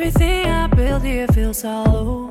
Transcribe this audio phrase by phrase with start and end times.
[0.00, 2.30] Everything I build here feels hollow.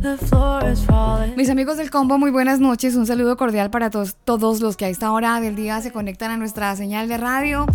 [0.00, 1.36] The floor is falling.
[1.36, 2.96] Mis amigos del combo, muy buenas noches.
[2.96, 6.32] Un saludo cordial para todos, todos los que a esta hora del día se conectan
[6.32, 7.66] a nuestra señal de radio.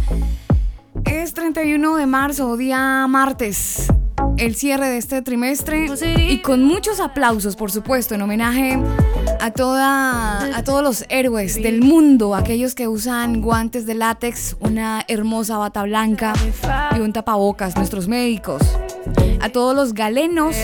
[1.06, 3.88] Es 31 de marzo, día martes,
[4.36, 5.88] el cierre de este trimestre
[6.28, 8.78] y con muchos aplausos, por supuesto, en homenaje
[9.40, 15.04] a, toda, a todos los héroes del mundo, aquellos que usan guantes de látex, una
[15.08, 16.34] hermosa bata blanca
[16.96, 18.62] y un tapabocas, nuestros médicos,
[19.42, 20.56] a todos los galenos.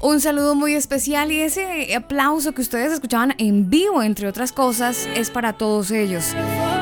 [0.00, 5.08] Un saludo muy especial y ese aplauso que ustedes escuchaban en vivo, entre otras cosas,
[5.14, 6.34] es para todos ellos.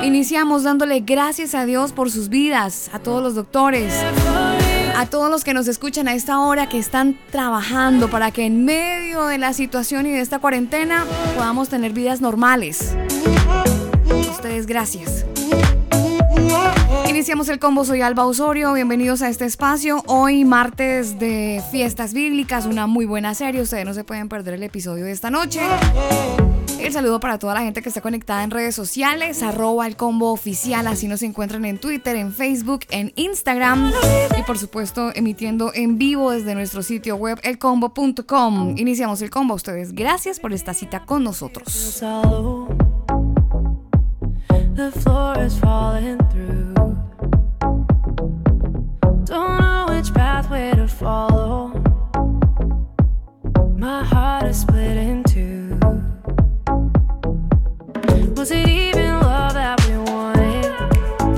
[0.04, 3.92] Iniciamos dándole gracias a Dios por sus vidas, a todos los doctores,
[4.96, 8.64] a todos los que nos escuchan a esta hora, que están trabajando para que en
[8.64, 11.04] medio de la situación y de esta cuarentena
[11.36, 12.96] podamos tener vidas normales.
[14.30, 15.26] Ustedes, gracias.
[17.06, 20.02] Iniciamos el combo, soy Alba Osorio, bienvenidos a este espacio.
[20.06, 24.62] Hoy martes de fiestas bíblicas, una muy buena serie, ustedes no se pueden perder el
[24.62, 25.60] episodio de esta noche.
[26.80, 30.32] El saludo para toda la gente que está conectada en redes sociales, arroba el combo
[30.32, 33.92] oficial, así nos encuentran en Twitter, en Facebook, en Instagram
[34.38, 38.74] y por supuesto emitiendo en vivo desde nuestro sitio web elcombo.com.
[38.76, 42.02] Iniciamos el combo a ustedes, gracias por esta cita con nosotros.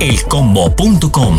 [0.01, 1.35] Elcombo.com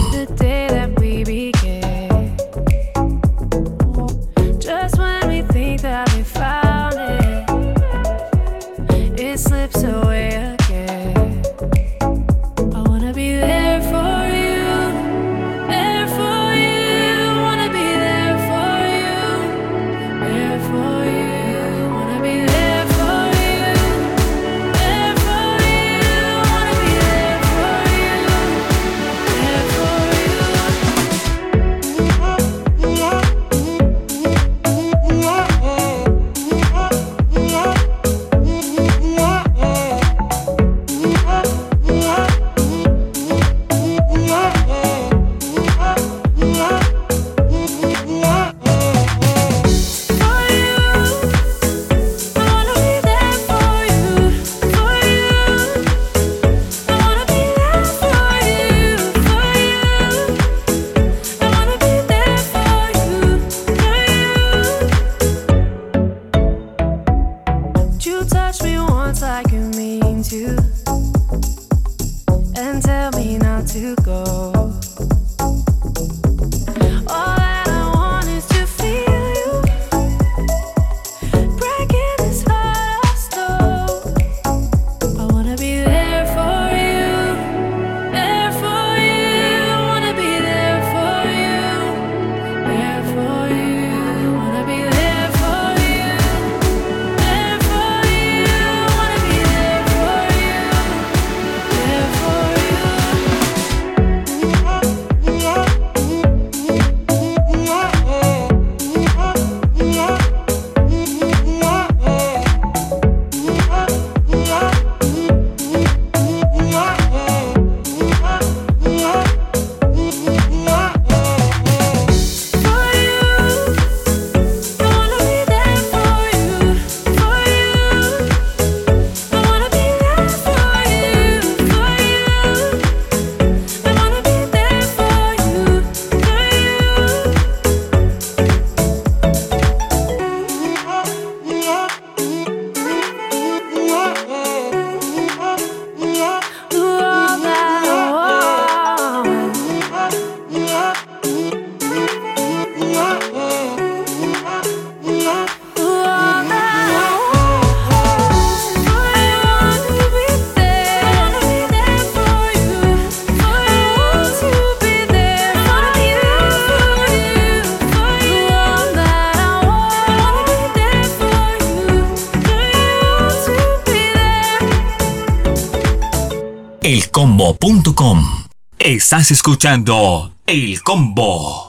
[176.99, 178.43] elcombo.com.
[178.77, 181.68] Estás escuchando El Combo.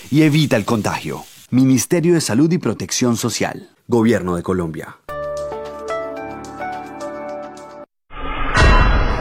[0.11, 1.23] y evita el contagio.
[1.49, 3.69] Ministerio de Salud y Protección Social.
[3.87, 4.97] Gobierno de Colombia.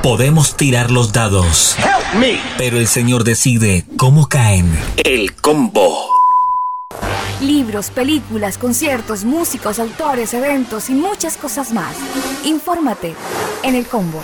[0.03, 1.77] Podemos tirar los dados.
[1.79, 2.41] Help me.
[2.59, 4.67] Pero el Señor decide cómo caen.
[5.05, 6.07] El combo.
[7.41, 11.95] Libros, películas, conciertos, músicos, autores, eventos y muchas cosas más.
[12.45, 13.15] Infórmate
[13.63, 14.23] en el combo.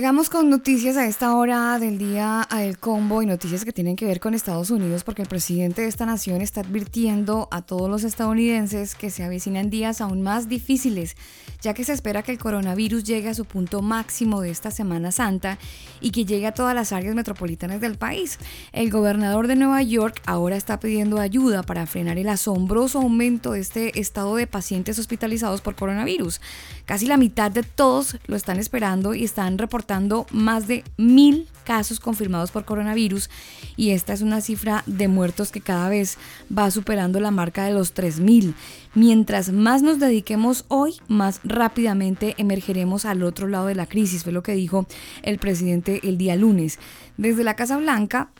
[0.00, 3.96] Llegamos con noticias a esta hora del día a El Combo y noticias que tienen
[3.96, 7.90] que ver con Estados Unidos porque el presidente de esta nación está advirtiendo a todos
[7.90, 11.16] los estadounidenses que se avecinan días aún más difíciles,
[11.60, 15.12] ya que se espera que el coronavirus llegue a su punto máximo de esta Semana
[15.12, 15.58] Santa
[16.00, 18.38] y que llegue a todas las áreas metropolitanas del país.
[18.72, 23.60] El gobernador de Nueva York ahora está pidiendo ayuda para frenar el asombroso aumento de
[23.60, 26.40] este estado de pacientes hospitalizados por coronavirus.
[26.84, 32.00] Casi la mitad de todos lo están esperando y están reportando más de mil casos
[32.00, 33.30] confirmados por coronavirus
[33.76, 36.18] y esta es una cifra de muertos que cada vez
[36.56, 38.54] va superando la marca de los 3.000.
[38.94, 44.32] Mientras más nos dediquemos hoy, más rápidamente emergeremos al otro lado de la crisis, fue
[44.32, 44.86] lo que dijo
[45.22, 46.80] el presidente el día lunes.
[47.16, 48.30] Desde la Casa Blanca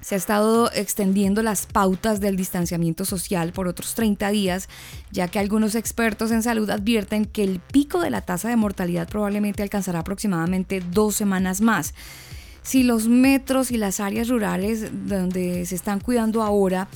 [0.00, 4.68] se ha estado extendiendo las pautas del distanciamiento social por otros 30 días,
[5.10, 9.08] ya que algunos expertos en salud advierten que el pico de la tasa de mortalidad
[9.08, 11.94] probablemente alcanzará aproximadamente dos semanas más.
[12.62, 16.88] Si los metros y las áreas rurales donde se están cuidando ahora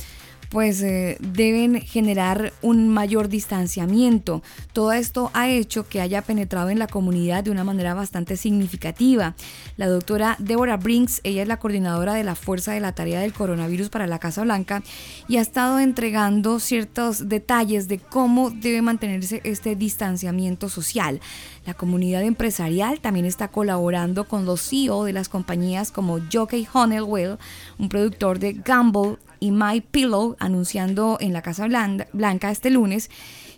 [0.51, 4.43] pues eh, deben generar un mayor distanciamiento.
[4.73, 9.35] Todo esto ha hecho que haya penetrado en la comunidad de una manera bastante significativa.
[9.77, 13.33] La doctora Deborah Brinks, ella es la coordinadora de la Fuerza de la Tarea del
[13.33, 14.83] Coronavirus para la Casa Blanca
[15.29, 21.21] y ha estado entregando ciertos detalles de cómo debe mantenerse este distanciamiento social.
[21.67, 27.39] La comunidad empresarial también está colaborando con los CEO de las compañías como Jockey Honeywell,
[27.79, 33.11] un productor de Gamble y My Pillow anunciando en la Casa Blanca este lunes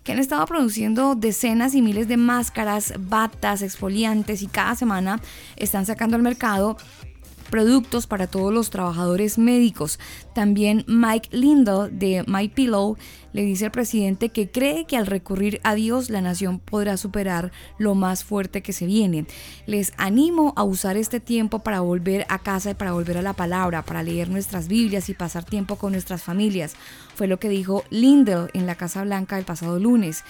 [0.05, 5.21] que han estado produciendo decenas y miles de máscaras, batas, exfoliantes y cada semana
[5.57, 6.79] están sacando al mercado
[7.51, 9.99] productos para todos los trabajadores médicos.
[10.35, 12.97] También Mike Lindell de My Pillow
[13.33, 17.53] le dice al presidente que cree que al recurrir a Dios la nación podrá superar
[17.79, 19.27] lo más fuerte que se viene.
[19.67, 23.35] Les animo a usar este tiempo para volver a casa y para volver a la
[23.35, 26.75] palabra, para leer nuestras Biblias y pasar tiempo con nuestras familias.
[27.19, 30.23] Fue lo que dijo Lindell en la Casa Blanca el pasado lunes.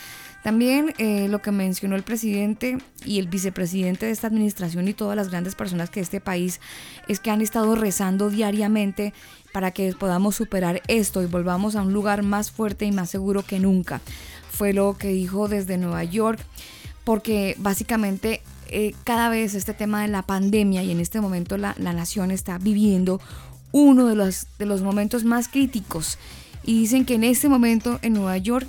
[0.43, 5.15] También eh, lo que mencionó el presidente y el vicepresidente de esta administración y todas
[5.15, 6.61] las grandes personas que este país
[7.07, 9.13] es que han estado rezando diariamente
[9.53, 13.43] para que podamos superar esto y volvamos a un lugar más fuerte y más seguro
[13.43, 14.01] que nunca.
[14.51, 16.41] Fue lo que dijo desde Nueva York,
[17.05, 21.75] porque básicamente eh, cada vez este tema de la pandemia y en este momento la,
[21.79, 23.21] la nación está viviendo
[23.73, 26.17] uno de los, de los momentos más críticos.
[26.69, 28.69] Y dicen que en este momento en Nueva York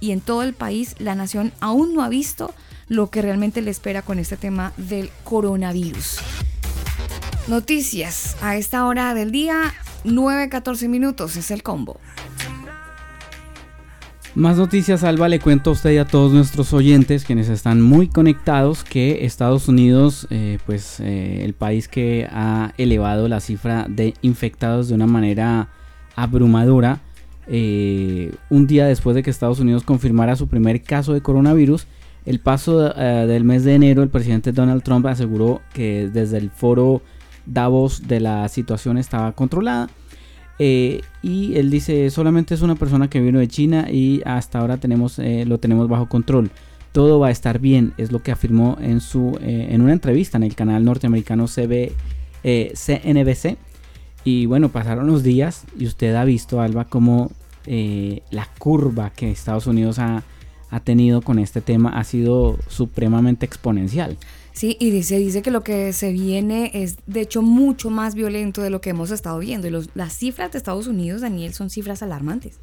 [0.00, 2.52] y en todo el país la nación aún no ha visto
[2.88, 6.18] lo que realmente le espera con este tema del coronavirus.
[7.48, 9.72] Noticias a esta hora del día,
[10.04, 11.98] 9-14 minutos es el combo.
[14.34, 18.08] Más noticias, Alba, le cuento a usted y a todos nuestros oyentes, quienes están muy
[18.08, 24.12] conectados, que Estados Unidos, eh, pues eh, el país que ha elevado la cifra de
[24.20, 25.70] infectados de una manera
[26.14, 27.00] abrumadora,
[27.46, 31.86] eh, un día después de que Estados Unidos confirmara su primer caso de coronavirus,
[32.24, 36.50] el paso eh, del mes de enero, el presidente Donald Trump aseguró que desde el
[36.50, 37.02] foro
[37.44, 39.90] Davos de la situación estaba controlada.
[40.58, 44.76] Eh, y él dice, solamente es una persona que vino de China y hasta ahora
[44.76, 46.52] tenemos, lo tenemos bajo control.
[46.92, 50.44] Todo va a estar bien, es lo que afirmó en, su, en una entrevista en
[50.44, 53.56] el canal norteamericano CNBC.
[54.24, 57.30] Y bueno, pasaron los días y usted ha visto, Alba, como
[57.66, 60.22] eh, la curva que Estados Unidos ha,
[60.84, 64.16] tenido con este tema ha sido supremamente exponencial.
[64.52, 68.62] Sí, y dice, dice que lo que se viene es de hecho mucho más violento
[68.62, 69.68] de lo que hemos estado viendo.
[69.68, 72.58] Y las cifras de Estados Unidos, Daniel, son cifras alarmantes.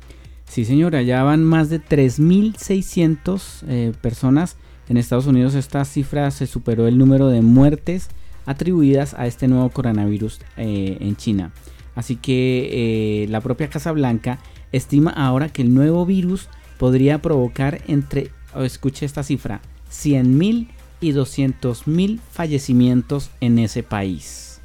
[0.46, 5.54] Sí, señora, ya van más de 3.600 eh, personas en Estados Unidos.
[5.54, 8.10] Esta cifra se superó el número de muertes
[8.50, 11.52] atribuidas a este nuevo coronavirus eh, en China.
[11.96, 14.40] Así que la propia Casa Blanca
[14.72, 20.70] estima ahora que el nuevo virus podría provocar entre, escuche esta cifra, 100.000
[21.02, 24.62] y 200.000 fallecimientos en ese país.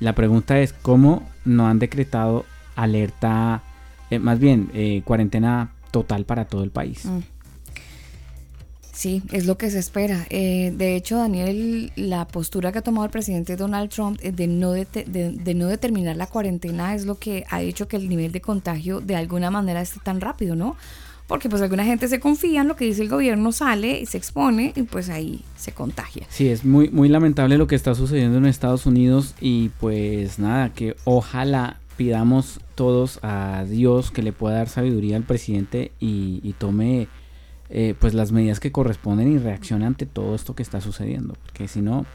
[0.00, 2.44] La pregunta es cómo no han decretado
[2.76, 3.62] alerta,
[4.10, 7.04] eh, más bien eh, cuarentena total para todo el país.
[7.06, 7.18] Mm.
[8.98, 10.26] Sí, es lo que se espera.
[10.28, 14.72] Eh, de hecho, Daniel, la postura que ha tomado el presidente Donald Trump de no,
[14.72, 19.00] de, no determinar la cuarentena es lo que ha hecho que el nivel de contagio
[19.00, 20.74] de alguna manera esté tan rápido, ¿no?
[21.28, 24.72] Porque pues alguna gente se confía en lo que dice el gobierno, sale, se expone
[24.74, 26.26] y pues ahí se contagia.
[26.28, 30.74] Sí, es muy, muy lamentable lo que está sucediendo en Estados Unidos y pues nada,
[30.74, 36.54] que ojalá pidamos todos a Dios que le pueda dar sabiduría al presidente y, y
[36.54, 37.06] tome
[37.70, 41.34] eh, pues las medidas que corresponden y reaccione ante todo esto que está sucediendo.
[41.44, 42.06] Porque si no,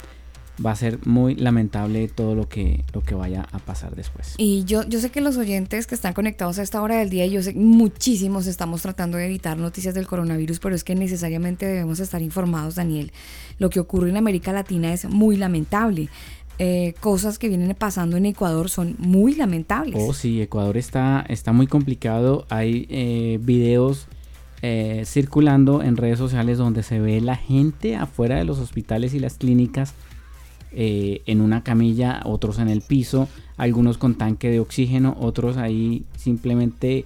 [0.63, 4.35] va a ser muy lamentable todo lo que, lo que vaya a pasar después.
[4.37, 7.25] Y yo, yo sé que los oyentes que están conectados a esta hora del día,
[7.25, 11.65] yo sé que muchísimos estamos tratando de evitar noticias del coronavirus, pero es que necesariamente
[11.65, 13.11] debemos estar informados, Daniel.
[13.57, 16.09] Lo que ocurre en América Latina es muy lamentable.
[16.59, 19.95] Eh, cosas que vienen pasando en Ecuador son muy lamentables.
[19.97, 22.45] Oh, sí, Ecuador está, está muy complicado.
[22.49, 24.07] Hay eh, videos
[24.65, 29.19] eh, circulando en redes sociales donde se ve la gente afuera de los hospitales y
[29.19, 29.93] las clínicas
[30.71, 33.27] eh, en una camilla, otros en el piso,
[33.57, 37.03] algunos con tanque de oxígeno, otros ahí simplemente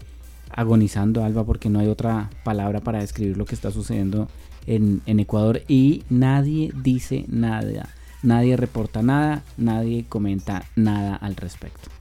[0.52, 4.30] agonizando, Alba, porque no hay otra palabra para describir lo que está sucediendo
[4.68, 7.90] en, en Ecuador y nadie dice nada,
[8.22, 11.97] nadie reporta nada, nadie comenta nada al respecto.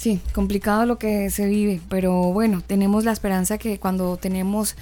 [0.00, 4.74] Sí, complicado lo que se vive, pero bueno, tenemos la esperanza que cuando tenemos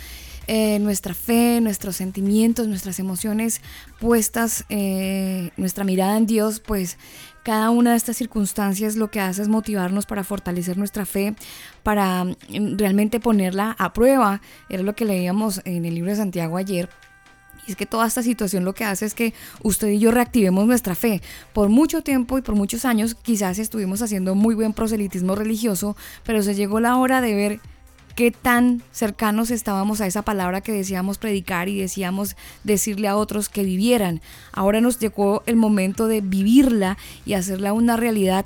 [0.46, 3.60] eh, nuestra fe, nuestros sentimientos, nuestras emociones
[3.98, 6.98] puestas, eh, nuestra mirada en Dios, pues
[7.42, 11.34] cada una de estas circunstancias lo que hace es motivarnos para fortalecer nuestra fe,
[11.82, 14.40] para mm, realmente ponerla a prueba.
[14.68, 16.90] Era lo que leíamos en el libro de Santiago ayer.
[17.66, 20.66] Y es que toda esta situación lo que hace es que usted y yo reactivemos
[20.66, 21.22] nuestra fe.
[21.52, 26.42] Por mucho tiempo y por muchos años quizás estuvimos haciendo muy buen proselitismo religioso, pero
[26.42, 27.60] se llegó la hora de ver
[28.18, 33.48] qué tan cercanos estábamos a esa palabra que decíamos predicar y decíamos decirle a otros
[33.48, 34.20] que vivieran.
[34.52, 38.44] Ahora nos llegó el momento de vivirla y hacerla una realidad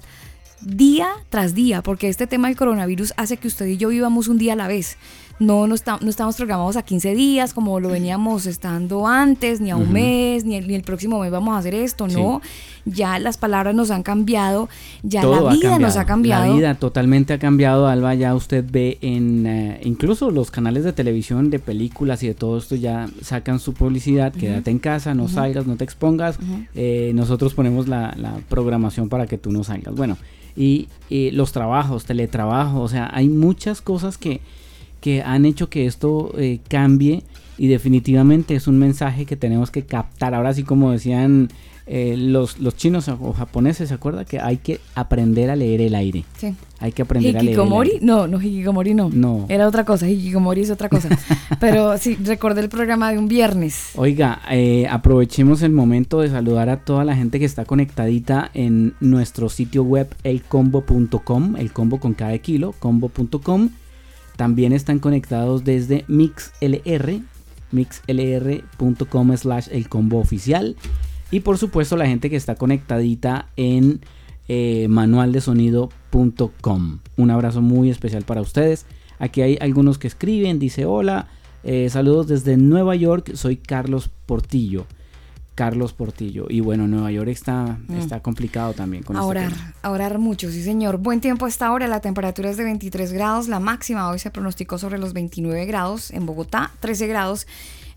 [0.60, 4.36] día tras día, porque este tema del coronavirus hace que usted y yo vivamos un
[4.36, 4.98] día a la vez.
[5.42, 9.70] No, no, está- no estamos programados a 15 días como lo veníamos estando antes, ni
[9.70, 12.16] a un mes, ni el, ni el próximo mes vamos a hacer esto, Sí.
[12.16, 12.40] no.
[12.84, 14.68] Ya las palabras nos han cambiado,
[15.02, 16.46] ya Todo la vida nos ha cambiado.
[16.46, 18.14] La vida totalmente ha cambiado, Alba.
[18.14, 22.58] Ya usted ve en eh, incluso los canales de televisión, de películas y de todo
[22.58, 24.32] esto ya sacan su publicidad.
[24.32, 26.38] Quédate en casa, no salgas, no te expongas.
[26.74, 29.94] Eh, nosotros ponemos la, la programación para que tú no salgas.
[29.94, 30.16] Bueno,
[30.56, 34.40] y, y los trabajos, teletrabajo, o sea, hay muchas cosas que,
[35.02, 37.24] que han hecho que esto eh, cambie
[37.58, 40.34] y definitivamente es un mensaje que tenemos que captar.
[40.34, 41.50] Ahora sí, como decían
[41.86, 44.24] eh, los, los chinos o japoneses, ¿se acuerda?
[44.24, 46.24] Que hay que aprender a leer el aire.
[46.38, 46.54] Sí.
[46.78, 47.90] Hay que aprender a leer el ¿Hikikomori?
[47.90, 48.06] aire.
[48.06, 49.10] No, no, Hikikomori no.
[49.12, 49.46] No.
[49.48, 51.08] Era otra cosa, Hikikomori es otra cosa.
[51.60, 53.90] Pero sí, recordé el programa de un viernes.
[53.96, 58.94] Oiga, eh, aprovechemos el momento de saludar a toda la gente que está conectadita en
[59.00, 63.70] nuestro sitio web elcombo.com, el combo con cada kilo, combo.com.
[64.36, 67.20] También están conectados desde MixLR,
[67.70, 70.76] mixlr.com slash el combo oficial.
[71.30, 74.00] Y por supuesto la gente que está conectadita en
[74.48, 76.98] eh, manualdesonido.com.
[77.16, 78.86] Un abrazo muy especial para ustedes.
[79.18, 81.28] Aquí hay algunos que escriben, dice hola,
[81.64, 84.86] eh, saludos desde Nueva York, soy Carlos Portillo.
[85.54, 86.46] Carlos Portillo.
[86.48, 87.98] Y bueno, Nueva York está, Mm.
[87.98, 89.74] está complicado también con A este orar, tema.
[89.82, 90.98] a orar mucho, sí señor.
[90.98, 94.30] Buen tiempo a esta hora, la temperatura es de 23 grados, la máxima hoy se
[94.30, 97.46] pronosticó sobre los 29 grados en Bogotá, 13 grados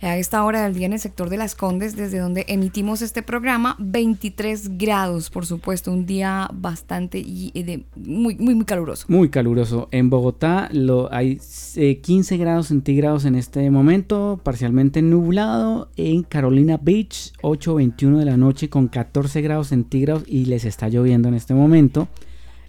[0.01, 3.21] a esta hora del día en el sector de Las Condes, desde donde emitimos este
[3.23, 9.05] programa, 23 grados, por supuesto, un día bastante y- de, muy, muy, muy caluroso.
[9.09, 9.87] Muy caluroso.
[9.91, 11.39] En Bogotá lo, hay
[11.75, 15.89] eh, 15 grados centígrados en este momento, parcialmente nublado.
[15.97, 21.27] En Carolina Beach, 8.21 de la noche con 14 grados centígrados y les está lloviendo
[21.27, 22.07] en este momento.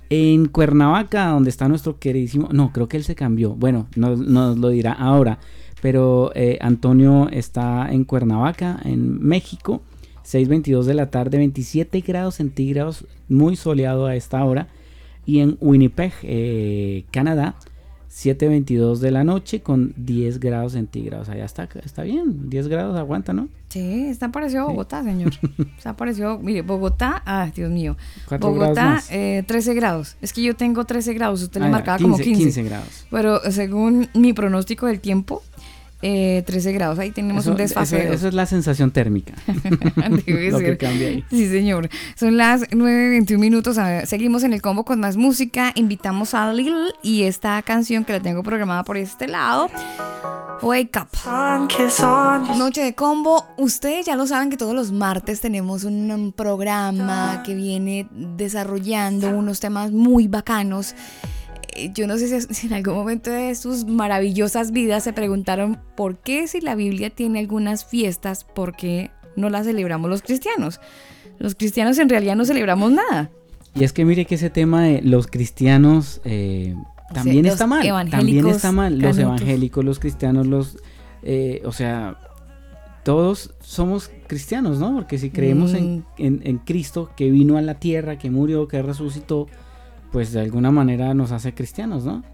[0.09, 2.49] En Cuernavaca, donde está nuestro queridísimo...
[2.53, 3.55] No, creo que él se cambió.
[3.57, 5.41] Bueno, nos lo dirá ahora.
[5.83, 9.83] Pero eh, Antonio está en Cuernavaca, en México.
[10.25, 14.67] 6.22 de la tarde, 27 grados centígrados, muy soleado a esta hora.
[15.25, 17.55] Y en Winnipeg, eh, Canadá,
[18.11, 21.29] 7.22 de la noche con 10 grados centígrados.
[21.29, 23.49] Allá está, está bien, 10 grados aguanta, ¿no?
[23.69, 25.33] Sí, está parecido a Bogotá, señor.
[25.77, 27.97] Está parecido, mire, Bogotá, ah, Dios mío.
[28.29, 29.11] Grados Bogotá, más.
[29.11, 30.17] eh, 13 grados.
[30.23, 32.33] Es que yo tengo 13 grados, usted le Ah, ya, marcaba como 15.
[32.43, 33.07] 15 grados.
[33.11, 35.43] Pero según mi pronóstico del tiempo,
[36.09, 37.01] eh, 13 grados.
[37.01, 38.13] Ahí tenemos Eso, un desfase.
[38.13, 39.35] eso- es la sensación térmica.
[40.25, 40.79] Debe lo que ser.
[40.79, 41.25] cambia ahí.
[41.31, 41.89] Sí, señor.
[42.15, 43.77] Son las 9.21 minutos.
[43.77, 45.73] Ver, seguimos en el combo con más música.
[45.75, 49.69] Invitamos a Lil y esta canción que la tengo programada por este lado.
[50.63, 52.57] Wake Up.
[52.57, 53.45] Noche de combo.
[53.57, 59.59] Ustedes ya lo saben que todos los martes tenemos un, programa que viene desarrollando unos
[59.59, 60.95] temas muy bacanos.
[61.77, 66.19] Eh, Yo no sé si, en algún momento de sus maravillosas vidas se preguntaron por
[66.19, 70.81] qué si la Biblia tiene algunas fiestas, por qué no las celebramos los cristianos.
[71.39, 73.31] Los cristianos en realidad no celebramos nada.
[73.75, 76.75] Y es que mire que ese tema de los cristianos eh,
[77.13, 77.87] también está mal.
[78.11, 78.99] También está mal.
[78.99, 79.41] Los canutos.
[79.43, 80.79] evangélicos, los cristianos, los
[81.23, 82.19] eh, o sea,
[83.05, 84.95] todos somos cristianos, ¿no?
[84.95, 86.05] Porque si creemos en, Mm.
[86.19, 89.47] en- en Cristo que vino a la tierra, que murió, que resucitó,
[90.17, 92.25] pues de alguna manera nos hace cristianos, ¿no?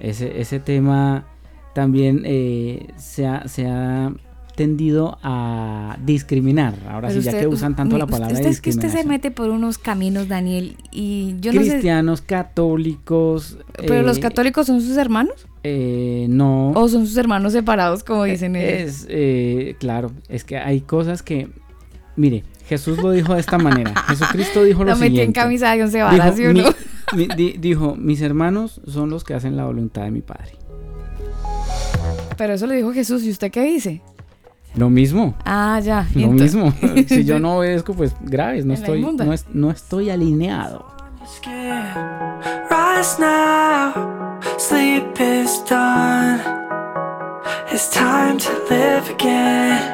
[0.00, 1.26] Ese, ese tema
[1.74, 4.10] también eh, se, ha, se ha
[4.56, 6.72] tendido a discriminar.
[6.88, 9.30] Ahora Pero sí, ya que usan tanto la palabra usted, es que usted se mete
[9.30, 11.72] por unos caminos, Daniel, y yo no sé.
[11.72, 13.58] Cristianos, católicos.
[13.86, 15.46] ¿Pero los eh, católicos son sus hermanos?
[15.64, 16.70] eh, no.
[16.70, 18.70] ¿O son sus hermanos separados, como dicen ellos?
[18.80, 21.50] Es, eh, claro, es que hay cosas que,
[22.16, 23.94] mire, Jesús lo dijo de esta manera.
[24.08, 25.40] Jesucristo dijo lo Lo metí en siguiente.
[25.40, 26.68] camisa de once Dijo, varas, ¿sí o "Mi- no?
[27.16, 30.52] mi- di- dijo, mis hermanos son los que hacen la voluntad de mi Padre.
[32.36, 34.00] Pero eso lo dijo Jesús, ¿y usted qué dice?
[34.76, 36.06] Lo mismo, Ah, ya.
[36.14, 36.72] lo mismo.
[37.08, 40.86] si yo no obedezco, pues graves, no estoy, no, es- no estoy alineado.
[42.70, 43.92] Rise now,
[44.58, 46.40] sleep is done.
[47.72, 49.92] It's time to live again.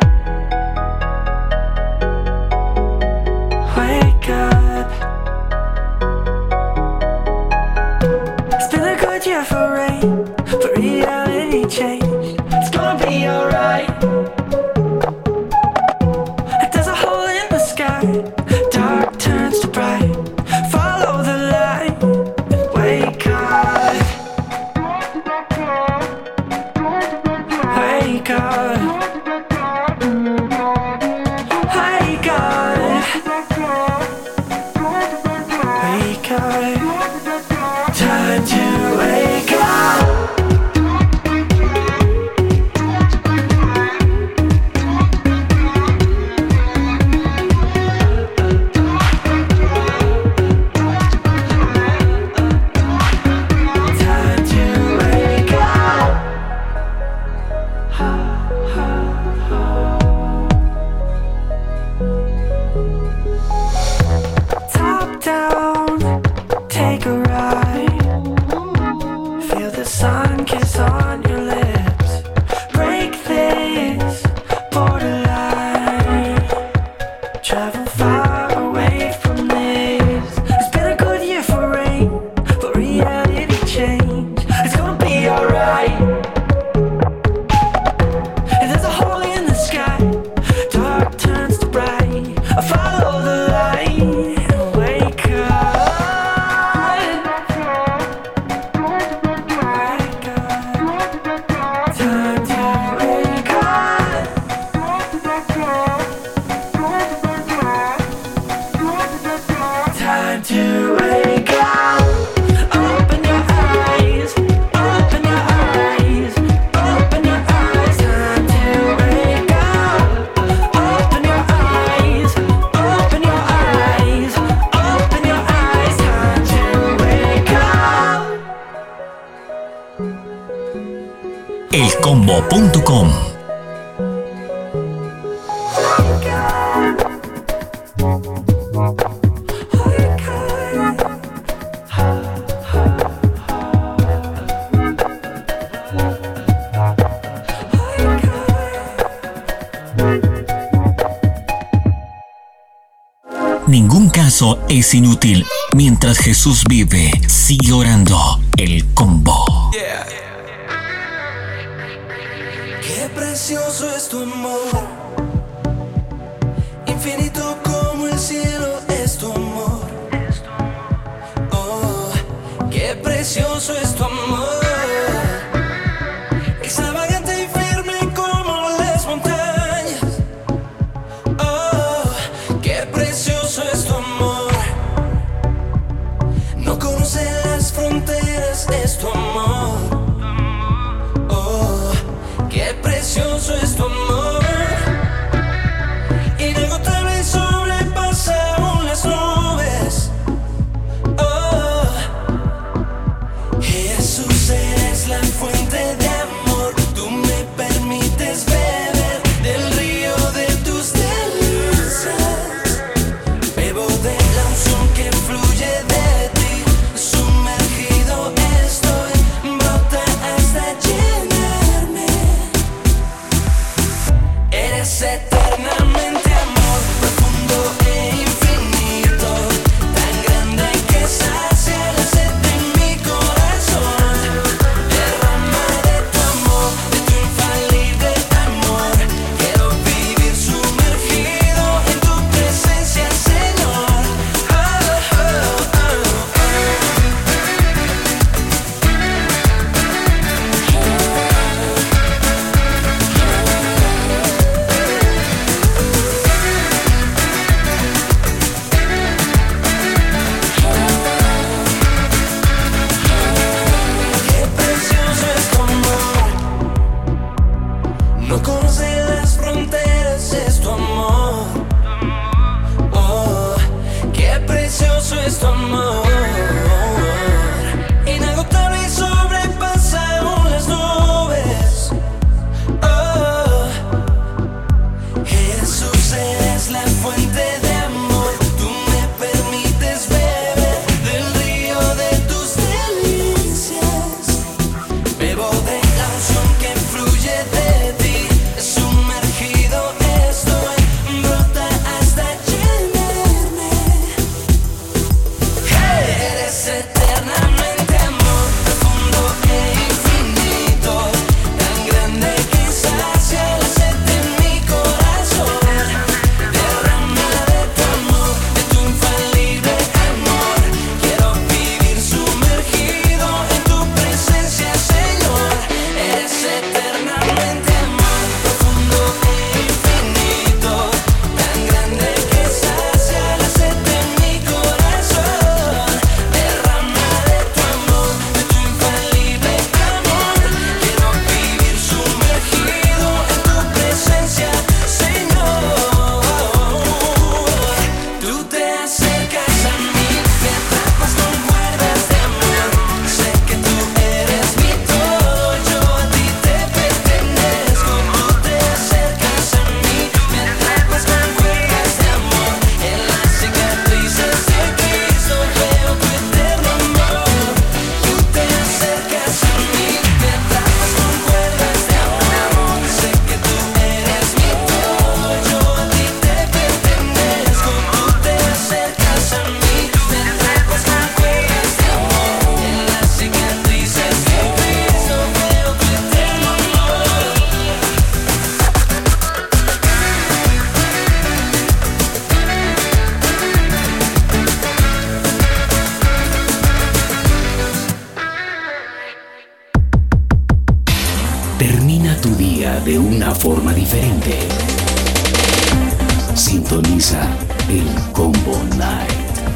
[154.79, 155.45] Es inútil.
[155.73, 158.41] Mientras Jesús vive, sigue orando.
[158.57, 159.34] El combo.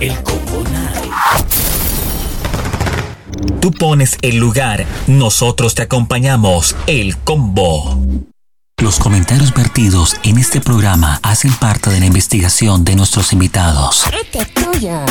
[0.01, 1.13] El Combo Night.
[3.61, 6.77] Tú pones el lugar, nosotros te acompañamos.
[6.87, 8.01] El Combo.
[8.81, 14.05] Los comentarios vertidos en este programa hacen parte de la investigación de nuestros invitados.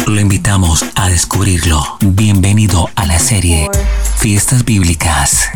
[0.06, 1.84] Lo invitamos a descubrirlo.
[2.00, 3.70] Bienvenido a la serie
[4.18, 5.50] Fiestas Bíblicas.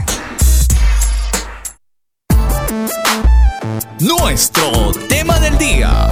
[3.97, 6.11] Nuestro tema del día.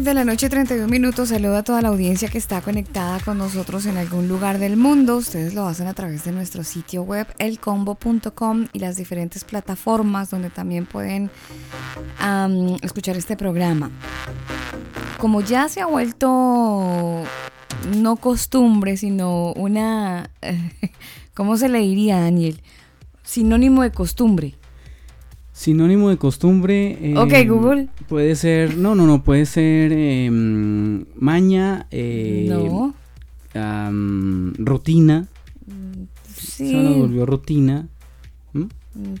[0.00, 3.36] 9 de la noche 31 minutos saludo a toda la audiencia que está conectada con
[3.36, 5.18] nosotros en algún lugar del mundo.
[5.18, 10.48] Ustedes lo hacen a través de nuestro sitio web elcombo.com y las diferentes plataformas donde
[10.48, 11.30] también pueden
[12.80, 13.90] escuchar este programa.
[15.18, 17.22] Como ya se ha vuelto
[17.94, 20.30] no costumbre, sino una,
[21.34, 22.62] ¿cómo se le diría, Daniel?
[23.22, 24.59] Sinónimo de costumbre.
[25.64, 26.96] Sinónimo de costumbre.
[27.02, 27.88] eh, Ok, Google.
[28.08, 32.94] Puede ser, no, no, no, puede ser eh, mm, maña, eh, no,
[34.56, 35.26] rutina.
[36.34, 36.70] sí.
[36.70, 37.88] Se nos volvió rutina.
[38.54, 38.68] ¿m?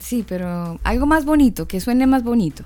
[0.00, 2.64] Sí, pero algo más bonito, que suene más bonito.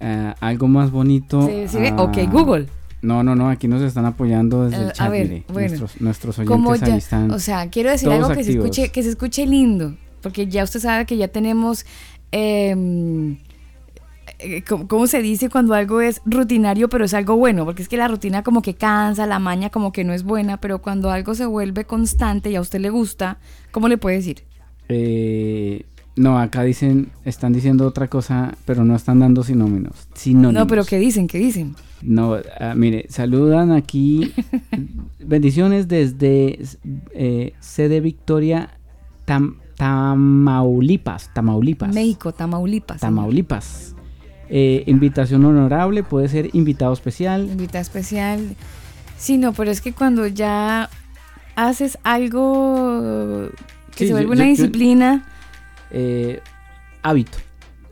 [0.00, 1.46] Ah, algo más bonito.
[1.46, 1.92] Sí, sí, ve.
[1.94, 2.68] ah, Ok, Google.
[3.02, 5.44] No, no, no, aquí nos están apoyando desde Eh, el a chat, ver, mire.
[5.52, 5.68] bueno.
[5.68, 7.30] nuestros, nuestros Como oyentes ya- ahí están.
[7.32, 10.80] o sea, quiero decir algo que se, escuche, que se escuche lindo, porque ya usted
[10.80, 11.86] sabe que ya tenemos, em,
[12.32, 13.36] eh,
[14.68, 17.64] ¿cómo, cómo se dice cuando algo es rutinario, pero es algo bueno?
[17.64, 20.58] Porque es que la rutina como que cansa, la maña como que no es buena,
[20.60, 23.38] pero cuando algo se vuelve constante y a usted le gusta,
[23.70, 24.42] ¿cómo le puede decir?
[24.88, 25.84] Eh,
[26.16, 30.08] no, acá dicen, están diciendo otra cosa, pero no están dando sinónimos.
[30.14, 30.54] sinónimos.
[30.54, 31.28] No, pero ¿qué dicen?
[31.28, 31.76] ¿Qué dicen?
[32.02, 34.32] No, ah, mire, saludan aquí.
[35.18, 36.58] bendiciones desde
[37.12, 38.70] eh, sede Victoria,
[39.26, 41.30] Tam- Tamaulipas.
[41.32, 41.94] Tamaulipas.
[41.94, 43.00] México, Tamaulipas.
[43.00, 43.94] Tamaulipas.
[44.50, 47.46] Eh, invitación honorable, puede ser invitado especial.
[47.48, 48.56] Invita especial.
[49.16, 50.88] Sí, no, pero es que cuando ya
[51.56, 53.48] haces algo
[53.94, 55.24] que Sí, se vuelve yo- una yo- disciplina,
[55.90, 56.40] eh,
[57.02, 57.38] hábito,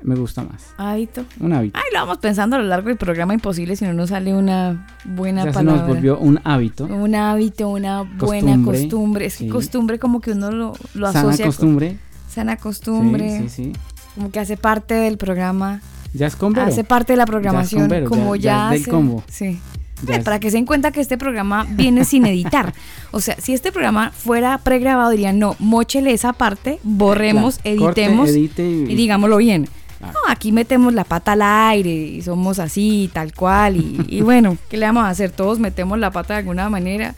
[0.06, 0.62] me gusta más.
[0.78, 1.24] hábito.
[1.40, 1.78] Un hábito.
[1.78, 4.86] Ay, lo vamos pensando a lo largo del programa imposible si no nos sale una
[5.04, 5.80] buena ya se palabra.
[5.82, 6.84] nos volvió un hábito.
[6.86, 9.26] Un hábito, una buena Costumbre, costumbre.
[9.26, 11.88] Es que costumbre como que uno lo, lo Sana asocia costumbre.
[11.88, 11.98] con
[12.32, 13.72] sana costumbre, Sí, sí, sí.
[14.14, 15.80] como que hace parte del programa,
[16.14, 16.66] Ya es combero.
[16.68, 19.24] hace parte de la programación, combero, como ya- ya, ya es del combo.
[19.28, 19.58] Sí.
[20.06, 22.74] Ya es- Para que se den cuenta que este programa viene sin editar.
[23.12, 28.02] O sea, si este programa fuera pregrabado, dirían, no, mochele esa parte, borremos, Claro, corte,
[28.04, 29.68] editemos edite y- y digámoslo bien.
[29.98, 30.12] Claro.
[30.12, 33.76] No, aquí metemos la pata al aire y somos así, tal cual.
[33.76, 35.30] Y, y bueno, ¿qué le vamos a hacer?
[35.30, 37.14] Todos metemos la pata de alguna manera.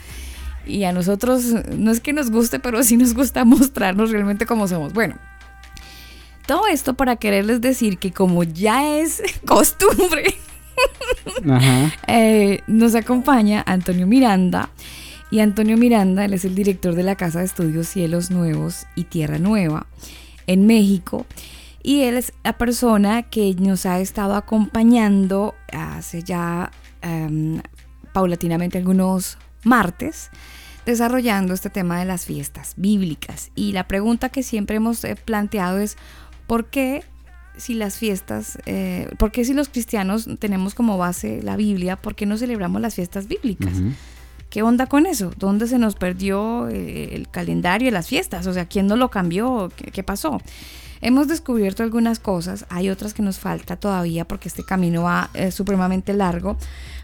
[0.67, 1.45] Y a nosotros
[1.77, 4.93] no es que nos guste, pero sí nos gusta mostrarnos realmente como somos.
[4.93, 5.17] Bueno,
[6.47, 10.35] todo esto para quererles decir que como ya es costumbre,
[11.51, 11.93] Ajá.
[12.07, 14.71] eh, nos acompaña Antonio Miranda.
[15.31, 19.05] Y Antonio Miranda, él es el director de la Casa de Estudios Cielos Nuevos y
[19.05, 19.87] Tierra Nueva
[20.47, 21.27] en México.
[21.89, 26.71] Y él es la persona que nos ha estado acompañando hace ya
[27.01, 27.63] em,
[28.13, 30.29] paulatinamente algunos martes
[30.85, 33.53] desarrollando este tema de las fiestas bíblicas.
[33.55, 35.97] Y la pregunta que siempre hemos eh, planteado es,
[36.47, 37.05] ¿por qué
[37.57, 42.15] si las fiestas, eh, por qué si los cristianos tenemos como base la Biblia, por
[42.15, 43.73] qué no celebramos las fiestas bíblicas?
[44.51, 45.33] ¿Qué onda con eso?
[45.39, 48.47] ¿Dónde se nos perdió eh, el calendario de las fiestas?
[48.47, 49.73] O sea, ¿quién no lo cambió?
[49.75, 50.43] ¿Qué, qué pasó?
[51.01, 55.51] Hemos descubierto algunas cosas, hay otras que nos falta todavía porque este camino va eh,
[55.51, 56.57] supremamente largo,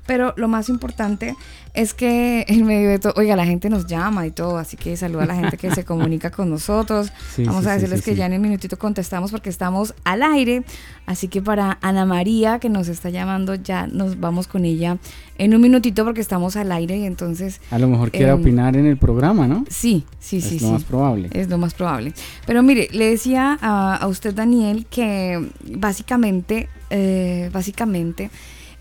[0.07, 1.35] pero lo más importante
[1.75, 4.97] es que en medio de todo, oiga, la gente nos llama y todo, así que
[4.97, 7.13] saluda a la gente que se comunica con nosotros.
[7.35, 10.23] Sí, Vamos sí, a decirles sí, que ya en un minutito contestamos porque estamos al
[10.23, 10.65] aire,
[11.07, 14.99] así que para Ana María que nos está llamando ya nos vamos con ella
[15.37, 18.77] en un minutito porque estamos al aire y entonces A lo mejor quiera Em, opinar
[18.77, 19.65] en el programa, ¿no?
[19.69, 21.29] sí, sí, sí, es lo más probable.
[21.33, 22.13] Es lo más probable.
[22.47, 28.31] Pero mire, le decía a a, a usted, Daniel, que básicamente, eh, básicamente,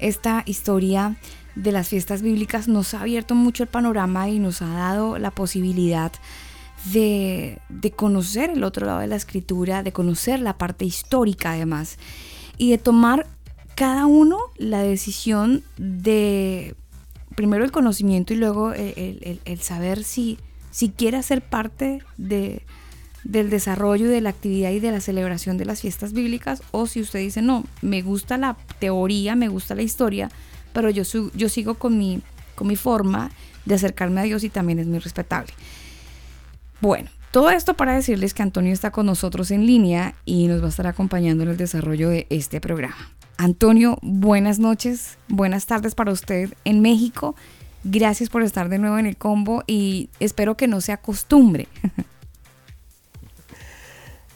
[0.07, 1.15] esta historia
[1.55, 5.31] de las fiestas bíblicas nos ha abierto mucho el panorama y nos ha dado la
[5.31, 6.11] posibilidad
[6.91, 11.97] de, de conocer el otro lado de la escritura, de conocer la parte histórica además,
[12.57, 13.27] y de tomar
[13.75, 16.75] cada uno la decisión de
[17.35, 20.37] primero el conocimiento y luego el, el- saber si,
[20.71, 22.63] si quiere ser parte de,
[23.23, 26.87] del desarrollo y de la actividad y de la celebración de las fiestas bíblicas o
[26.87, 30.29] si usted dice no, me gusta la teoría, me gusta la historia,
[30.73, 32.21] pero yo, su- yo sigo con mi,
[32.55, 33.31] con mi forma
[33.65, 35.53] de acercarme a Dios y también es muy respetable.
[36.81, 40.65] Bueno, todo esto para decirles que Antonio está con nosotros en línea y nos va
[40.65, 43.09] a estar acompañando en el desarrollo de este programa.
[43.37, 47.35] Antonio, buenas noches, buenas tardes para usted en México.
[47.85, 51.67] Gracias por estar de nuevo en el combo y espero que no sea costumbre.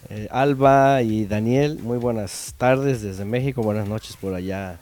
[0.10, 4.78] Eh, Alba y Daniel, muy buenas tardes desde México, buenas noches por allá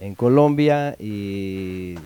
[0.00, 1.96] en Colombia y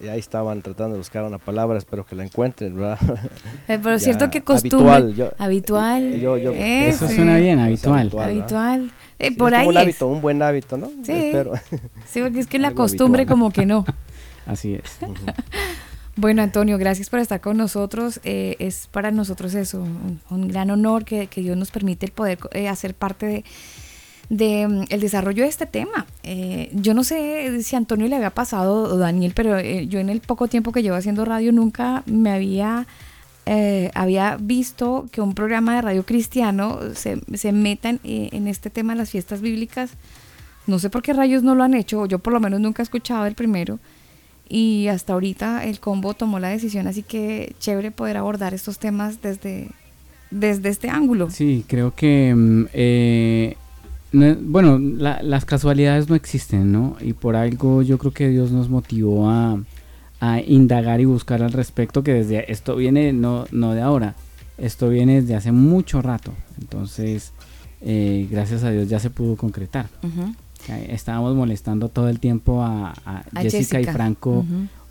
[0.00, 2.98] ahí estaban tratando de buscar una palabra, espero que la encuentren, ¿verdad?
[3.68, 4.90] Eh, Pero es Ya, cierto que costumbre.
[4.92, 6.20] habitual, yo- habitual.
[6.20, 7.98] yo- yo- Eso suena bien, Es habitual.
[8.00, 8.26] habitual.
[8.26, 8.30] ¿verdad?
[8.40, 8.92] Habitual.
[9.18, 9.82] Eh, Sí, por es ahí como un es.
[9.82, 10.86] hábito, un buen hábito, ¿no?
[11.04, 11.12] Sí.
[11.12, 11.52] Espero.
[12.06, 13.38] Sí, porque es que la costumbre habitual.
[13.38, 13.84] como que no.
[14.46, 14.98] Así es.
[16.14, 18.20] Bueno, Antonio, gracias por estar con nosotros.
[18.24, 19.82] Eh, es para nosotros eso,
[20.28, 23.44] un, gran honor que, que Dios nos permite el poder eh, hacer parte
[24.28, 26.06] de, mm, el desarrollo de este tema.
[26.22, 30.10] Eh, yo no sé si Antonio le había pasado o Daniel, pero eh, yo en
[30.10, 32.86] el poco tiempo que llevo haciendo radio nunca me había
[33.94, 38.98] había visto que un programa de radio cristiano se, se meta en, este tema de
[38.98, 39.90] las fiestas bíblicas.
[40.68, 42.84] No sé por qué rayos no lo han hecho, yo por lo menos nunca he
[42.84, 43.80] escuchado el primero.
[44.54, 49.22] Y hasta ahorita el combo tomó la decisión, así que chévere poder abordar estos temas
[49.22, 49.68] desde,
[50.30, 51.30] desde este ángulo.
[51.30, 53.56] Sí, creo que, mm, eh,
[54.12, 56.96] no- bueno, la- las casualidades no existen, ¿no?
[57.00, 59.58] Y por algo yo creo que Dios nos motivó a,
[60.20, 64.16] a indagar y buscar al respecto, que desde esto viene no, no de ahora,
[64.58, 66.30] esto viene desde hace mucho rato.
[66.60, 67.32] Entonces,
[67.80, 69.86] eh, gracias a Dios ya se pudo concretar.
[70.04, 70.08] Eh,
[70.68, 73.84] Estábamos molestando todo el tiempo a, a A Jessica, y.
[73.84, 74.44] Franco.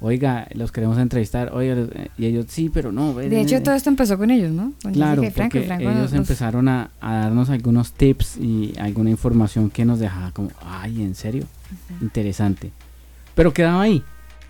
[0.04, 1.52] Oiga, los queremos entrevistar.
[1.54, 3.14] Oiga, eh, y ellos, sí, pero no.
[3.14, 3.64] De hecho, ven".
[3.64, 4.74] todo esto empezó con ellos, ¿no?
[4.82, 8.38] Con Claro, Jessica y Franco, porque Franco ellos nos- empezaron a, a darnos algunos tips
[8.38, 11.44] y alguna información que nos dejaba como, ay, ¿en serio?
[12.02, 12.72] Interesante.
[13.36, 14.02] Pero quedaba ahí.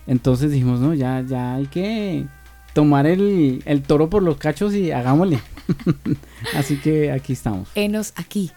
[0.08, 2.26] Entonces dijimos, no, ya, ya hay que
[2.74, 5.40] tomar el, el toro por los cachos y hagámosle.
[6.56, 7.70] Así que aquí estamos.
[7.76, 8.52] Enos aquí.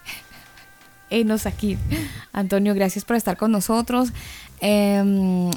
[1.11, 1.79] Enos aquí.
[2.33, 4.13] Antonio, gracias por estar con nosotros.
[4.61, 5.51] Em,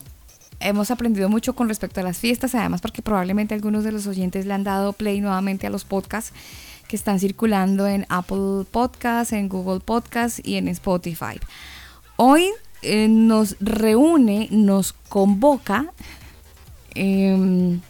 [0.60, 4.46] hemos aprendido mucho con respecto a las fiestas, además porque probablemente algunos de los oyentes
[4.46, 6.34] le han dado play nuevamente a los podcasts
[6.88, 11.40] que están circulando en Apple Podcasts, en Google Podcasts y en Spotify.
[12.16, 12.50] Hoy
[12.82, 15.92] eh, nos reúne, nos convoca
[16.96, 17.82] em,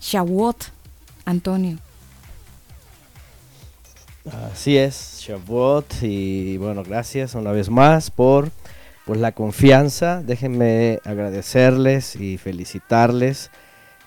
[0.00, 0.64] Shavuot,
[1.24, 1.78] Antonio.
[4.32, 8.50] Así es, Shavuot, y bueno, gracias una vez más por
[9.06, 10.22] pues, la confianza.
[10.22, 13.50] Déjenme agradecerles y felicitarles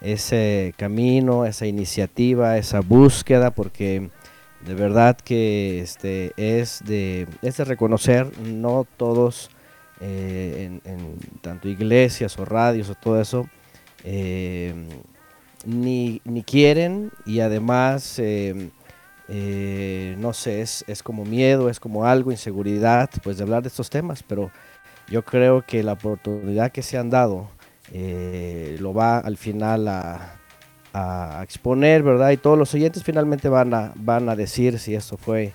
[0.02, 4.10] ese camino, esa iniciativa, esa búsqueda, porque
[4.66, 9.50] de verdad que este es de, es de reconocer, no todos,
[10.02, 13.50] eh, en, tanto iglesias o radios o todo eso,
[14.04, 14.74] eh,
[15.66, 18.20] ni, ni quieren y además...
[18.20, 18.70] eh,
[19.34, 23.70] eh, no sé, es, es como miedo, es como algo, inseguridad, pues de hablar de
[23.70, 24.52] estos temas, pero
[25.08, 27.50] yo creo que la oportunidad que se han dado
[27.94, 30.36] eh, lo va al final a,
[30.94, 32.32] a exponer, ¿verdad?
[32.32, 35.54] Y todos los oyentes finalmente van a, van a decir si esto fue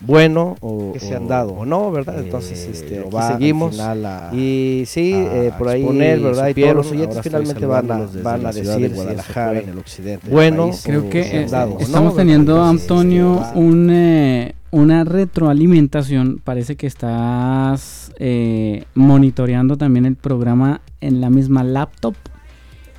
[0.00, 2.18] bueno o que se han dado o no, ¿verdad?
[2.22, 6.20] Entonces, este, aquí va al seguimos final a- y sí, a eh, por ahí exponer,
[6.20, 6.48] ¿verdad?
[6.48, 10.30] Y todos los oyentes finalmente van a, van a de decir Guadalajara en el occidente
[10.30, 11.46] bueno país, Creo que eh,
[11.80, 16.40] estamos teniendo, Entonces, Antonio, este, un, eh, una retroalimentación.
[16.44, 22.14] Parece que estás eh, monitoreando también el programa en la misma laptop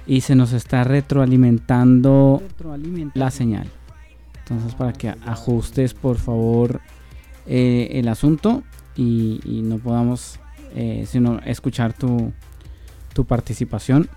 [0.07, 2.41] y se nos está retroalimentando
[3.13, 3.67] la señal.
[4.49, 6.79] Entonces, para que ajustes, por favor,
[7.45, 8.63] eh, el asunto
[8.95, 10.39] y, y no podamos
[10.75, 12.31] eh, sino escuchar tu,
[13.13, 14.09] tu participación.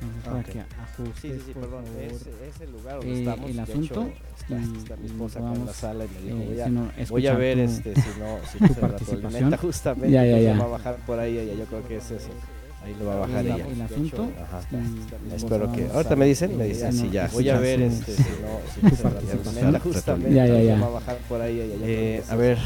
[0.00, 1.84] Entonces, para que ajustes, Sí, sí, sí, por perdón.
[1.84, 3.50] favor, Es, es el lugar donde eh, estamos.
[3.50, 6.08] el asunto hecho, está, y- está mi y esposa acá en la podamos, sala y
[6.08, 6.64] me dijo, eh, voy, a,
[7.32, 9.56] voy ver tu- este, si no, si tu participación.
[9.60, 10.10] justamente.
[10.10, 10.58] Ya, ya, ya.
[10.58, 12.30] va a bajar por ahí yo creo que es eso.
[12.86, 13.66] Ahí lo va a bajar el, ella.
[13.66, 14.30] el asunto.
[14.40, 14.60] Ajá.
[14.70, 15.88] y Espero que.
[15.92, 17.26] Ahorita me dicen, me dicen, Sí, sí, ya.
[17.26, 20.32] que Voy a ver este, si no, si.
[20.32, 20.80] Ya, ya, ya.
[20.80, 21.86] Va a bajar por ahí, ella, ya.
[21.86, 22.58] Eh, a ver,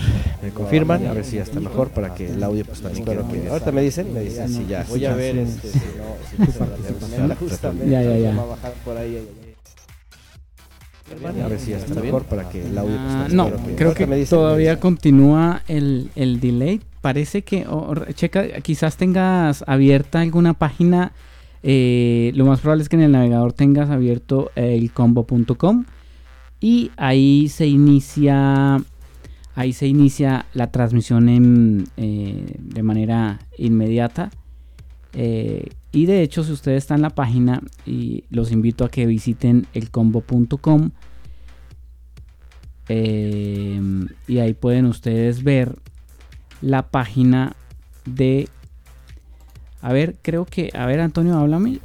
[0.42, 3.22] me confirman, a ver si ya está mejor para que el audio pues también quede
[3.22, 3.48] bien.
[3.48, 4.84] Ahorita me dicen, me dicen, sí, ya.
[4.90, 7.90] Voy a ver este, si no, si.
[7.90, 8.36] Ya, ya, ya.
[8.36, 9.26] Va a bajar por ahí.
[11.42, 13.74] A ver si ya está mejor para que el audio Ah, no, bien.
[13.76, 16.80] creo que me todavía continúa el, el delay.
[17.00, 17.66] Parece que,
[18.14, 21.12] checa, quizás tengas abierta alguna página.
[21.62, 25.84] eh, lo más probable es que en el navegador tengas abierto el combo.com
[26.60, 28.78] y ahí se inicia,
[29.54, 34.30] ahí se inicia la transmisión en, eh, de manera inmediata.
[35.12, 39.06] Eh, y de hecho, si ustedes están en la página, y los invito a que
[39.06, 40.90] visiten elcombo.com.
[42.88, 43.80] eh,
[44.26, 45.76] y ahí pueden ustedes ver
[46.62, 47.56] la página
[48.04, 48.48] de.
[49.82, 50.70] A ver, creo que.
[50.74, 51.80] A ver, Antonio, háblame.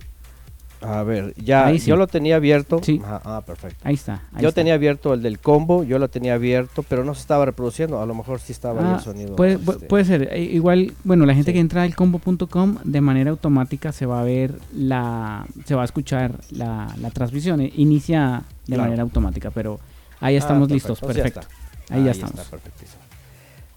[0.87, 1.87] A ver, ya, Ahí sí.
[1.89, 2.79] yo lo tenía abierto.
[2.83, 3.01] Sí.
[3.03, 3.77] Ajá, ah, perfecto.
[3.83, 4.21] Ahí está.
[4.33, 4.61] ahí yo está.
[4.61, 8.01] tenía abierto el del combo, yo lo tenía abierto, pero no se estaba reproduciendo.
[8.01, 9.35] A lo mejor sí estaba ahí Ah, el sonido.
[9.35, 10.29] Puede, pu- este, puede ser.
[10.31, 11.53] eh, igual, bueno, la gente Sí.
[11.55, 15.45] que entra al combo.com de manera automática se va a ver la.
[15.65, 17.61] Se va a escuchar la, la transmisión.
[17.61, 18.83] eh, Inicia de Claro.
[18.83, 19.79] manera automática, pero
[20.21, 21.15] ahí ah, estamos perfecto, listos.
[21.15, 21.47] ya Perfecto.
[21.89, 22.35] Ahí ya Ah, estamos.
[22.39, 23.01] está, perfectísimo.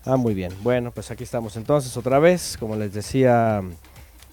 [0.05, 0.53] Ah, muy bien.
[0.63, 2.57] Bueno, pues aquí estamos entonces otra vez.
[2.59, 3.63] Como les decía,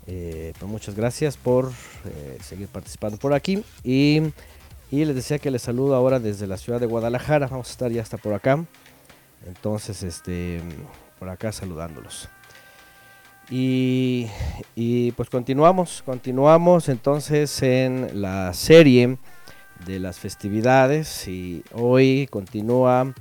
[0.08, 1.72] eh, pues muchas gracias por
[2.06, 3.64] eh, seguir participando por aquí.
[3.84, 4.22] Y,
[4.92, 7.48] les decía que les saludo ahora desde la ciudad de Guadalajara.
[7.48, 8.64] Vamos a estar ya hasta por acá.
[9.46, 10.62] Entonces, este,
[11.20, 12.30] por acá saludándolos.
[13.50, 14.28] Y,
[14.76, 19.18] y pues continuamos, continuamos entonces en la serie
[19.86, 23.14] de las festividades y hoy continúa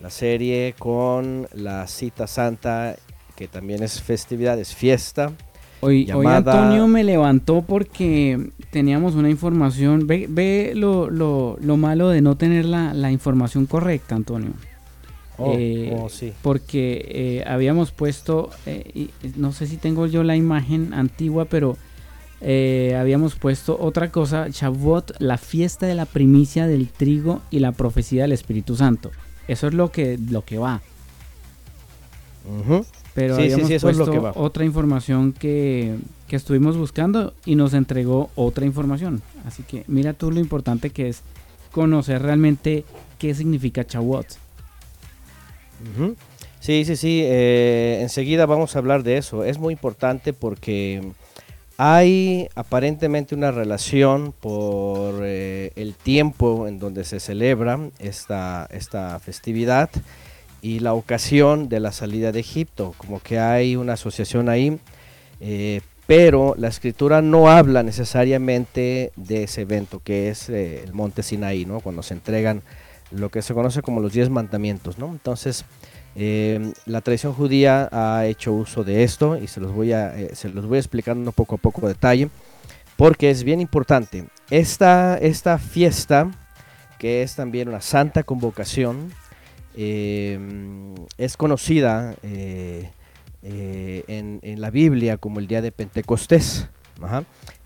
[0.00, 2.96] la serie con la cita santa
[3.36, 5.32] que también es festividad, es fiesta.
[5.80, 6.06] Hoy,
[6.54, 10.06] Antonio me levantó porque teníamos una información.
[10.06, 14.50] Ve, ve lo, lo- lo malo de no tener la, la información correcta, Antonio.
[15.36, 16.32] Oh, Eh, oh, sí.
[16.42, 21.76] Porque eh, habíamos puesto, eh, y- no sé si tengo yo la imagen antigua, pero
[22.40, 27.70] eh, habíamos puesto otra cosa, Shavuot, la fiesta de la primicia del trigo y la
[27.72, 29.10] profecía del Espíritu Santo.
[29.46, 30.80] Eso es lo que, lo que va.
[32.60, 32.84] Ujú.
[33.18, 34.32] Pero Sí, habíamos sí, eso es lo puesto que va.
[34.36, 35.96] otra información que,
[36.28, 39.22] que estuvimos buscando y nos entregó otra información.
[39.44, 41.22] Así que mira tú lo importante que es
[41.72, 42.84] conocer realmente
[43.18, 44.26] qué significa Shavuot.
[45.96, 46.16] Ujú.
[46.60, 47.22] Sí, sí, sí.
[47.24, 49.44] eh, enseguida vamos a hablar de eso.
[49.44, 51.12] Es muy importante porque
[51.76, 59.88] hay aparentemente una relación por eh, el tiempo en donde se celebra esta, esta festividad
[60.62, 62.94] y la ocasión de la salida de Egipto.
[62.96, 64.78] Como que hay una asociación ahí.
[65.40, 71.22] eh, pero la escritura no habla necesariamente de ese evento que es eh, el monte
[71.22, 71.80] Sinaí, ¿no?
[71.80, 72.62] Cuando se entregan
[73.10, 75.08] lo que se conoce como los diez mandamientos, ¿no?
[75.08, 75.66] Entonces,
[76.16, 80.30] eh, la tradición judía ha hecho uso de esto y se los voy a, eh,
[80.34, 82.30] se los voy explicando poco a poco detalle,
[82.96, 84.24] porque es bien importante.
[84.48, 86.30] Esta, esta fiesta,
[86.98, 89.12] que es también una santa convocación,
[89.80, 90.36] eh,
[91.18, 92.90] es conocida eh,
[93.44, 94.02] eh,
[94.42, 96.68] en, la Biblia como el día de Pentecostés.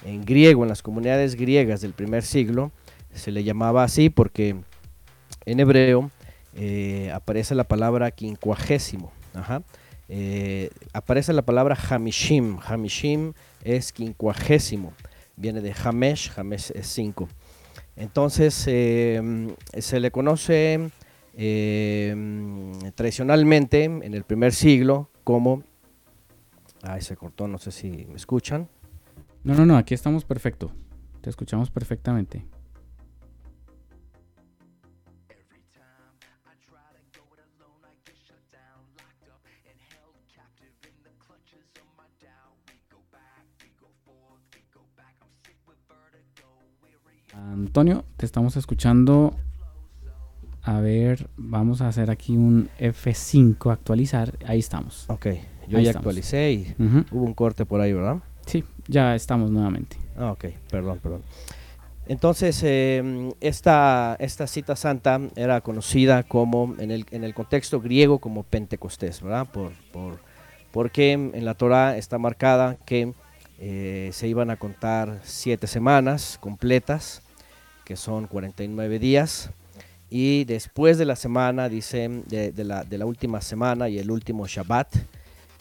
[0.05, 2.71] En griego, en las comunidades griegas del primer siglo,
[3.15, 4.57] se le llamaba así porque
[5.47, 6.11] en hebreo
[6.55, 9.11] eh, aparece la palabra quincuagésimo.
[10.93, 12.59] Aparece la palabra hamishim.
[12.63, 13.33] Hamishim
[13.65, 14.93] es quincuagésimo.
[15.37, 17.27] Viene de hamesh, hamesh es cinco.
[17.97, 19.49] Entonces eh,
[19.79, 20.91] se le conoce
[21.35, 22.15] eh,
[22.95, 25.63] tradicionalmente en el primer siglo como...
[26.83, 28.69] Ay, se cortó, no sé si me escuchan.
[29.45, 30.73] No, no, no, aquí estamos perfecto.
[31.21, 32.45] Te escuchamos perfectamente.
[47.35, 49.35] Antonio, te estamos escuchando.
[50.65, 54.39] A ver, vamos a hacer aquí un F5, actualizar.
[54.47, 55.07] Ahí estamos.
[55.09, 55.27] Ok,
[55.69, 55.97] yo Ahí ya estamos.
[55.97, 56.75] actualicé y
[57.11, 58.19] hubo un corte por ahí, ¿verdad?
[58.47, 59.97] Sí, ya estamos nuevamente.
[60.17, 61.23] Ah, ok, perdón, perdón.
[62.07, 68.19] Entonces, eh, esta, esta cita santa era conocida como, en el, en el contexto griego,
[68.19, 69.47] como Pentecostés, ¿verdad?
[69.51, 70.21] Por, por,
[70.73, 73.15] porque en la Torah está marcada que
[73.59, 77.23] eh, se iban a contar siete semanas completas,
[77.85, 79.51] que son 49 días,
[80.15, 84.95] y después de la semana, dice, de, la, última semana y el último Shabbat,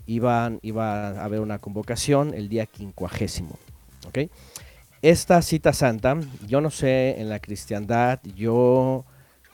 [0.07, 3.57] iban, iba a haber una convocación el día quincuagésimo.
[4.09, 4.29] ¿ok?
[5.01, 6.17] Esta cita santa,
[6.49, 9.05] yo no sé, en la cristiandad, yo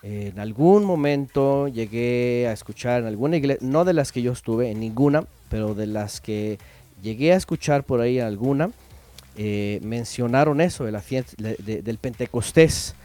[0.01, 4.31] eh, en algún momento llegué a escuchar en alguna iglesia, no de las que yo
[4.31, 6.57] estuve, en ninguna, pero de las que
[7.03, 8.71] llegué a escuchar por ahí alguna,
[9.35, 12.95] eh, mencionaron eso de la fiesta, de- de- del Pentecostés.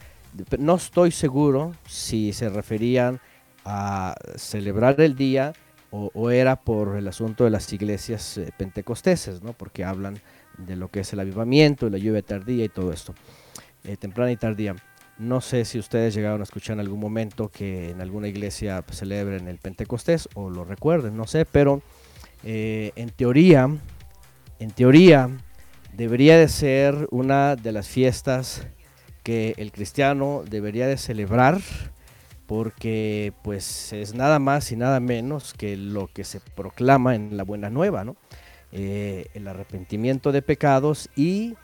[0.58, 3.20] No estoy seguro si se referían
[3.64, 5.52] a celebrar el día
[5.90, 9.52] o, era por el asunto de las iglesias eh, pentecosteses, ¿no?
[9.52, 10.18] porque hablan
[10.56, 13.14] de lo que es el avivamiento la lluvia tardía y todo esto,
[13.84, 14.74] eh, temprana y tardía.
[15.18, 19.46] No sé si ustedes llegaron a escuchar en algún momento que en alguna iglesia celebren
[19.48, 21.82] el Pentecostés o lo recuerden, no sé, pero
[22.42, 23.68] eh, en teoría,
[24.58, 25.28] en teoría
[25.92, 28.66] debería de ser una de las fiestas
[29.22, 31.60] que el cristiano debería de celebrar
[32.46, 37.44] porque pues es nada más y nada menos que lo que se proclama en la
[37.44, 38.16] buena nueva, ¿no?
[38.72, 41.56] Eh, el arrepentimiento de pecados y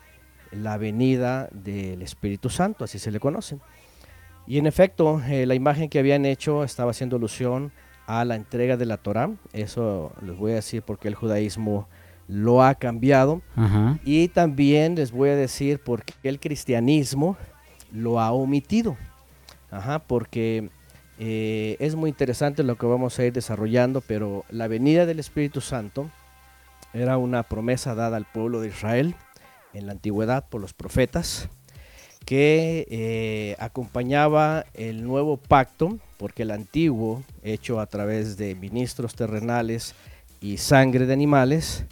[0.51, 3.59] la venida del Espíritu Santo, así se le conoce.
[4.47, 7.71] Y en efecto, eh, la imagen que habían hecho estaba haciendo alusión
[8.07, 9.29] a la entrega de la Torá.
[9.53, 11.87] Eso les voy a decir porque el judaísmo
[12.27, 13.43] lo ha cambiado.
[13.55, 13.99] Ajá.
[14.03, 17.37] Y también les voy a decir por qué el cristianismo
[17.91, 18.97] lo ha omitido.
[19.71, 20.69] Ajá, porque
[21.19, 25.61] eh, es muy interesante lo que vamos a ir desarrollando, pero la venida del Espíritu
[25.61, 26.09] Santo
[26.93, 29.15] era una promesa dada al pueblo de Israel
[29.73, 31.49] en la antigüedad por los profetas,
[32.25, 39.95] que eh, acompañaba el nuevo pacto, porque el antiguo, hecho a través de ministros terrenales
[40.41, 41.85] y sangre de animales,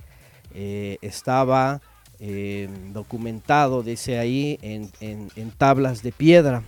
[0.53, 1.81] eh, estaba
[2.19, 6.63] eh, documentado, dice ahí, en, en- tablas de piedra,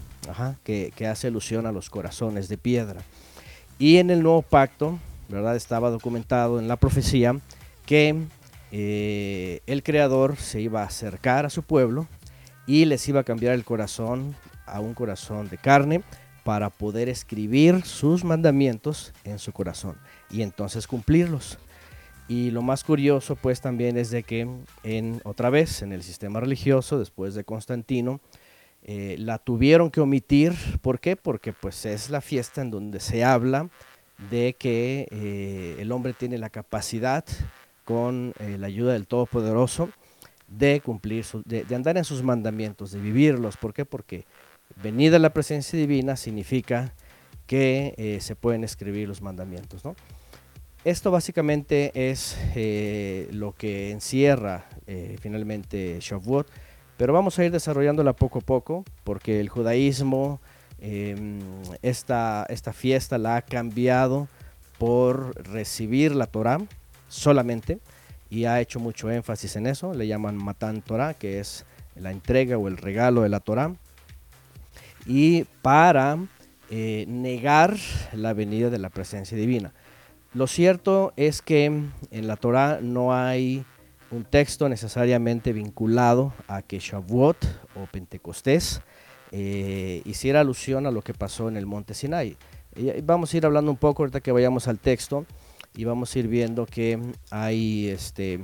[0.63, 3.01] que, que hace alusión a los corazones de piedra.
[3.79, 5.55] Y en el nuevo pacto, ¿verdad?
[5.55, 7.35] Estaba documentado en la profecía
[7.85, 8.15] que
[8.71, 12.07] eh, el Creador se iba a acercar a su pueblo
[12.67, 14.35] y les iba a cambiar el corazón
[14.67, 16.03] a un corazón de carne
[16.43, 19.97] para poder escribir sus mandamientos en su corazón
[20.29, 21.57] y entonces cumplirlos.
[22.29, 24.47] Y lo más curioso pues también es de que
[24.83, 28.21] en otra vez en el sistema religioso después de Constantino
[28.83, 30.53] eh, la tuvieron que omitir.
[30.81, 31.15] ¿Por qué?
[31.15, 33.69] Porque pues es la fiesta en donde se habla
[34.29, 37.25] de que eh, el hombre tiene la capacidad
[37.83, 39.89] con eh, la ayuda del Todopoderoso
[40.47, 43.57] de cumplir, su- de, andar en sus mandamientos, de vivirlos.
[43.57, 43.85] ¿Por qué?
[43.85, 44.25] Porque
[44.83, 46.93] venida la presencia divina significa
[47.47, 49.95] que se pueden escribir los mandamientos, ¿no?
[50.85, 56.47] Esto básicamente es eh, lo que encierra eh, finalmente Shavuot,
[56.95, 60.39] pero vamos a ir desarrollándola poco a poco, porque el judaísmo,
[60.79, 61.41] em,
[61.81, 64.29] esta, esta fiesta la ha cambiado
[64.77, 66.59] por recibir la Torah
[67.09, 67.79] solamente,
[68.29, 71.65] y ha hecho mucho énfasis en eso, le llaman Matan Torah, que es
[71.95, 73.73] la entrega o el regalo de la Torah,
[75.05, 76.17] y para
[76.69, 77.75] eh, negar
[78.13, 79.73] la venida de la presencia divina.
[80.33, 83.65] Lo cierto es que en la Torah no hay
[84.11, 87.37] un texto necesariamente vinculado a que Shavuot
[87.75, 88.81] o Pentecostés
[89.31, 92.37] eh, hiciera alusión a lo que pasó en el monte Sinai.
[92.75, 95.25] Y y vamos a ir hablando un poco ahorita que vayamos al texto
[95.75, 96.99] y vamos a ir viendo que
[97.31, 98.39] hay este,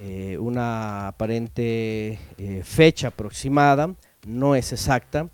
[0.00, 3.94] eh, una aparente eh, fecha aproximada,
[4.26, 5.28] no es exacta,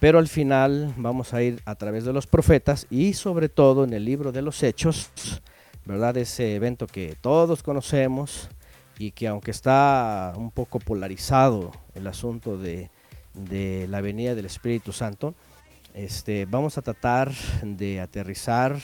[0.00, 3.92] pero al final vamos a ir a través de los profetas y sobre todo en
[3.92, 5.10] el libro de los Hechos,
[5.84, 6.16] ¿verdad?
[6.16, 8.48] Ese evento que todos conocemos
[8.98, 12.90] y que aunque está un poco polarizado el asunto de,
[13.88, 15.34] la venida del Espíritu Santo,
[15.92, 17.30] este, vamos a tratar
[17.62, 18.78] de aterrizar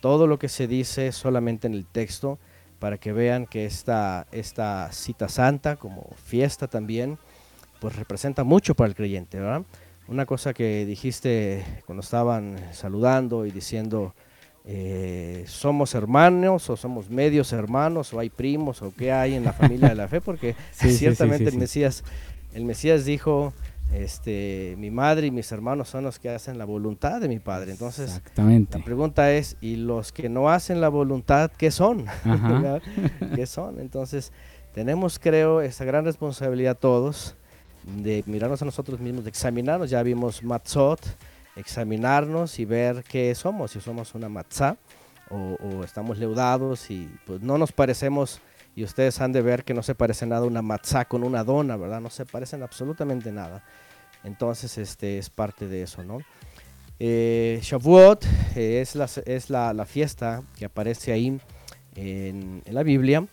[0.00, 2.38] todo lo que se dice solamente en el texto
[2.78, 7.18] para que vean que esta, esta cita santa como fiesta también,
[7.80, 9.62] pues representa mucho para el creyente, ¿verdad?
[10.06, 14.14] Una cosa que dijiste cuando estaban saludando y diciendo,
[14.66, 19.52] eh, somos hermanos o somos medios hermanos o hay primos o qué hay en la
[19.52, 21.58] familia de la fe, porque Sí, sí, sí, ciertamente sí, el sí.
[21.58, 22.04] Mesías,
[22.52, 23.52] el Mesías dijo,
[23.92, 27.72] este, mi madre y mis hermanos son los que hacen la voluntad de mi padre.
[27.72, 28.78] Entonces, Exactamente.
[28.78, 32.06] la pregunta es, ¿y los que no hacen la voluntad, qué son?
[33.34, 33.80] ¿Qué son?
[33.80, 34.32] Entonces,
[34.74, 37.36] tenemos, creo, esa gran responsabilidad todos
[37.86, 39.90] de mirarnos a nosotros mismos, de examinarnos.
[39.90, 41.00] Ya vimos Matzot,
[41.56, 44.76] examinarnos y ver qué somos, si somos una matzá
[45.30, 48.40] o, estamos leudados y pues no nos parecemos,
[48.76, 51.76] y ustedes han de ver que no se parece nada una matzá con una dona,
[51.76, 52.00] ¿verdad?
[52.00, 53.64] No se parecen absolutamente nada.
[54.24, 56.18] Entonces, este es parte de eso, ¿no?
[56.98, 58.24] Eh, Shavuot
[58.56, 61.38] eh, es, la, es la fiesta que aparece ahí
[61.96, 63.26] en, en la Biblia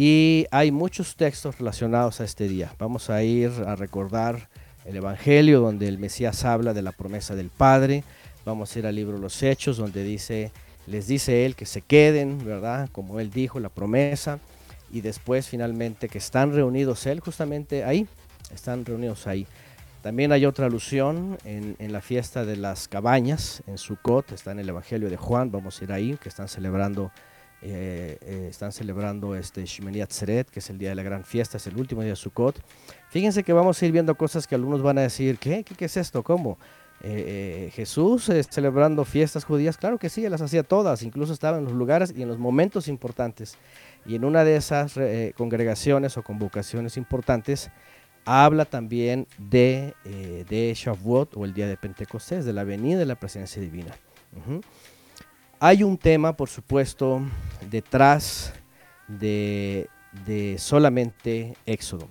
[0.00, 2.72] y hay muchos textos relacionados a este día.
[2.78, 4.48] Vamos a ir a recordar
[4.84, 8.04] el Evangelio donde el Mesías habla de la promesa del Padre.
[8.44, 10.52] Vamos a ir al libro de los Hechos donde dice,
[10.86, 12.88] les dice él que se queden, ¿verdad?
[12.92, 14.38] Como él dijo, la promesa.
[14.92, 18.06] Y después finalmente que están reunidos él justamente ahí,
[18.54, 19.48] están reunidos ahí.
[20.00, 24.68] También hay otra alusión en, la fiesta de las cabañas, en Sukkot, está en el
[24.68, 27.10] Evangelio de Juan, vamos a ir ahí, que están celebrando,
[27.62, 31.56] eh, eh, están celebrando este Shemini Atzeret, que es el día de la gran fiesta,
[31.56, 32.60] es el último día de Sukkot.
[33.10, 35.64] Fíjense que vamos a ir viendo cosas que algunos van a decir, ¿qué?
[35.64, 36.22] ¿Qué, qué es esto?
[36.22, 36.58] ¿Cómo?
[37.00, 41.58] Eh, eh, Jesús eh, celebrando fiestas judías, claro que sí, las hacía todas, incluso estaba
[41.58, 43.56] en los lugares y en los momentos importantes.
[44.04, 47.70] Y en una de esas eh, congregaciones o convocaciones importantes,
[48.24, 53.14] habla también de, de Shavuot o el día de Pentecostés, de la venida de la
[53.14, 53.94] presencia divina.
[54.36, 54.60] Ujú.
[55.60, 57.20] Hay un tema, por supuesto,
[57.68, 58.52] detrás
[59.08, 59.88] de,
[60.56, 62.08] solamente Éxodo.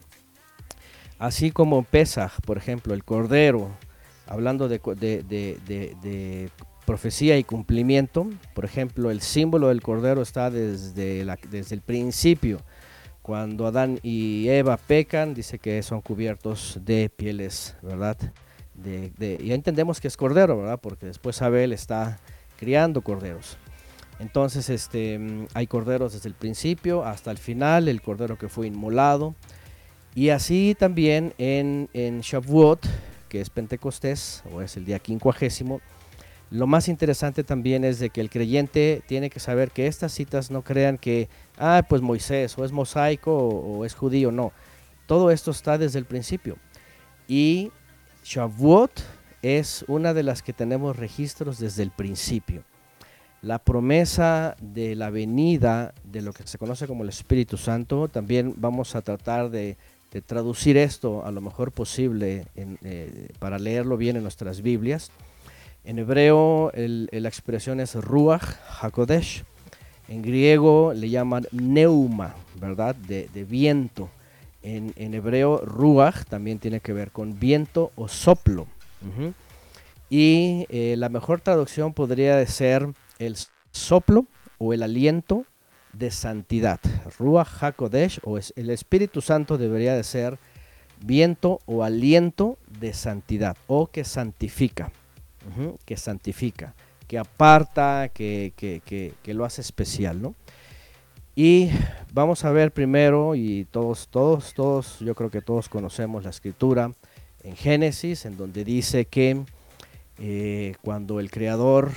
[1.18, 3.70] Así como Pesach, por ejemplo, el Cordero,
[4.26, 6.52] hablando de,
[6.86, 12.60] profecía y cumplimiento, por ejemplo, el símbolo del Cordero está desde, el principio.
[13.22, 18.18] Cuando Adán y Eva pecan, dice que son cubiertos de pieles, ¿verdad?
[18.84, 20.80] Ya entendemos que es cordero, ¿verdad?
[20.82, 22.20] Porque después Abel está
[22.58, 23.58] criando corderos.
[24.20, 25.20] Entonces, este,
[25.54, 29.36] hay corderos desde el principio hasta el final, el cordero que fue inmolado.
[30.16, 32.86] Y así también en, en Shavuot,
[33.30, 35.82] que es Pentecostés, o es el día quincuagésimo,
[36.50, 40.50] lo más interesante también es de que el creyente tiene que saber que estas citas
[40.50, 41.28] no crean que,
[41.58, 44.54] ah, pues Moisés, o es mosaico, o, o es judío, no.
[45.06, 46.58] Todo esto está desde el principio.
[47.28, 47.72] Y
[48.24, 48.92] Shavuot
[49.42, 52.64] es una de las que tenemos registros desde el principio.
[53.42, 58.56] La promesa de la venida de lo que se conoce como el Espíritu Santo, también
[58.58, 59.78] vamos a tratar de,
[60.26, 65.12] traducir esto a lo mejor posible eh, para leerlo bien en nuestras Biblias.
[65.84, 69.44] En hebreo la expresión es Ruach HaKodesh.
[70.08, 72.96] En griego le llaman neuma, ¿verdad?
[72.96, 74.10] De, de viento.
[74.64, 78.66] En, en hebreo Ruach también tiene que ver con viento o soplo.
[80.10, 82.88] Y eh, la mejor traducción podría ser
[83.20, 83.36] el
[83.72, 84.26] soplo
[84.58, 85.46] o el aliento
[85.94, 86.80] de santidad.
[87.20, 90.38] Ruach HaKodesh o el Espíritu Santo debería de ser
[91.02, 94.92] viento o aliento de santidad o que santifica.
[95.86, 96.74] Que santifica,
[97.08, 100.36] que aparta, que, que- que- que lo hace especial, ¿no?
[101.36, 101.70] Y
[102.12, 106.92] vamos a ver primero, y todos, todos, todos, yo creo que todos conocemos la escritura
[107.48, 109.42] en Génesis, en donde dice que
[110.20, 111.92] eh, cuando el Creador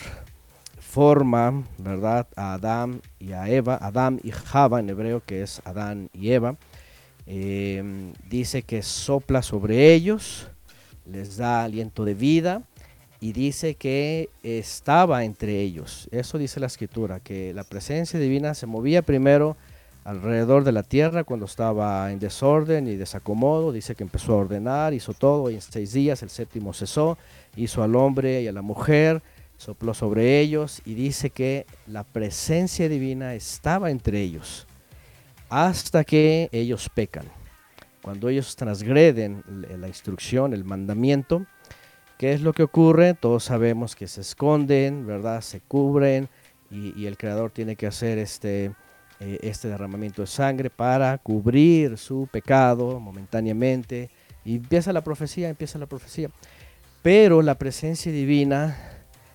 [0.79, 6.09] forma, ¿verdad?, a Adán y a Eva, Adán y Java en hebreo, que es Adán
[6.13, 6.57] y Eva,
[7.27, 10.47] eh, dice que sopla sobre ellos,
[11.05, 12.63] les da aliento de vida
[13.19, 16.09] y dice que estaba entre ellos.
[16.13, 19.57] Eso dice la escritura, que la presencia divina se movía primero
[20.05, 23.73] alrededor de la tierra cuando estaba en desorden y desacomodo.
[23.73, 27.19] Dice que empezó a ordenar, hizo todo y en seis días, el séptimo cesó,
[27.57, 29.23] hizo al hombre y a la mujer,
[29.57, 34.67] sopló sobre ellos y dice que la presencia divina estaba entre ellos
[35.51, 37.27] hasta que ellos pecan.
[38.03, 39.45] Cuando ellos transgreden
[39.79, 41.45] la instrucción, el mandamiento,
[42.17, 43.13] ¿qué es lo que ocurre?
[43.13, 45.43] Todos sabemos que se esconden, ¿verdad?
[45.43, 46.29] Se cubren
[46.71, 48.73] y, y el Creador tiene que hacer este,
[49.21, 54.11] eh, este derramamiento de sangre para cubrir su pecado momentáneamente.
[54.45, 56.31] Y empieza la profecía, empieza la profecía.
[57.03, 58.77] Pero la presencia divina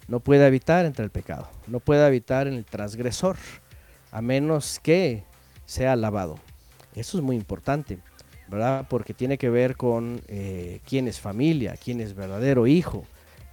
[0.07, 3.37] no puede habitar entre el pecado, no puede habitar en el transgresor,
[4.11, 5.23] a menos que
[5.65, 6.39] sea lavado.
[6.95, 7.99] Eso es muy importante,
[8.47, 8.85] ¿verdad?
[8.89, 13.05] Porque tiene que ver con eh, quién es familia, quién es verdadero hijo,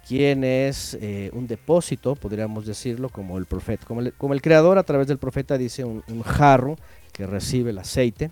[0.07, 4.77] quién es eh, un depósito, podríamos decirlo, como el profeta, como el, como el creador
[4.77, 6.77] a través del profeta dice un, un jarro
[7.11, 8.31] que recibe el aceite.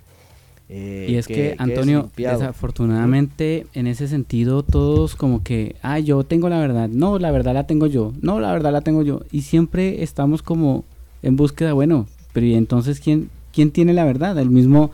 [0.70, 6.50] eh, Y es que, Antonio, desafortunadamente, en ese sentido, todos como que, ah, yo tengo
[6.50, 9.22] la verdad, no, la verdad la tengo yo, no, la verdad la tengo yo.
[9.32, 10.84] Y siempre estamos como
[11.24, 14.38] en búsqueda, bueno, pero ¿y entonces quién, quién tiene la verdad?
[14.40, 14.92] El mismo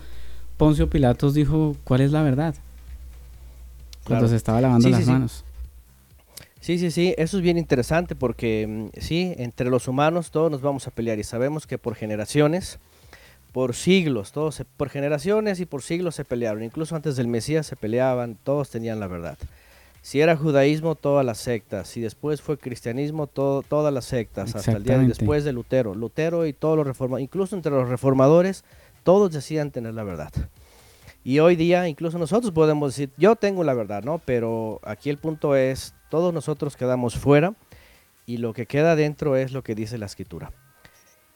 [0.58, 2.56] Poncio Pilatos dijo, ¿cuál es la verdad?
[4.04, 4.28] Cuando Claro.
[4.30, 5.10] se estaba lavando Sí, las sí.
[5.12, 5.32] manos.
[5.32, 5.47] Sí,
[6.78, 10.88] sí, sí, eso es bien interesante porque mm, sí, entre los humanos todos nos vamos
[10.88, 12.80] a pelear y sabemos que por generaciones,
[13.54, 17.66] por siglos, todos se- por generaciones y por siglos se pelearon, incluso antes del Mesías
[17.68, 19.38] se peleaban, todos tenían la verdad.
[20.02, 21.88] Si era judaísmo, todas las sectas.
[21.90, 24.56] Si después fue cristianismo, todo, todas las sectas.
[24.56, 25.96] Hasta el día de después de Lutero.
[25.96, 28.64] Lutero y todos los reformadores, incluso entre los reformadores,
[29.04, 30.32] todos decían tener la verdad.
[31.26, 34.20] Y hoy día, incluso nosotros podemos decir, yo tengo la verdad, ¿no?
[34.24, 37.54] Pero aquí el punto es, todos nosotros quedamos fuera
[38.26, 40.52] y lo que queda dentro es lo que dice la escritura.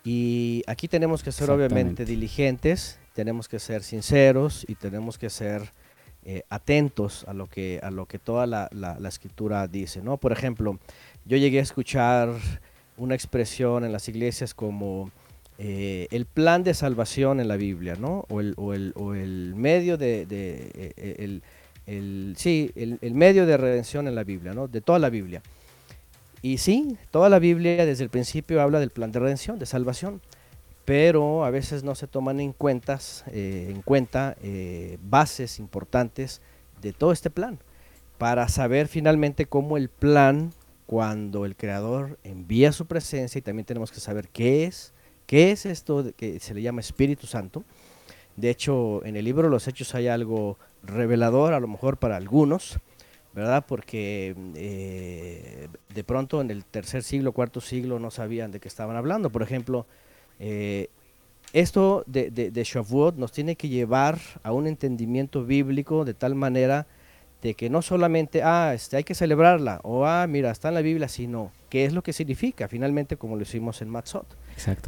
[0.04, 5.72] Y aquí tenemos que ser obviamente diligentes, tenemos que ser sinceros y tenemos que ser
[6.24, 10.18] eh, atentos a lo que, a lo que toda la, la- la escritura dice, ¿no?
[10.18, 10.80] Por ejemplo,
[11.26, 12.30] yo llegué a escuchar
[12.98, 15.12] una expresión en las iglesias como
[15.58, 18.26] eh, el plan de salvación en la Biblia, ¿no?
[18.30, 21.44] O el, o el, o el medio de, de, eh, eh, el,
[21.98, 24.68] el- sí, el, el medio de redención en la Biblia, ¿no?
[24.68, 25.42] De toda la Biblia.
[26.42, 30.22] Y sí, toda la Biblia desde el principio habla del plan de redención, de salvación,
[30.86, 36.42] pero a veces no se toman en, cuentas, eh, en cuenta eh, bases importantes
[36.82, 37.60] de todo este plan,
[38.18, 40.52] para saber finalmente cómo el plan,
[40.88, 44.94] cuando el Creador envía su presencia, y también tenemos que saber qué es,
[45.28, 47.64] qué es esto que se le llama Espíritu Santo.
[48.36, 52.16] De hecho, en el libro de los Hechos hay algo revelador, a lo mejor para
[52.16, 52.80] algunos,
[53.34, 53.66] ¿verdad?
[53.68, 58.96] Porque eh, de pronto en el tercer siglo, cuarto siglo no sabían de qué estaban
[58.96, 59.30] hablando.
[59.30, 59.86] Por ejemplo,
[60.40, 60.90] eh,
[61.54, 66.36] esto de, de, de Shavuot nos tiene que llevar a un entendimiento bíblico de tal
[66.36, 66.88] manera
[67.42, 70.82] de que no solamente, ah, este, hay que celebrarla, o ah, mira, está en la
[70.82, 74.28] Biblia, sino qué es lo que significa, finalmente como lo hicimos en Matzot.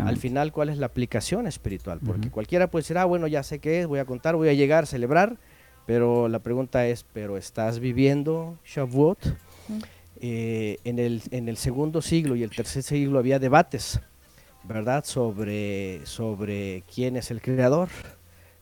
[0.08, 2.00] Al final, ¿cuál es la aplicación espiritual?
[2.06, 4.54] Porque cualquiera puede decir, ah, bueno, ya sé qué es, voy a contar, voy a
[4.54, 5.38] llegar, celebrar,
[5.86, 9.20] pero la pregunta es, ¿pero estás viviendo Shavuot?
[10.22, 14.00] Eh, en, el, en el segundo siglo y el tercer siglo había debates,
[14.64, 15.04] ¿verdad?
[15.04, 17.90] Sobre, sobre quién es el creador,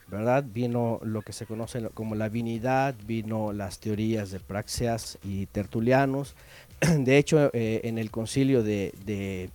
[0.08, 0.44] ¿verdad?
[0.52, 6.36] Vino lo que se conoce como la divinidad, vino las teorías de Praxeas y Tertulianos.
[6.98, 9.50] De hecho, eh, en el concilio de, de,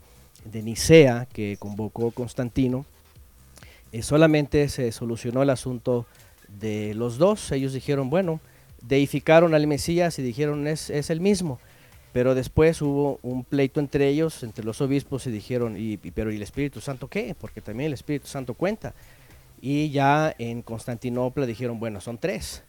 [0.44, 2.86] de Nicea que convocó Constantino,
[3.90, 6.06] eh, solamente se solucionó el asunto
[6.58, 7.52] de los dos.
[7.52, 8.40] Ellos dijeron, bueno,
[8.82, 11.58] deificaron al Mesías y dijeron, es, es el mismo.
[12.12, 16.36] Pero después hubo un pleito entre ellos, entre los obispos, y dijeron, y, pero ¿y
[16.36, 17.34] el Espíritu Santo qué?
[17.38, 18.94] Porque también el Espíritu Santo cuenta.
[19.60, 22.62] Y ya en Constantinopla dijeron, bueno, son tres.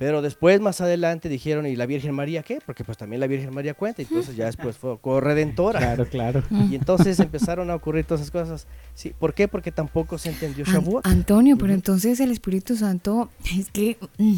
[0.00, 2.58] Pero después, más adelante, dijeron, ¿y la Virgen María qué?
[2.64, 4.00] Porque pues también la Virgen María cuenta.
[4.10, 5.78] Entonces ya después fue corredentora.
[5.78, 6.42] Claro, claro.
[6.70, 8.66] Y entonces empezaron a ocurrir todas esas cosas.
[8.94, 9.46] Sí, ¿Por qué?
[9.46, 11.06] Porque tampoco se entendió An- Shavuot.
[11.06, 14.36] Antonio, pero entonces el Espíritu Santo, es que mm,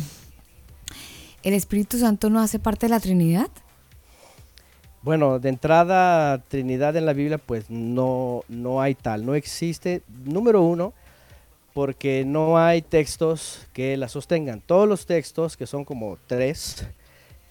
[1.44, 3.46] el Espíritu Santo no hace parte de la Trinidad.
[5.02, 10.02] Bueno, de entrada, Trinidad en la Biblia, pues no, no hay tal, no existe.
[10.24, 10.92] Número uno,
[11.74, 14.60] porque no hay textos que la sostengan.
[14.60, 16.86] Todos los textos, que son como tres,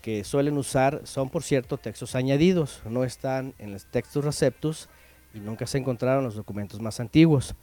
[0.01, 4.89] que suelen usar, son por cierto textos añadidos, no están en los textos receptus
[5.33, 7.55] y nunca se encontraron en los documentos más antiguos.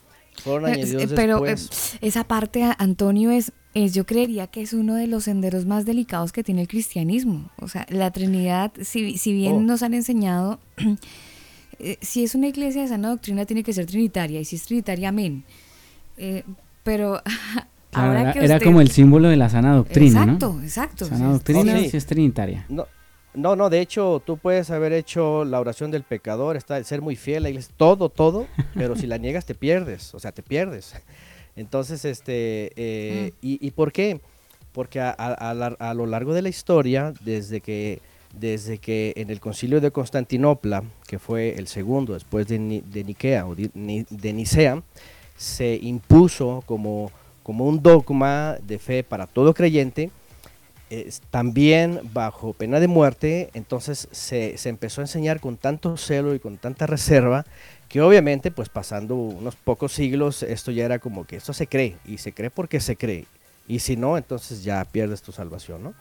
[0.43, 1.99] Fueron Eh, añadidos eh, Pero eh, después.
[2.01, 6.31] esa parte, Antonio, es, es, yo creería que es uno de los senderos más delicados
[6.33, 7.51] que tiene el cristianismo.
[7.61, 9.61] O sea, la Trinidad, si, si bien Oh.
[9.61, 10.61] nos han enseñado,
[11.81, 14.41] eh, si es una iglesia de sana doctrina, tiene que ser trinitaria.
[14.41, 15.45] Y si es trinitaria, amén.
[16.19, 16.45] Eh,
[16.83, 17.23] pero
[17.91, 20.63] Claro, ahora era, que era usted- como el símbolo de la sana doctrina, Exacto, ¿no?
[20.63, 21.05] exacto.
[21.07, 21.89] Sana Sí, doctrina sí.
[21.91, 22.67] sí es trinitaria.
[22.69, 22.87] No,
[23.35, 27.01] no, no, de hecho, tú puedes haber hecho la oración del pecador, está el ser
[27.01, 30.33] muy fiel a la iglesia, todo, todo, pero si la niegas te pierdes, o sea,
[30.33, 30.95] te pierdes.
[31.57, 34.21] Entonces, este, eh, y, ¿y por qué?
[34.73, 38.01] Porque a, a- a la- a lo largo de la historia, desde que,
[38.39, 43.03] desde que en el concilio de Constantinopla, que fue el segundo después de, Ni- de
[43.05, 44.83] Niquea o de Nicea,
[45.39, 47.11] se impuso como,
[47.43, 50.11] como un dogma de fe para todo creyente,
[50.91, 56.35] es también bajo pena de muerte, entonces se, se empezó a enseñar con tanto celo
[56.35, 57.47] y con tanta reserva
[57.89, 61.97] que obviamente pues pasando unos pocos siglos esto ya era como que esto se cree
[62.05, 63.27] y se cree porque se cree
[63.69, 65.95] y si no entonces ya pierdes tu salvación, ¿no?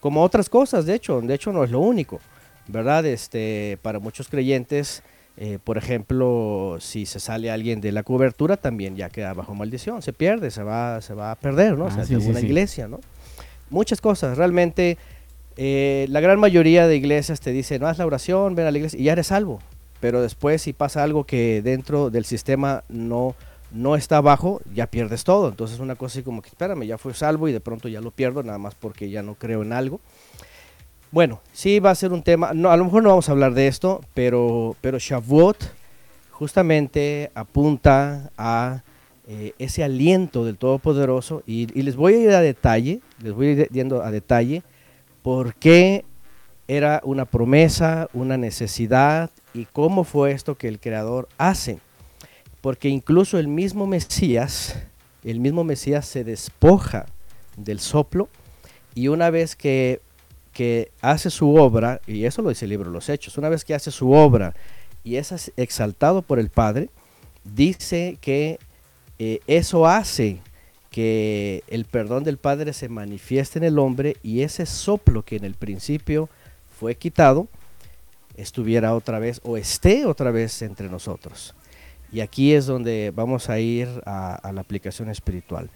[0.00, 2.20] Como otras cosas, de hecho, de hecho no es lo único,
[2.66, 3.06] ¿verdad?
[3.06, 5.04] Este, para muchos creyentes,
[5.36, 10.02] eh, por ejemplo, si se sale alguien de la cobertura también ya queda bajo maldición,
[10.02, 11.84] se pierde, se va, se va a perder, ¿no?
[11.86, 12.46] O Ah, sea, sí, de una sí.
[12.46, 13.00] iglesia, ¿no?
[13.70, 14.36] muchas cosas.
[14.36, 14.98] Realmente,
[15.56, 18.76] eh, la gran mayoría de iglesias te dicen, no haz la oración, ven a la
[18.76, 19.60] iglesia y ya eres salvo.
[20.00, 23.34] Pero después, si pasa algo que dentro del sistema no,
[23.72, 25.48] no está abajo, ya pierdes todo.
[25.48, 28.10] Entonces, una cosa así como que, espérame, ya fui salvo y de pronto ya lo
[28.10, 30.00] pierdo, nada más porque ya no creo en algo.
[31.12, 33.52] Bueno, sí va a ser un tema, no, a lo mejor no vamos a hablar
[33.52, 35.62] de esto, pero, pero Shavuot
[36.30, 38.82] justamente apunta a
[39.28, 43.48] eh, ese aliento del Todopoderoso y, y les voy a ir a detalle, les voy
[43.48, 44.62] a ir yendo a detalle
[45.22, 46.06] por qué
[46.66, 51.78] era una promesa, una necesidad y cómo fue esto que el Creador hace.
[52.62, 54.78] Porque incluso el mismo Mesías,
[55.24, 57.04] el mismo Mesías se despoja
[57.58, 58.30] del soplo
[58.94, 60.00] y una vez que,
[60.52, 63.74] que hace su obra, y eso lo dice el libro los Hechos, una vez que
[63.74, 64.54] hace su obra
[65.04, 66.90] y es exaltado por el Padre,
[67.44, 68.58] dice que
[69.18, 70.38] eh, eso hace
[70.90, 75.44] que el perdón del Padre se manifieste en el hombre y ese soplo que en
[75.44, 76.28] el principio
[76.78, 77.48] fue quitado,
[78.36, 81.54] estuviera otra vez o esté otra vez entre nosotros.
[82.12, 85.70] Y aquí es donde vamos a ir a la aplicación espiritual.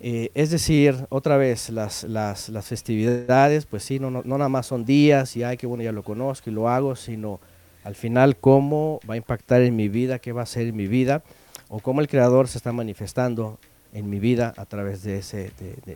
[0.00, 4.48] Eh, es decir, otra vez, las, las, las festividades, pues sí, no, no, no nada
[4.48, 7.40] más son días y ay, qué bueno, ya lo conozco y lo hago, sino
[7.82, 10.86] al final cómo va a impactar en mi vida, qué va a ser en mi
[10.86, 11.22] vida,
[11.68, 13.58] o cómo el Creador se está manifestando
[13.92, 15.52] en mi vida a través de ese,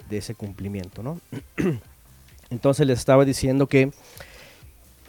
[0.08, 1.02] de ese cumplimiento.
[1.02, 1.20] ¿no?
[2.50, 3.90] Entonces les estaba diciendo que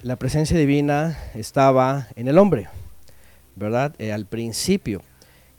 [0.04, 2.68] la presencia divina estaba en el hombre,
[3.56, 3.94] ¿verdad?
[4.00, 5.02] Eh, al principio.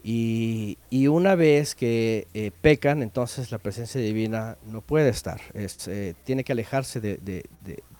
[0.04, 5.40] Y, y una vez que eh, pecan, entonces la presencia divina no puede estar.
[5.54, 7.44] Es, eh, tiene que alejarse de, de-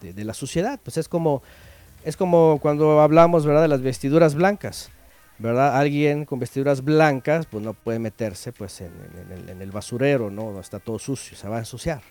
[0.01, 0.79] de- de- la suciedad.
[0.83, 1.41] Pues es como,
[2.03, 3.61] es como cuando hablamos, ¿verdad?
[3.61, 4.89] De las vestiduras blancas.
[5.39, 5.75] ¿verdad?
[5.77, 9.71] Alguien con vestiduras blancas, pues no puede meterse pues en, en- en el, en el
[9.71, 10.59] basurero, ¿no?
[10.59, 12.01] Está todo sucio, se va a ensuciar.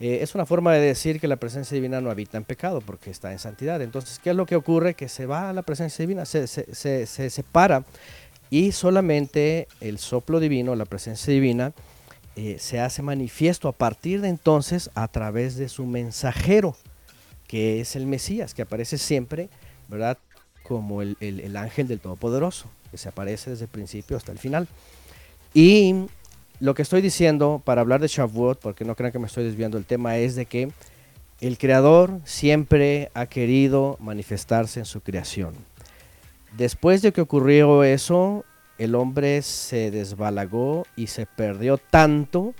[0.00, 3.10] Eh, es una forma de decir que la presencia divina no habita en pecado porque
[3.10, 3.80] está en santidad.
[3.80, 4.94] Entonces, ¿qué es lo que ocurre?
[4.94, 7.84] Que se va a la presencia divina, se, se- se- se separa
[8.52, 11.72] y solamente el soplo divino, la presencia divina,
[12.36, 16.76] eh, se hace manifiesto a partir de entonces a través de su mensajero,
[17.48, 19.48] que es el Mesías, que aparece siempre,
[19.88, 20.18] ¿verdad?
[20.64, 24.38] Como el, el- el ángel del Todopoderoso, que se aparece desde el principio hasta el
[24.38, 24.68] final.
[25.54, 25.94] Y
[26.60, 29.78] lo que estoy diciendo para hablar de Shavuot, porque no crean que me estoy desviando
[29.78, 30.70] del tema, es de que
[31.40, 35.54] el Creador siempre ha querido manifestarse en su creación.
[36.56, 38.44] Después de que ocurrió eso,
[38.78, 42.54] el hombre se desbalagó y se perdió tanto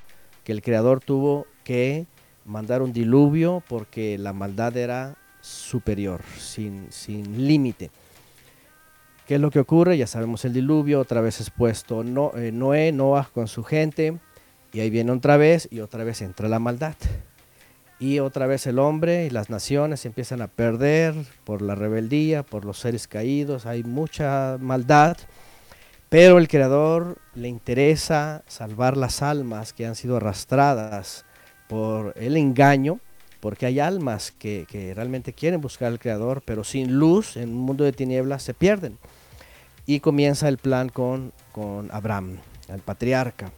[0.44, 2.06] que el Creador tuvo que
[2.44, 7.90] mandar un diluvio porque la maldad era superior, sin, sin límite.
[9.26, 9.98] ¿Qué es lo que ocurre?
[9.98, 14.18] Ya sabemos el diluvio, otra vez es puesto no, eh, Noé, Noah con su gente,
[14.72, 16.96] y ahí viene otra vez y otra vez entra la maldad.
[18.02, 22.64] Y otra vez el hombre y las naciones empiezan a perder por la rebeldía, por
[22.64, 25.16] los seres caídos, hay mucha maldad,
[26.08, 31.24] pero el Creador le interesa salvar las almas que han sido arrastradas
[31.68, 32.98] por el engaño,
[33.38, 37.60] porque hay almas que, que realmente quieren buscar al Creador, pero sin luz, en un
[37.60, 38.98] mundo de tinieblas, se pierden.
[39.86, 43.52] Y comienza el plan con, con Abraham, el patriarca.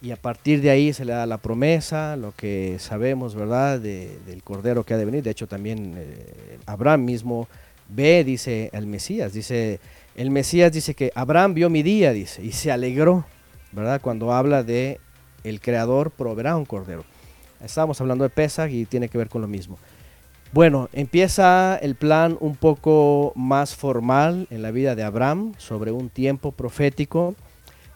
[0.00, 4.18] Y a partir de ahí se le da la promesa, lo que sabemos, ¿verdad?, de-
[4.26, 5.24] del Cordero que ha de venir.
[5.24, 7.48] De hecho, también eh, Abraham mismo
[7.88, 9.80] ve, dice el Mesías, dice,
[10.14, 13.24] el Mesías dice que Abraham vio mi día, dice, y se alegró,
[13.72, 15.00] ¿verdad?, cuando habla de
[15.42, 17.04] el Creador proveerá un Cordero.
[17.64, 19.78] Estábamos hablando de Pesach y tiene que ver con lo mismo.
[20.52, 26.08] Bueno, empieza el plan un poco más formal en la vida de Abraham sobre un
[26.08, 27.34] tiempo profético.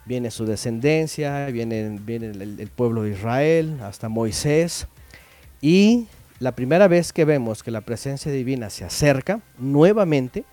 [0.05, 4.87] Viene su descendencia, viene, viene el, pueblo de Israel, hasta Moisés.
[5.61, 6.07] Y
[6.39, 10.43] la primera vez que vemos que la presencia divina se acerca nuevamente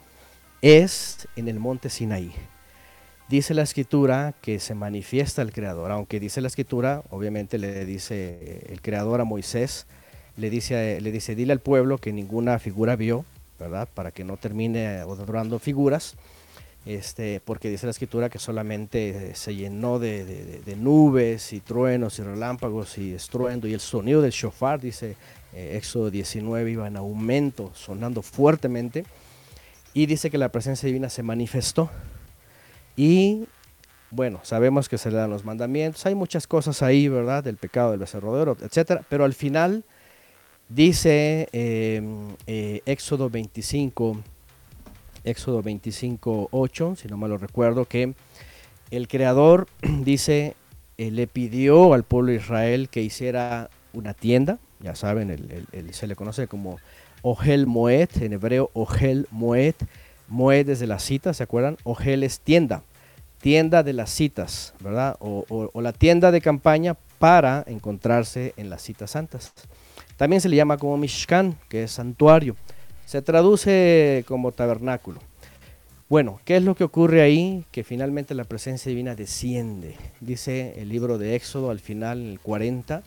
[0.62, 2.32] es en el monte Sinaí.
[3.28, 8.66] Dice la escritura que se manifiesta el Creador, aunque dice la escritura, obviamente le dice
[8.68, 9.86] el Creador a Moisés,
[10.36, 13.24] le dice, le dice, dile al pueblo que ninguna figura vio,
[13.58, 13.88] ¿verdad?
[13.92, 16.16] Para que no termine adorando figuras,
[16.86, 22.22] este, porque dice la escritura que solamente eh, se llenó de, nubes y truenos y
[22.22, 25.16] relámpagos y estruendo y el sonido del shofar, dice
[25.52, 29.04] eh, Éxodo 19, iba en aumento, sonando fuertemente,
[29.92, 31.90] y dice que la presencia divina se manifestó.
[32.96, 33.46] Y
[34.10, 37.44] bueno, sabemos que se le dan los mandamientos, hay muchas cosas ahí, ¿verdad?
[37.44, 39.84] Del pecado del becerro de oro, etcétera, pero al final
[40.68, 42.02] dice eh,
[42.46, 44.22] eh, Éxodo 25,
[45.24, 48.14] Éxodo 25, 8, si no me lo recuerdo, que
[48.90, 50.54] el Creador dice,
[50.98, 56.06] eh, le pidió al pueblo de Israel que hiciera una tienda, ya saben, el- se
[56.06, 56.78] le conoce como
[57.22, 59.74] Ohel Moed, en hebreo Ohel Moed,
[60.28, 61.76] Moed desde la cita, ¿se acuerdan?
[61.84, 62.82] Ohel es tienda,
[63.40, 65.16] tienda de las citas, ¿verdad?
[65.20, 69.52] O la tienda de campaña para encontrarse en las citas santas.
[70.16, 72.56] También se le llama como Mishkan, que es santuario.
[73.10, 75.18] Se traduce como tabernáculo.
[76.08, 77.64] Bueno, ¿qué es lo que ocurre ahí?
[77.72, 79.96] Que finalmente la presencia divina desciende.
[80.20, 83.02] Dice el libro de Éxodo al final, el 40,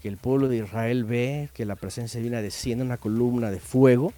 [0.00, 3.60] que el pueblo de Israel ve que la presencia divina desciende en una columna de
[3.60, 4.14] fuego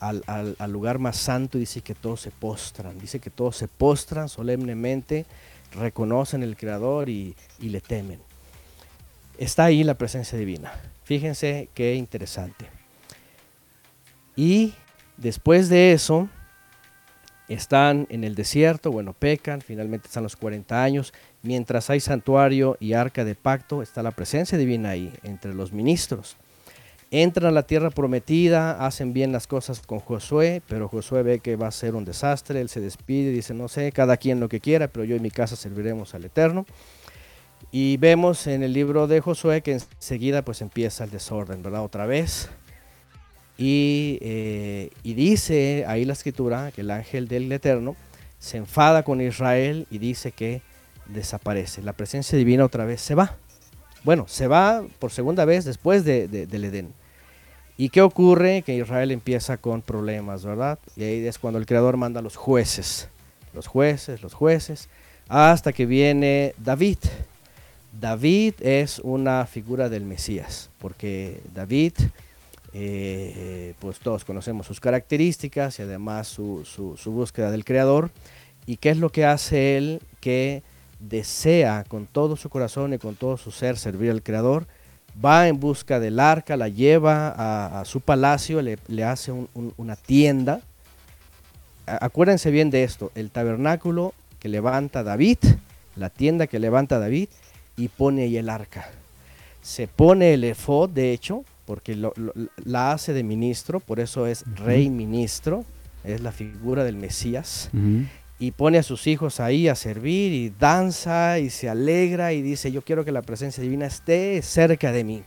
[0.00, 3.56] al, al- al lugar más santo y dice que todos se postran, dice que todos
[3.56, 5.24] se postran solemnemente,
[5.72, 8.18] reconocen el Creador y, y le temen.
[9.38, 10.72] Está ahí la presencia divina.
[11.04, 12.66] Fíjense qué interesante.
[14.36, 14.74] Y
[15.16, 16.28] después de eso,
[17.48, 21.12] están en el desierto, bueno, pecan, finalmente están los 40 años,
[21.42, 26.36] mientras hay santuario y arca de pacto, está la presencia divina ahí, entre los ministros.
[27.10, 31.56] Entran a la tierra prometida, hacen bien las cosas con Josué, pero Josué ve que
[31.56, 34.60] va a ser un desastre, él se despide dice, no sé, cada quien lo que
[34.60, 36.66] quiera, pero yo y mi casa serviremos al Eterno.
[37.70, 41.84] Y vemos en el libro de Josué que enseguida pues empieza el desorden, ¿verdad?
[41.84, 42.48] Otra vez.
[43.56, 47.94] Y, eh, y dice ahí la escritura que el ángel del Eterno
[48.38, 50.60] se enfada con Israel y dice que
[51.06, 51.82] desaparece.
[51.82, 53.36] La presencia divina otra vez se va.
[54.02, 56.92] Bueno, se va por segunda vez después de, de- del Edén.
[57.76, 58.62] ¿Y qué ocurre?
[58.62, 60.78] Que Israel empieza con problemas, ¿verdad?
[60.96, 63.08] Y ahí es cuando el Creador manda a los jueces,
[63.52, 64.88] los jueces, los jueces,
[65.28, 66.98] hasta que viene David.
[67.98, 71.94] David es una figura del Mesías, porque David,
[72.74, 76.64] eh, pues todos conocemos sus características y además su,
[77.06, 78.10] búsqueda del Creador.
[78.66, 80.00] ¿Y qué es lo que hace él?
[80.20, 80.62] Que
[80.98, 84.66] desea con todo su corazón y con todo su ser servir al Creador.
[85.24, 89.94] Va en busca del arca, la lleva a, su palacio, le, hace un- un- una
[89.94, 90.60] tienda.
[91.86, 95.38] Acuérdense bien de esto, el tabernáculo que levanta David,
[95.96, 97.28] la tienda que levanta David
[97.76, 98.88] y pone ahí el arca.
[99.62, 102.32] Se pone el efod, de hecho, porque lo- lo-
[102.64, 105.64] la hace de ministro, por eso es rey ministro,
[106.04, 107.70] es la figura del Mesías
[108.38, 112.70] y pone a sus hijos ahí a servir y danza y se alegra y dice,
[112.72, 115.22] yo quiero que la presencia divina esté cerca de mí.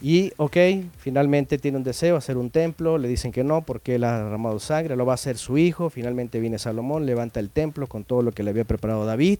[0.00, 0.56] Y, ok,
[0.98, 4.58] finalmente tiene un deseo, hacer un templo, le dicen que no porque él ha derramado
[4.58, 8.20] sangre, lo va a hacer su hijo, finalmente viene Salomón, levanta el templo con todo
[8.22, 9.38] lo que le había preparado David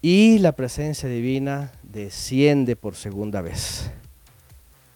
[0.00, 3.90] y la presencia divina desciende por segunda vez.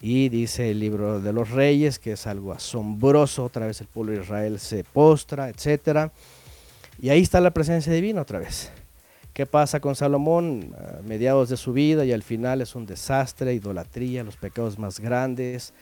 [0.02, 4.12] Y dice el libro de los reyes que es algo asombroso, otra vez el pueblo
[4.12, 6.10] de Israel se postra, etcétera.
[7.00, 8.70] Y ahí está la presencia divina otra vez.
[9.34, 10.74] ¿Qué pasa con Salomón
[11.04, 15.74] mediados de su vida y al final es un desastre, idolatría, los pecados más grandes?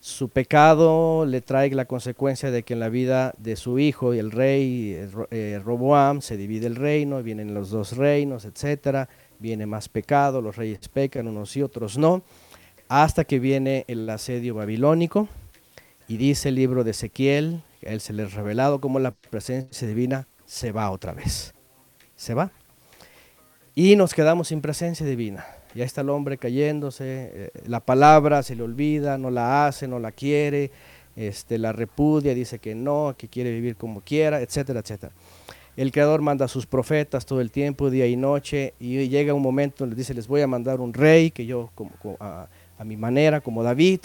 [0.00, 4.18] Su pecado le trae la consecuencia de que en la vida de su hijo y
[4.18, 9.08] el rey eh, eh, Roboam se divide el reino, vienen los dos reinos, etcétera.
[9.38, 12.22] Viene más pecado, los reyes pecan, unos y otros no
[12.90, 15.28] hasta que viene el asedio babilónico
[16.08, 19.86] y dice el libro de Ezequiel, a él se le ha revelado como la presencia
[19.86, 21.54] divina se va otra vez.
[22.16, 22.50] Se va.
[23.76, 25.46] Y nos quedamos sin presencia divina.
[25.72, 30.00] Ya está el hombre cayéndose, eh, la palabra se le olvida, no la hace, no
[30.00, 30.72] la quiere,
[31.14, 35.12] este, la repudia, dice que no, que quiere vivir como quiera, etcétera, etcétera.
[35.76, 39.42] El Creador manda a sus profetas todo el tiempo, día y noche, y llega un
[39.42, 41.92] momento donde dice, les voy a mandar un rey, que yo como,
[42.80, 44.00] a mi manera, como David,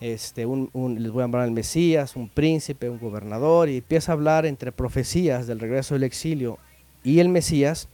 [0.00, 4.12] este, un- un- les voy a mandar al Mesías, un príncipe, un gobernador, y empieza
[4.12, 6.58] a hablar entre profecías del regreso del exilio
[7.02, 7.88] y el Mesías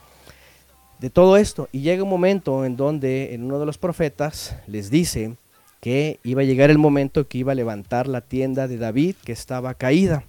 [0.98, 1.70] de todo esto.
[1.72, 5.36] Y llega un momento en donde en uno de los profetas les dice
[5.80, 9.32] que iba a llegar el momento que iba a levantar la tienda de David que
[9.32, 10.24] estaba caída,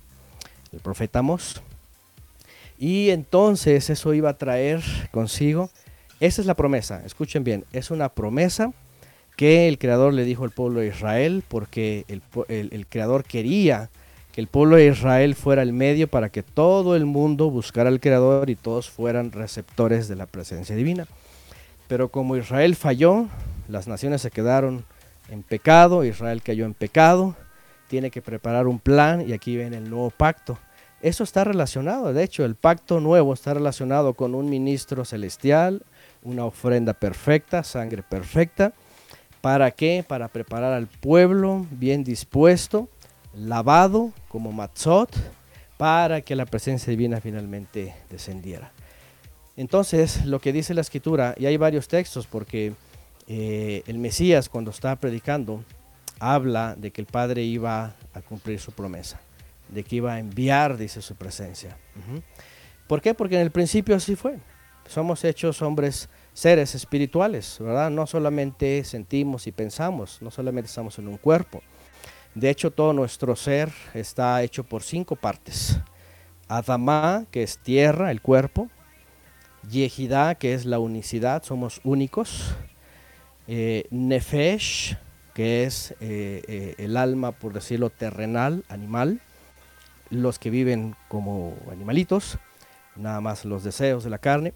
[0.71, 1.61] el profeta Amós.
[2.77, 4.81] Y entonces eso iba a traer
[5.11, 5.69] consigo,
[6.21, 8.71] esa es la promesa, escuchen bien, es una promesa
[9.39, 13.89] que el Creador le dijo al pueblo de Israel, porque el, el Creador quería
[14.33, 18.01] que el pueblo de Israel fuera el medio para que todo el mundo buscara al
[18.01, 21.07] Creador y todos fueran receptores de la presencia divina.
[21.87, 23.27] Pero como Israel falló,
[23.69, 24.83] las naciones se quedaron
[25.29, 27.33] en pecado, Israel cayó en pecado,
[27.87, 30.59] tiene que preparar un plan y aquí viene el nuevo pacto.
[31.01, 35.83] Eso está relacionado, de hecho, el pacto nuevo está relacionado con un ministro celestial,
[36.23, 38.73] una ofrenda perfecta, sangre perfecta.
[39.41, 40.03] ¿Para qué?
[40.07, 42.89] Para preparar al pueblo bien dispuesto,
[43.33, 45.09] lavado como matzot,
[45.77, 48.71] para que la presencia divina finalmente descendiera.
[49.55, 52.73] Entonces, lo que dice la escritura, y hay varios textos, porque
[53.27, 55.63] eh, el Mesías cuando está predicando,
[56.19, 59.21] habla de que el Padre iba a cumplir su promesa,
[59.69, 61.77] de que iba a enviar, dice su presencia.
[62.87, 63.13] ¿Por qué?
[63.13, 64.37] Porque en el principio así fue.
[64.87, 66.09] Somos hechos hombres,
[66.39, 67.89] seres espirituales, ¿verdad?
[67.89, 71.61] No solamente sentimos y pensamos, no solamente estamos en un cuerpo.
[72.33, 75.79] De hecho, todo nuestro ser está hecho por cinco partes.
[76.47, 78.69] Adamá, que es tierra, el cuerpo.
[79.69, 82.55] Yehidá, que es la unicidad, somos únicos.
[83.47, 84.95] eh, Nefesh,
[85.33, 89.19] que es eh, eh, el alma, por decirlo, terrenal, animal,
[90.09, 92.37] los que viven como animalitos,
[92.95, 94.53] nada más los deseos de la carne.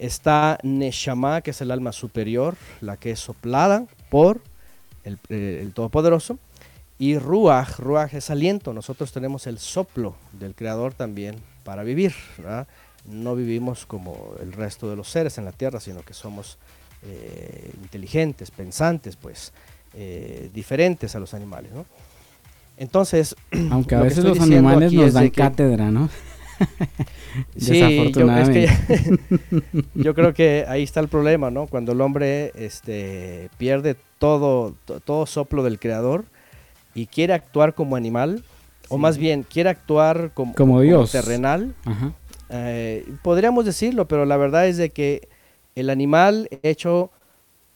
[0.00, 4.40] Está Neshama, que es el alma superior, la que es soplada por
[5.04, 6.38] el, eh, el Todopoderoso.
[6.98, 8.72] Y Ruach, Ruach es aliento.
[8.72, 12.14] Nosotros tenemos el soplo del Creador también para vivir.
[12.38, 12.66] ¿verdad?
[13.04, 16.56] No vivimos como el resto de los seres en la tierra, sino que somos
[17.02, 19.52] eh, inteligentes, pensantes, pues,
[19.94, 21.72] eh, diferentes a los animales.
[21.72, 21.84] ¿no?
[22.78, 23.36] Entonces,
[23.70, 26.08] Aunque a lo veces los animales nos dan que- cátedra, ¿no?
[27.56, 29.18] Sí, yo, es que-
[29.94, 31.66] yo creo que ahí está el problema, ¿no?
[31.66, 36.24] Cuando el hombre este, pierde todo, to- todo soplo del creador
[36.94, 38.42] y quiere actuar como animal,
[38.88, 41.12] o más bien quiere actuar como, Como Dios.
[41.12, 42.12] terrenal, Ajá.
[42.50, 45.28] eh, podríamos decirlo, pero la verdad es de que
[45.76, 47.10] el animal hecho,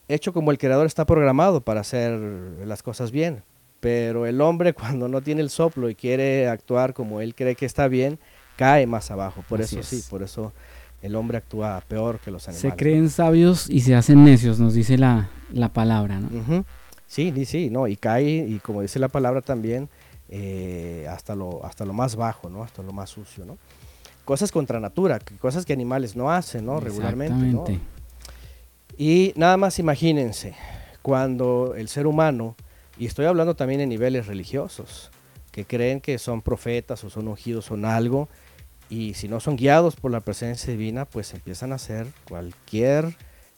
[0.09, 2.19] hecho como el creador está programado para hacer
[2.67, 3.43] las cosas bien.
[3.79, 7.67] Pero el hombre cuando no tiene el soplo y quiere actuar como él cree que
[7.67, 8.19] está bien,
[8.57, 9.45] cae más abajo.
[9.49, 10.53] Por Así eso sí, por eso
[11.03, 12.61] el hombre actúa peor que los animales.
[12.63, 12.77] Se ¿no?
[12.77, 16.65] creen sabios y se hacen necios, nos dice la, la palabra, ¿no?
[17.07, 19.89] Sí, sí, sí, no, y cae, y como dice la palabra también,
[20.31, 22.63] eh, hasta, lo, hasta lo más bajo, ¿no?
[22.65, 23.59] Hasta lo más sucio, ¿no?
[24.25, 26.81] Cosas contra natura, cosas que animales no hacen, ¿no?
[26.81, 27.79] Regularmente.
[28.97, 30.55] Y nada más imagínense,
[31.03, 32.57] cuando el ser humano,
[32.97, 35.11] y estoy hablando también en niveles religiosos,
[35.51, 38.29] que creen que son profetas o son ungidos, son algo,
[38.95, 43.17] y si no son guiados por la presencia divina, pues empiezan a hacer cualquier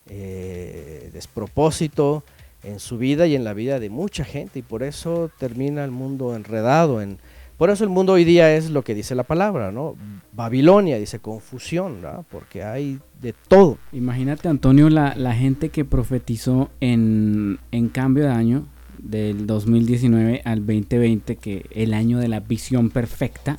[0.08, 2.24] eh, despropósito
[2.62, 5.90] en su vida y en la vida de mucha gente, y por eso termina el
[5.90, 7.18] mundo enredado en...
[7.58, 9.96] Por eso el mundo hoy día es lo que dice la palabra, ¿no?
[10.32, 12.26] Babilonia, dice confusión, ¿no?
[12.30, 13.78] Porque hay de todo.
[13.92, 18.66] Imagínate, Antonio, la, la gente que profetizó en, en cambio de año
[18.98, 23.56] del 2019 al 2020, que el año de la visión perfecta,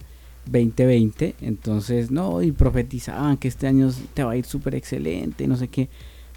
[0.52, 5.56] 2020, entonces, no, y profetizaban que este año te va a ir súper excelente, no
[5.56, 5.90] sé qué.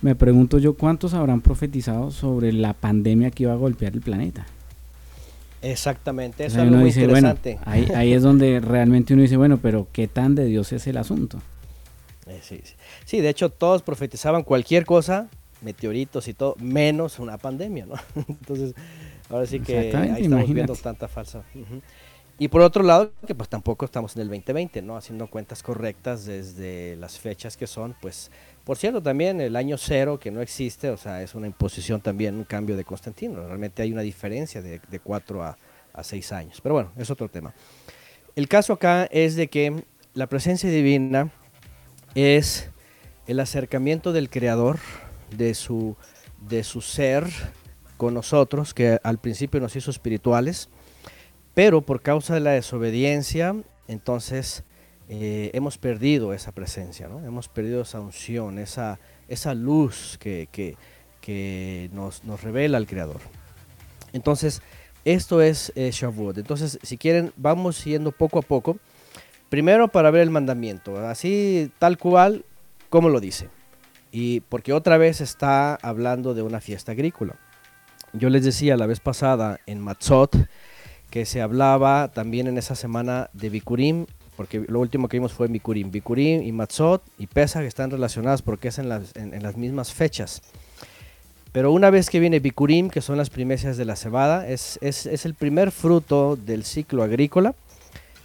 [0.02, 4.46] Me pregunto yo cuántos habrán profetizado sobre la pandemia que iba a golpear el planeta.
[5.62, 7.58] Exactamente, eso es algo muy dice, bueno, interesante.
[7.70, 10.96] ahí, ahí es donde realmente uno dice, bueno, pero ¿qué tan de Dios es el
[10.96, 11.40] asunto?
[12.26, 12.74] Eh, sí, sí.
[13.04, 15.28] Sí, de hecho todos profetizaban cualquier cosa,
[15.62, 17.94] meteoritos y todo, menos una pandemia, ¿no?
[18.28, 18.74] Entonces,
[19.28, 21.42] ahora sí que ahí estamos viendo tanta falsa.
[22.40, 24.96] Y por otro lado, que pues tampoco estamos en el 2020, ¿no?
[24.96, 28.30] Haciendo cuentas correctas desde las fechas que son, pues,
[28.64, 32.36] por cierto, también el año cero que no existe, o sea, es una imposición también,
[32.36, 33.46] un cambio de Constantino.
[33.46, 35.58] Realmente hay una diferencia de, 4 a,
[35.92, 36.62] a 6 años.
[36.62, 37.52] Pero bueno, es otro tema.
[38.34, 39.84] El caso acá es de que
[40.14, 41.30] la presencia divina
[42.14, 42.70] es
[43.26, 44.78] el acercamiento del creador
[45.36, 45.94] de su,
[46.48, 47.26] de su ser
[47.98, 50.70] con nosotros, que al principio nos hizo espirituales,
[51.54, 53.54] pero por causa de la desobediencia,
[53.88, 54.64] entonces
[55.08, 57.24] eh, hemos perdido esa presencia, ¿no?
[57.26, 60.76] hemos perdido esa unción, esa, esa luz que, que-
[61.92, 63.20] nos, nos revela el creador.
[64.12, 64.62] Entonces,
[65.04, 66.38] esto es eh, Shavuot.
[66.38, 68.78] Entonces, si quieren, vamos yendo poco a poco.
[69.48, 72.44] Primero para ver el mandamiento, así tal cual
[72.88, 73.48] como lo dice.
[74.10, 77.36] Y porque otra vez está hablando de una fiesta agrícola.
[78.12, 80.34] Yo les decía la vez pasada en Matzot
[81.10, 84.06] que se hablaba también en esa semana de Bikurim,
[84.36, 85.90] porque lo último que vimos fue Bikurim.
[85.90, 90.40] Bikurim y Matzot y Pesach están relacionadas porque es en las, en- las mismas fechas.
[91.52, 95.06] Pero una vez que viene Bikurim, que son las primicias de la cebada, es, es-
[95.06, 97.54] es el primer fruto del ciclo agrícola.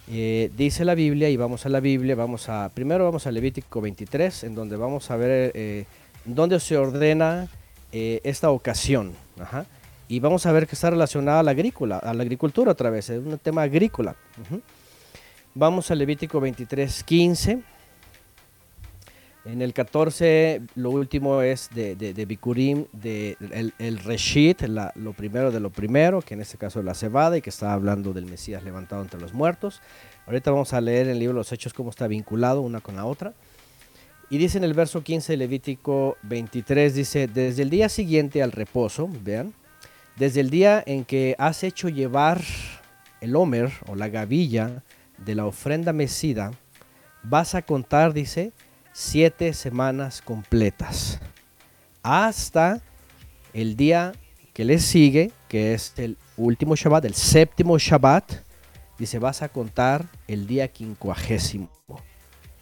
[0.08, 3.80] Eh, dice la Biblia, y vamos a la Biblia, vamos a, primero vamos a Levítico
[3.80, 5.84] 23, en donde vamos a ver eh,
[6.24, 7.48] dónde se ordena
[7.90, 9.12] eh, esta ocasión.
[9.40, 9.66] Ajá.
[10.08, 13.10] Y vamos a ver que está relacionada a la agrícola, a la agricultura otra vez,
[13.10, 14.14] es un tema agrícola.
[15.54, 17.62] Vamos a Levítico 23, 15.
[19.46, 24.62] En el 14, lo último es de, de, de Bikurim, de, el, el Reshit,
[24.96, 27.72] lo primero de lo primero, que en este caso es la cebada y que está
[27.72, 29.82] hablando del Mesías levantado entre los muertos.
[30.26, 32.96] Ahorita vamos a leer en el libro de los Hechos cómo está vinculado una con
[32.96, 33.34] la otra.
[34.28, 38.50] Y dice en el verso 15 de Levítico 23, dice, desde el día siguiente al
[38.50, 39.54] reposo, vean,
[40.16, 42.42] desde el día en que has hecho llevar
[43.20, 44.82] el homer o la gavilla
[45.18, 46.52] de la ofrenda mecida,
[47.22, 48.52] vas a contar, dice,
[48.92, 51.20] siete semanas completas,
[52.02, 52.80] hasta
[53.52, 54.12] el día
[54.54, 58.32] que le sigue, que es el último Shabbat, el séptimo Shabbat,
[58.98, 61.68] dice, vas a contar el día quincuagésimo.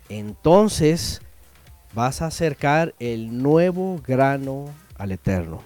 [0.08, 1.22] Entonces
[1.94, 4.66] vas a acercar el nuevo grano
[4.96, 5.62] al Eterno.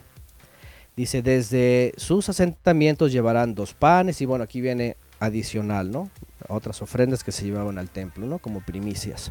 [0.99, 6.11] Dice, desde sus asentamientos llevarán dos panes y bueno, aquí viene adicional, ¿no?
[6.49, 8.39] Otras ofrendas que se llevaban al templo, ¿no?
[8.41, 9.31] Como primicias.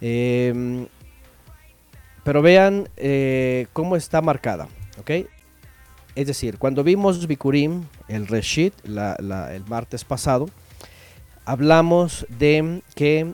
[0.00, 0.86] Em,
[2.24, 4.66] pero vean eh, cómo está marcada,
[4.98, 5.10] ¿ok?
[6.16, 10.48] Es decir, cuando vimos Bikurim, el Reshit, la- la- el martes pasado,
[11.44, 13.32] hablamos de que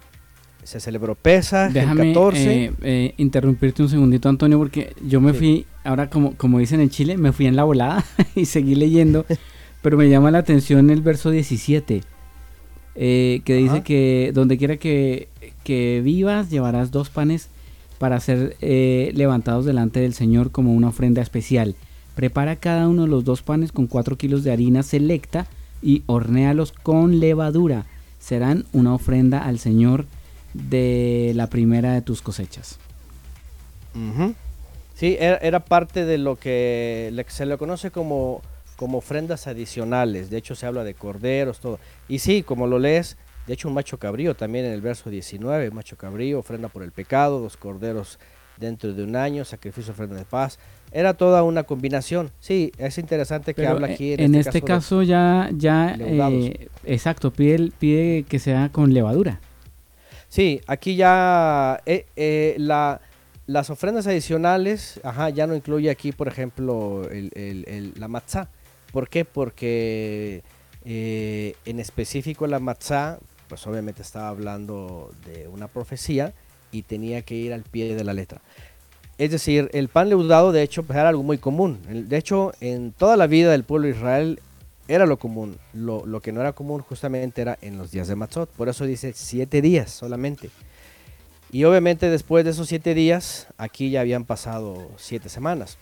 [0.62, 2.64] se celebró Pesach, Déjame el 14.
[2.66, 5.38] eh, eh, interrumpirte un segundito, Antonio, porque yo me Sí.
[5.38, 8.04] fui, ahora como, como dicen en Chile, me fui en la volada
[8.34, 9.26] y seguí leyendo,
[9.82, 12.02] pero me llama la atención el verso 17,
[12.96, 13.84] eh, que dice Ajá.
[13.84, 15.28] que donde quiera que,
[15.64, 17.48] que vivas llevarás dos panes
[17.98, 21.74] para ser eh, levantados delante del Señor como una ofrenda especial.
[22.14, 25.46] Prepara cada uno de los dos panes con cuatro kilos de harina selecta
[25.82, 27.84] y hornéalos con levadura.
[28.18, 30.06] Serán una ofrenda al Señor
[30.54, 32.78] de la primera de tus cosechas.
[35.00, 38.42] Sí, era, era parte de lo que se le conoce como,
[38.76, 40.28] como ofrendas adicionales.
[40.28, 41.78] De hecho, se habla de corderos, todo.
[42.06, 43.16] Y sí, como lo lees,
[43.46, 46.92] de hecho, un macho cabrío también en el verso 19, macho cabrío, ofrenda por el
[46.92, 48.18] pecado, dos corderos
[48.58, 50.58] dentro de un año, sacrificio, ofrenda de paz.
[50.92, 52.30] Era toda una combinación.
[52.38, 54.12] Sí, es interesante que Pero, habla eh, aquí.
[54.18, 59.40] en, este, de- caso, ya, ya eh, exacto, pide, pide que sea con levadura.
[60.28, 63.00] Sí, aquí ya eh, eh, la-
[63.50, 68.48] las ofrendas adicionales, ajá, ya no incluye aquí, por ejemplo, el, el- el- la matzá.
[68.92, 69.24] ¿Por qué?
[69.24, 70.42] Porque
[70.84, 73.18] eh, en específico la matzá,
[73.48, 76.32] pues obviamente estaba hablando de una profecía
[76.70, 78.40] y tenía que ir al pie de la letra.
[79.18, 81.80] Es decir, el pan leudado, de hecho, pues era algo muy común.
[82.08, 84.40] De hecho, en toda la vida del pueblo de Israel
[84.88, 85.56] era lo común.
[85.74, 88.48] Lo, lo que no era común justamente era en los días de Matzot.
[88.50, 90.50] Por eso dice siete días solamente.
[91.52, 95.78] Y obviamente después de esos siete días, aquí ya habían pasado siete semanas.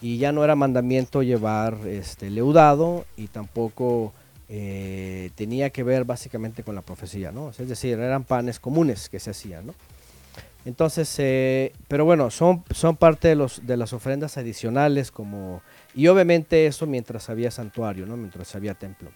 [0.00, 4.14] Y ya no era mandamiento llevar este leudado y tampoco
[4.48, 7.50] eh, tenía que ver básicamente con la profecía, ¿no?
[7.50, 9.74] Es decir, eran panes comunes que se hacían, ¿no?
[10.64, 15.62] Entonces, eh, pero bueno, son, son parte de, los, de las ofrendas adicionales como...
[15.94, 18.16] Y obviamente eso mientras había santuario, ¿no?
[18.16, 19.10] Mientras había templo.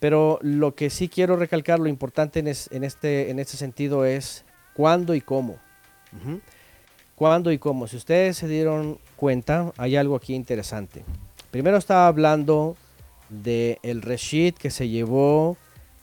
[0.00, 4.04] Pero lo que sí quiero recalcar, lo importante en, es- en este, en este sentido
[4.04, 5.58] es cuándo y cómo.
[7.14, 7.86] ¿Cuándo y cómo?
[7.86, 11.04] Si ustedes se dieron cuenta, hay algo aquí interesante.
[11.50, 12.76] Primero estaba hablando
[13.28, 15.56] del el Reshit que se llevó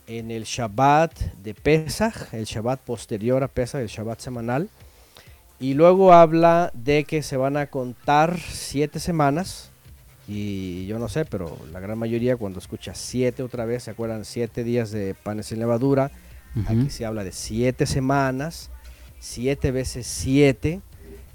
[0.07, 1.13] en el Shabbat
[1.43, 4.69] de Pesach, el Shabbat posterior a Pesach, el Shabbat semanal.
[5.59, 9.69] Y luego habla de que se van a contar siete semanas.
[10.27, 14.25] Y yo no sé, pero la gran mayoría cuando escucha siete otra vez, se acuerdan
[14.25, 16.11] siete días de panes sin levadura.
[16.67, 18.69] Aquí se habla de siete semanas,
[19.19, 20.81] siete veces siete.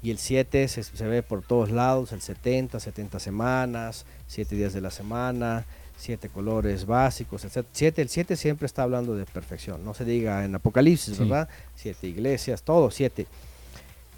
[0.03, 4.71] Y el 7 se, se ve por todos lados, el 70, 70 semanas, 7 días
[4.71, 5.65] de la semana,
[5.97, 7.65] 7 colores básicos, etc.
[7.71, 11.23] Siete, el 7 siempre está hablando de perfección, no se diga en Apocalipsis, Sí.
[11.23, 11.49] ¿verdad?
[11.73, 13.25] 7 iglesias, todo, 7.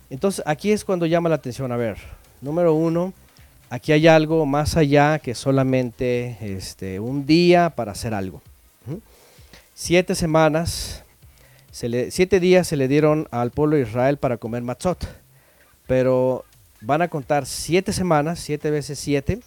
[0.10, 1.96] Entonces aquí es cuando llama la atención, a ver,
[2.42, 3.14] número uno,
[3.70, 8.42] aquí hay algo más allá que solamente este, un día para hacer algo.
[9.80, 11.04] Siete semanas,
[11.70, 15.08] se siete días se le dieron al pueblo de Israel para comer matzot
[15.86, 16.46] pero
[16.82, 19.40] van a contar siete semanas, siete veces siete,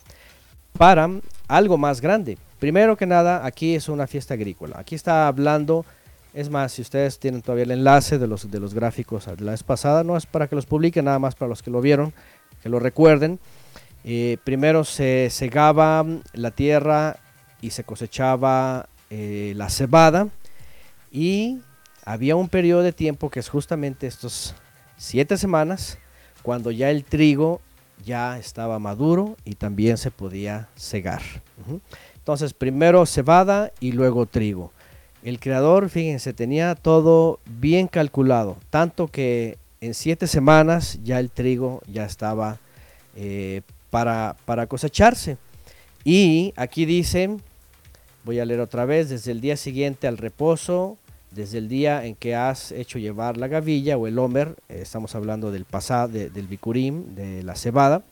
[0.78, 1.10] para
[1.48, 2.38] algo más grande.
[2.60, 4.78] Primero que nada, aquí es una fiesta agrícola.
[4.78, 5.84] Aquí está hablando,
[6.32, 9.50] es más, si ustedes tienen todavía el enlace de los, de los gráficos de la
[9.50, 12.12] vez pasada, no es para que los publiquen, nada más para los que lo vieron,
[12.62, 13.40] que lo recuerden.
[14.04, 17.16] Eh, primero se segaba la tierra
[17.60, 20.28] y se cosechaba eh, la cebada
[21.10, 21.58] y
[22.04, 24.54] había un periodo de tiempo que es justamente estos
[24.96, 25.98] siete semanas
[26.42, 27.60] cuando ya el trigo
[28.04, 31.22] ya estaba maduro y también se podía cegar.
[32.16, 34.72] Entonces, primero cebada y luego trigo.
[35.22, 41.82] El creador, fíjense, tenía todo bien calculado, tanto que en siete semanas ya el trigo
[41.86, 42.58] ya estaba
[43.16, 45.36] eh, para, para cosecharse.
[46.04, 47.36] Y aquí dice,
[48.24, 50.98] voy a leer otra vez, desde el día siguiente al reposo,
[51.30, 55.14] desde el día en que has hecho llevar la gavilla o el homer, eh, estamos
[55.14, 58.02] hablando del pasado, del bikurim, de la cebada,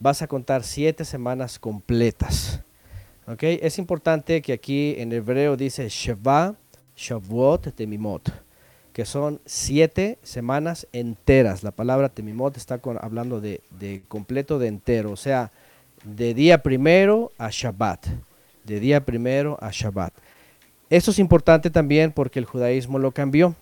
[0.00, 2.60] vas a contar siete semanas completas.
[3.26, 3.42] ¿Ok?
[3.42, 6.54] Es importante que aquí en hebreo dice Sheva,
[6.96, 8.30] Shavuot, Temimot,
[8.92, 11.62] que son siete semanas enteras.
[11.62, 15.52] La palabra Temimot está con- hablando de, de completo de entero, o sea,
[16.04, 18.06] de día primero a Shabbat,
[18.68, 20.12] de día primero a Shabbat.
[20.90, 23.54] Esto es importante también porque el judaísmo lo cambió.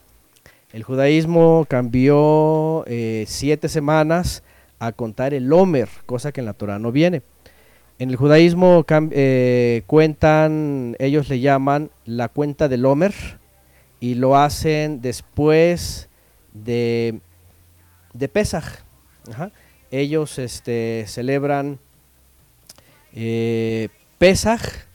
[0.73, 4.43] El judaísmo cambió eh, siete semanas
[4.79, 7.23] a contar el Homer, cosa que en la Torah no viene.
[7.99, 13.15] En el judaísmo eh, cuentan, ellos le llaman la cuenta del Homer
[14.01, 16.09] y lo hacen después
[16.53, 17.21] de,
[18.13, 18.81] de Pesaj.
[19.91, 21.79] Ellos este, celebran
[23.15, 23.89] eh,
[24.19, 24.86] Pesaj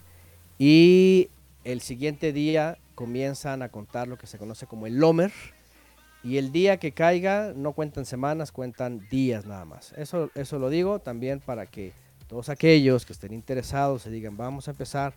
[0.64, 1.30] y
[1.64, 5.32] el siguiente día comienzan a contar lo que se conoce como el Homer.
[6.24, 9.92] Y el día que caiga no cuentan semanas, cuentan días nada más.
[9.98, 11.94] Eso, eso lo digo también para que
[12.28, 15.16] todos aquellos que estén interesados se digan vamos a empezar,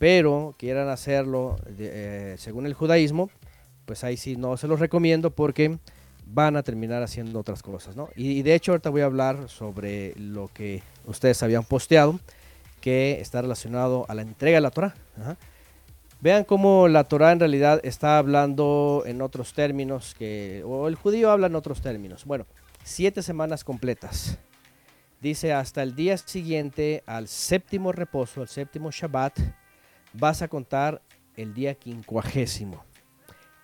[0.00, 3.30] pero quieran hacerlo de- eh, según el judaísmo,
[3.86, 5.78] pues ahí sí no se los recomiendo porque
[6.26, 8.08] van a terminar haciendo otras cosas, ¿no?
[8.16, 12.18] Y, y de hecho ahorita voy a hablar sobre lo que ustedes habían posteado,
[12.80, 14.94] que está relacionado a la entrega de la Torah.
[15.20, 15.36] Ajá.
[16.20, 21.30] Vean cómo la Torah en realidad está hablando en otros términos que, o el judío
[21.30, 22.26] habla en otros términos.
[22.26, 22.46] Bueno,
[22.84, 24.38] siete semanas completas.
[25.22, 29.38] Dice hasta el día siguiente al séptimo reposo, al séptimo Shabbat,
[30.12, 31.00] vas a contar
[31.36, 32.84] el día quincuagésimo.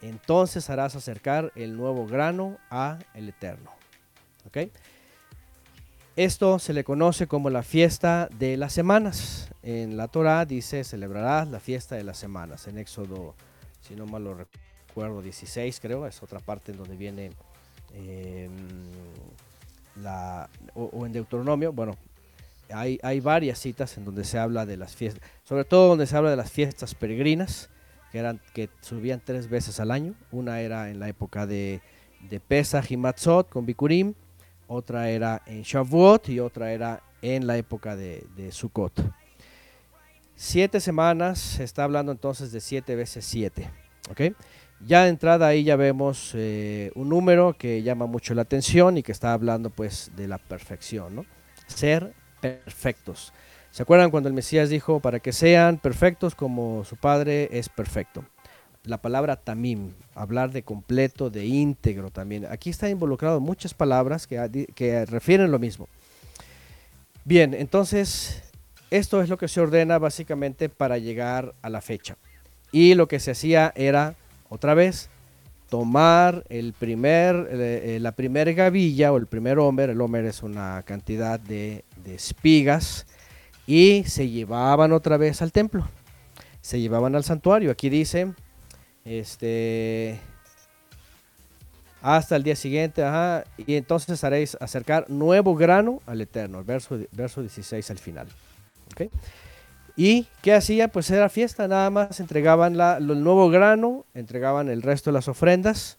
[0.01, 3.71] Entonces harás acercar el nuevo grano a el Eterno.
[4.47, 4.71] ¿Ok?
[6.17, 9.51] Esto se le conoce como la fiesta de las semanas.
[9.63, 12.67] En la Torah dice celebrarás la fiesta de las semanas.
[12.69, 13.35] En Éxodo,
[13.83, 17.33] si no mal lo recuerdo, 16 creo, es otra parte en donde viene
[17.93, 18.49] eh,
[20.03, 21.99] la, o, o en Deuteronomio, bueno,
[22.73, 26.17] hay, hay varias citas en donde se habla de las fiestas, sobre todo donde se
[26.17, 27.69] habla de las fiestas peregrinas,
[28.11, 30.15] que, eran, que subían tres veces al año.
[30.33, 31.83] Una era en la época de,
[32.31, 34.15] de Pesach y Matzot con Bikurim,
[34.67, 38.93] otra era en Shavuot y otra era en la época de, de Sukkot.
[40.35, 43.71] Siete semanas, se está hablando entonces de siete veces siete.
[44.11, 44.37] ¿ok?
[44.85, 49.03] Ya de entrada ahí ya vemos eh, un número que llama mucho la atención y
[49.03, 51.25] que está hablando pues de la perfección, ¿no?
[51.67, 53.33] Ser perfectos.
[53.71, 58.25] ¿Se acuerdan cuando el Mesías dijo, para que sean perfectos como su Padre es perfecto?
[58.87, 62.47] La palabra tamim, hablar de completo, de íntegro también.
[62.47, 65.89] Aquí está involucrado muchas palabras que, que refieren lo mismo.
[67.25, 68.43] Bien, entonces
[68.91, 72.17] esto es lo que se ordena básicamente para llegar a la fecha.
[72.71, 74.15] Y lo que se hacía era,
[74.49, 75.11] otra vez,
[75.69, 80.85] tomar el primer, eh, la primera gavilla o el primer homer, el homer es una
[80.85, 83.07] cantidad de, de espigas,
[83.67, 85.89] y se llevaban otra vez al templo,
[86.61, 87.73] se llevaban al santuario.
[87.73, 88.33] Aquí dice,
[89.07, 90.19] este,
[92.03, 97.41] hasta el día siguiente, ajá, y entonces haréis acercar nuevo grano al Eterno, verso, verso
[97.41, 98.27] 16 al final.
[98.93, 99.11] ¿ok?
[99.97, 100.89] ¿Y qué hacía?
[100.89, 105.29] Pues era fiesta, nada más entregaban la- el nuevo grano, entregaban el resto de las
[105.29, 105.99] ofrendas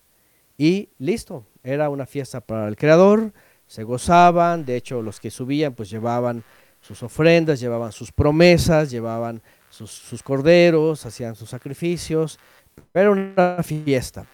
[0.57, 1.45] y listo.
[1.63, 3.33] Era una fiesta para el Creador,
[3.65, 6.43] se gozaban, de hecho los que subían pues llevaban
[6.79, 12.39] sus ofrendas, llevaban sus promesas, llevaban sus, sus corderos, hacían sus sacrificios,
[12.91, 14.25] pero una fiesta.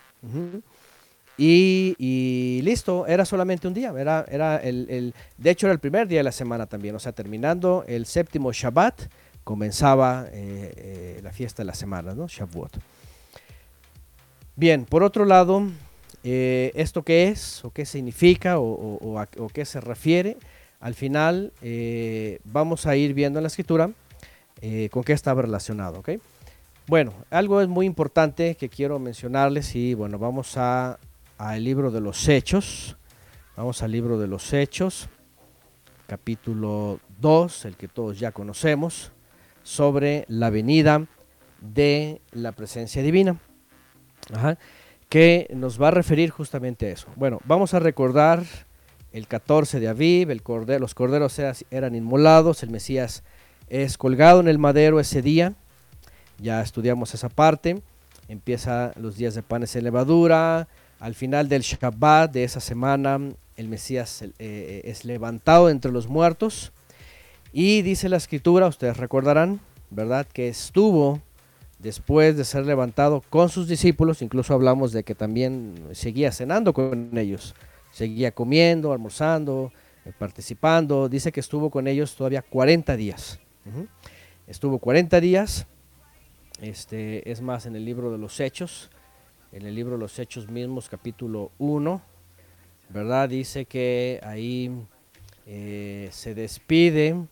[1.37, 6.07] Y, listo, era solamente un día, era, era el, el- de hecho era el primer
[6.07, 9.01] día de la semana también, o sea, terminando el séptimo Shabbat,
[9.43, 12.27] comenzaba eh, eh, la fiesta de la semana, ¿no?
[12.27, 12.77] Shavuot.
[14.55, 15.63] Bien, por otro lado,
[16.23, 17.65] eh, ¿esto qué es?
[17.65, 18.59] ¿O qué significa?
[18.59, 20.37] ¿O, qué se refiere?
[20.79, 21.51] Al final
[22.43, 23.89] vamos a ir viendo en la escritura
[24.91, 26.09] con qué estaba relacionado, ¿ok?
[26.87, 30.99] Bueno, algo es muy importante que quiero mencionarles y bueno, vamos a
[31.37, 32.97] al libro de los Hechos.
[33.55, 35.09] Vamos al libro de los Hechos,
[36.07, 39.11] capítulo 2, el que todos ya conocemos,
[39.63, 41.05] sobre la venida
[41.61, 43.37] de la presencia divina.
[45.09, 47.07] Que nos va a referir justamente a eso.
[47.15, 48.43] Bueno, vamos a recordar
[49.11, 50.41] el 14 de Aviv, el
[50.79, 53.23] los corderos era- eran inmolados, el Mesías
[53.69, 55.53] es colgado en el madero ese día,
[56.37, 57.81] ya estudiamos esa parte,
[58.27, 60.67] empieza los días de panes en levadura,
[60.99, 63.19] al final del Shabbat de esa semana
[63.57, 66.71] el Mesías eh, es levantado entre los muertos.
[67.51, 69.59] Y dice la escritura, ustedes recordarán,
[69.91, 70.25] ¿verdad?
[70.25, 71.21] Que estuvo
[71.79, 77.15] después de ser levantado con sus discípulos, incluso hablamos de que también seguía cenando con
[77.17, 77.53] ellos,
[77.91, 79.71] seguía comiendo, almorzando,
[80.05, 83.39] eh, participando, dice que estuvo con ellos todavía 40 días.
[84.47, 85.67] Estuvo 40 días,
[86.61, 88.89] este, es más en el libro de los Hechos,
[89.51, 92.01] en el libro de los Hechos mismos, capítulo 1,
[92.89, 93.29] ¿verdad?
[93.29, 94.71] Dice que ahí
[95.45, 97.25] eh, se despide,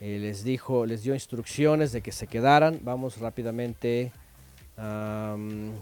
[0.00, 2.80] eh, les dijo, les dio instrucciones de que se quedaran.
[2.82, 4.12] Vamos rápidamente.
[4.76, 5.72] am,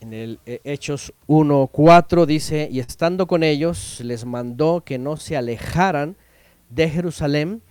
[0.00, 5.36] en el eh, Hechos 1.4 dice, y estando con ellos, les mandó que no se
[5.36, 6.16] alejaran
[6.68, 7.62] de Jerusalén,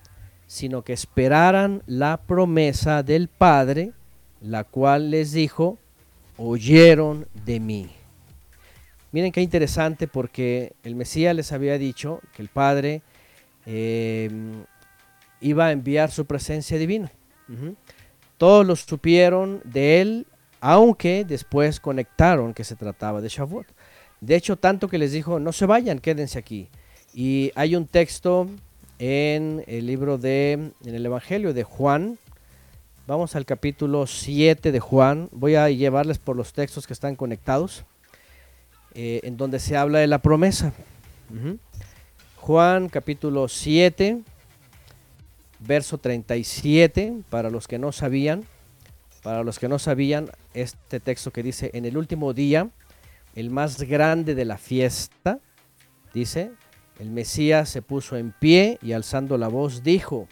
[0.48, 3.92] sino que esperaran la promesa del Padre,
[4.42, 5.78] la cual les dijo,
[6.38, 7.90] oyeron de mí.
[9.12, 13.02] Miren qué interesante porque el Mesías les había dicho que el Padre
[13.66, 14.30] eh,
[15.40, 17.12] iba a enviar su presencia divina.
[18.38, 20.28] Todos lo supieron de él,
[20.60, 23.68] aunque después conectaron que se trataba de Shavuot.
[24.22, 26.70] De hecho, tanto que les dijo, no se vayan, quédense aquí.
[27.14, 28.48] Y hay un texto
[29.06, 32.18] en el libro de, en el Evangelio de Juan.
[33.06, 35.28] Vamos al capítulo 7 de Juan.
[35.34, 37.84] Voy a llevarles por los textos que están conectados,
[38.94, 40.72] eh, en donde se habla de la promesa.
[42.38, 44.22] Juan capítulo 7,
[45.60, 48.46] verso 37, para los que no sabían,
[49.22, 52.70] para los que no sabían, este texto que dice, en el último día,
[53.36, 55.40] el más grande de la fiesta,
[56.14, 56.54] dice,
[57.04, 60.30] el Mesías se puso en pie y alzando la voz dijo,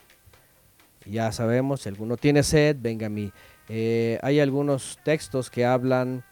[1.06, 3.34] ya sabemos, si alguno tiene sed, venga a mí.
[3.68, 6.23] Eh, hay algunos textos que hablan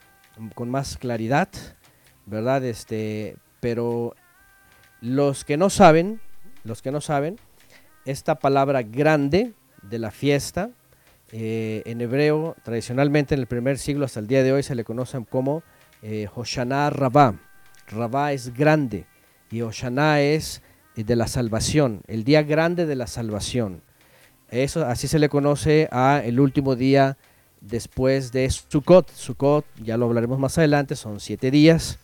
[0.55, 1.49] con más claridad,
[2.25, 2.63] ¿verdad?
[2.63, 4.15] Este, pero
[5.01, 6.21] los que no saben,
[6.63, 7.35] los que no saben,
[8.05, 9.51] esta palabra grande
[9.81, 10.69] de la fiesta,
[11.33, 14.85] eh, en hebreo, tradicionalmente en el primer siglo hasta el día de hoy se le
[14.85, 15.63] conocen como
[16.01, 17.35] eh, Hoshana Rabá.
[17.89, 19.05] Rabá es grande
[19.51, 20.61] y Hoshana es
[20.95, 23.81] eh, de la salvación, el día grande de la salvación.
[24.49, 27.17] Eso así se le conoce a el último día
[27.61, 29.11] después de Sukkot.
[29.13, 31.99] Sukkot, ya lo hablaremos más adelante, son siete días.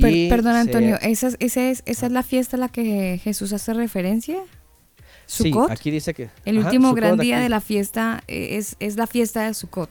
[0.00, 2.68] Per- y perdón, se- Antonio, ¿esa es, esa, es, ¿esa es la fiesta a la
[2.68, 4.38] que Jesús hace referencia?
[5.26, 5.70] Sí, ¿Sukkot?
[5.70, 7.42] aquí dice que El ajá, último Sukkot gran día aquí.
[7.44, 9.90] de la fiesta eh, es, es la fiesta de Sukkot.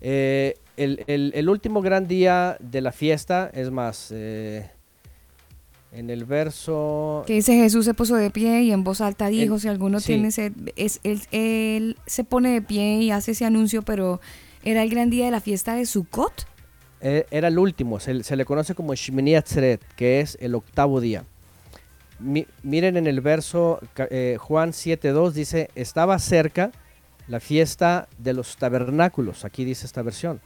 [0.00, 4.68] Eh, el, el- el último gran día de la fiesta, es más, eh,
[5.94, 7.22] en el verso...
[7.26, 10.00] Que dice Jesús se puso de pie y en voz alta dijo, El- si alguno
[10.00, 10.06] sí.
[10.08, 14.20] tiene sed, es, él, él se pone de pie y hace ese anuncio, pero
[14.64, 16.46] era el gran día de la fiesta de Sukkot.
[17.00, 21.00] eh, era el último, se, se le conoce como Shmini Atzeret, que es el octavo
[21.00, 21.24] día.
[22.18, 23.80] Mi- miren en el verso
[24.10, 26.70] eh, Juan 7.2 dice, estaba cerca
[27.28, 30.40] la fiesta de los tabernáculos, aquí dice esta versión.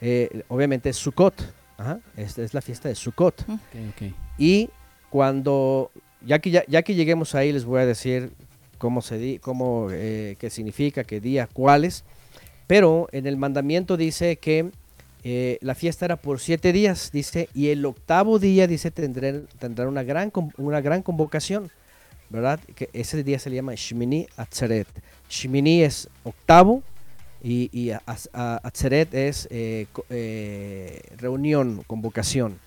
[0.00, 1.34] Eh, obviamente es Sukkot,
[1.78, 3.42] ajá, esta es la fiesta de Sukkot.
[3.48, 4.12] Ok, ok.
[4.38, 4.68] Y
[5.12, 5.90] cuando,
[6.24, 8.32] ya que, ya, ya que lleguemos ahí, les voy a decir
[8.78, 12.02] cómo se di, cómo, eh, qué significa, qué día, cuáles.
[12.66, 14.70] Pero en el mandamiento dice que
[15.22, 19.88] eh, la fiesta era por siete días, dice, y el octavo día, dice, tendrán, tendrán
[19.88, 21.70] una, gran, una gran convocación,
[22.30, 22.58] ¿verdad?
[22.74, 24.88] Que ese día se le llama Shmini Atzeret.
[25.28, 26.82] Shmini es octavo
[27.44, 27.92] y, y
[28.34, 29.88] Atzeret es eh,
[31.18, 32.61] reunión, convocación.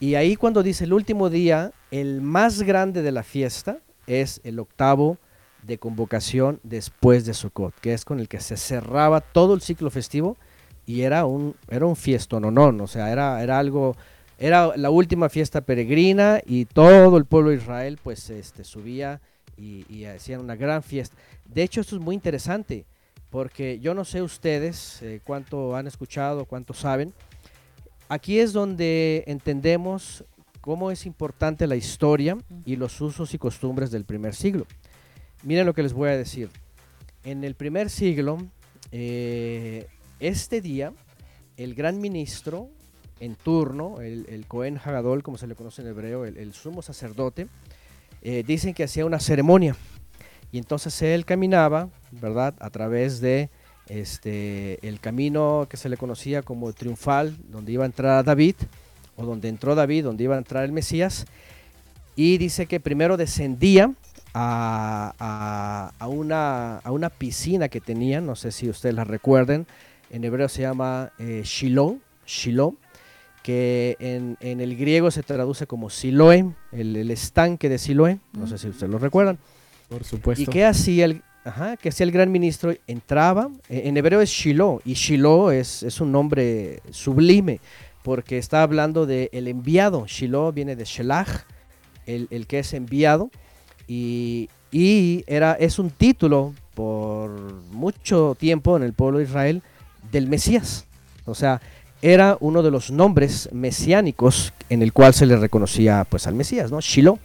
[0.00, 4.58] Y ahí cuando dice el último día, el más grande de la fiesta es el
[4.58, 5.18] octavo
[5.62, 9.90] de convocación después de Sukkot, que es con el que se cerraba todo el ciclo
[9.90, 10.36] festivo
[10.86, 13.96] y era un, era un fiestononón, o sea, era, era algo,
[14.38, 19.20] era la última fiesta peregrina y todo el pueblo de Israel pues este, subía
[19.56, 21.16] y, y hacían una gran fiesta.
[21.44, 22.86] De hecho, esto es muy interesante,
[23.30, 27.12] porque yo no sé ustedes eh, cuánto han escuchado, cuánto saben,
[28.08, 30.24] Aquí es donde entendemos
[30.62, 34.66] cómo es importante la historia y los usos y costumbres del primer siglo.
[35.42, 36.48] Miren lo que les voy a decir.
[37.22, 38.38] En el primer siglo,
[38.92, 39.86] eh,
[40.20, 40.92] este día,
[41.58, 42.70] el gran ministro
[43.20, 47.46] en turno, el, Cohen Hagadol, como se le conoce en hebreo, el, el sumo sacerdote,
[48.22, 49.76] eh, dicen que hacía una ceremonia.
[50.50, 53.50] Y entonces él caminaba, ¿verdad?, a través de
[53.88, 58.54] este, el camino que se le conocía como triunfal, donde iba a entrar David,
[59.16, 61.26] o donde entró David, donde iba a entrar el Mesías,
[62.16, 63.92] y dice que primero descendía
[64.34, 69.66] a, a- a una, a una piscina que tenían, no sé si ustedes la recuerden,
[70.10, 72.74] en hebreo se llama eh, Shiloh, Shiloh,
[73.42, 78.46] que en, en el griego se traduce como Siloé, el, el estanque de Siloé, no
[78.46, 79.38] sé si ustedes lo recuerdan.
[79.88, 80.42] Por supuesto.
[80.42, 82.74] ¿Y qué hacía el, ajá, qué hacía el gran ministro?
[82.86, 87.60] Entraba, eh, en hebreo es Shiloh, y Shiloh es, es un nombre sublime,
[88.02, 90.06] porque está hablando de el enviado.
[90.06, 91.44] Shiloh viene de Shelach,
[92.06, 93.30] el, el que es enviado,
[93.86, 97.30] y, y era, es un título por
[97.72, 99.62] mucho tiempo en el pueblo de Israel
[100.12, 100.84] del Mesías.
[101.24, 101.60] O sea,
[102.00, 106.70] era uno de los nombres mesiánicos en el cual se le reconocía pues al Mesías,
[106.70, 106.80] ¿no?
[106.80, 107.18] Shiloh.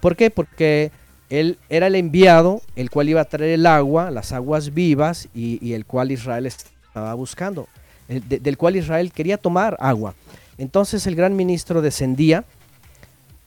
[0.00, 0.30] ¿Por qué?
[0.30, 0.92] Porque
[1.30, 5.72] él era el enviado, el cual iba a traer el agua, las aguas vivas, y,
[5.72, 7.68] el cual Israel estaba buscando,
[8.08, 10.14] el- de- del cual Israel quería tomar agua.
[10.56, 12.44] Entonces el gran ministro descendía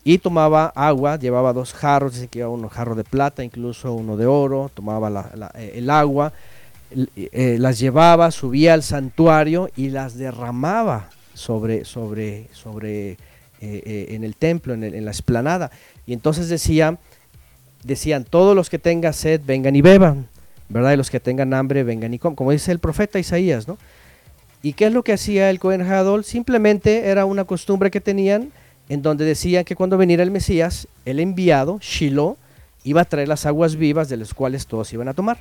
[0.03, 4.15] y tomaba agua, llevaba dos jarros, dice que llevaba uno jarro de plata, incluso uno
[4.17, 6.33] de oro, tomaba eh, el agua,
[7.15, 13.17] eh, las llevaba, subía al santuario y las derramaba sobre, sobre, sobre,
[13.61, 15.71] eh, en el templo, en, el- en la esplanada.
[16.07, 16.97] Y entonces decía,
[17.83, 20.27] decían, todos los que tengan sed, vengan y beban,
[20.69, 20.93] ¿verdad?
[20.93, 23.77] Y los que tengan hambre, vengan y coman, como dice el profeta Isaías, ¿no?
[24.63, 26.23] ¿Y qué es lo que hacía el Cohen Hadol?
[26.23, 28.49] Simplemente era una costumbre que tenían
[28.89, 32.37] en donde decían que cuando viniera el Mesías, el enviado, Shiloh,
[32.83, 35.39] iba a traer las aguas vivas de las cuales todos iban a tomar.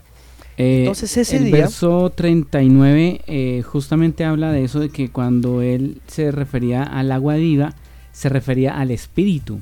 [0.56, 5.62] Eh, Entonces, ese el día- verso 39 eh, justamente habla de eso, de que cuando
[5.62, 7.74] él se refería al agua viva,
[8.12, 9.60] se refería al espíritu.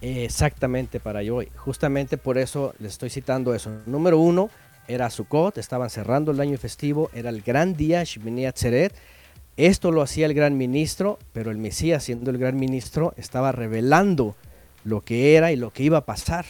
[0.00, 1.40] Exactamente para yo.
[1.56, 3.70] Justamente por eso les estoy citando eso.
[3.86, 4.50] Número uno
[4.88, 8.94] era Sukkot, estaban cerrando el año festivo, era el gran día, Shmini Atzeret.
[9.56, 14.34] Esto lo hacía el gran ministro, pero el Mesías, siendo el gran ministro, estaba revelando
[14.84, 16.46] lo que era y lo que iba a pasar.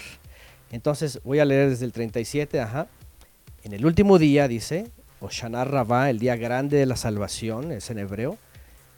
[0.70, 2.86] Entonces voy a leer desde el 37, ajá.
[3.64, 4.86] En el último día, dice,
[5.20, 8.38] Oshana Rabá, el día grande de la salvación, es en hebreo,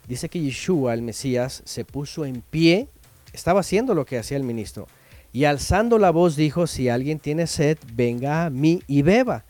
[0.07, 2.87] dice que Yeshua, el Mesías, se puso en pie,
[3.33, 4.87] estaba haciendo lo que hacía el ministro,
[5.31, 9.43] y alzando la voz dijo, si alguien tiene sed, venga a mí y beba.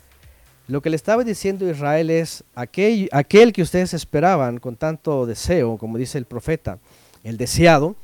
[0.67, 5.77] Lo que le estaba diciendo Israel es, aquel, aquel que ustedes esperaban con tanto deseo,
[5.77, 6.79] como dice el profeta,
[7.25, 7.97] el deseado,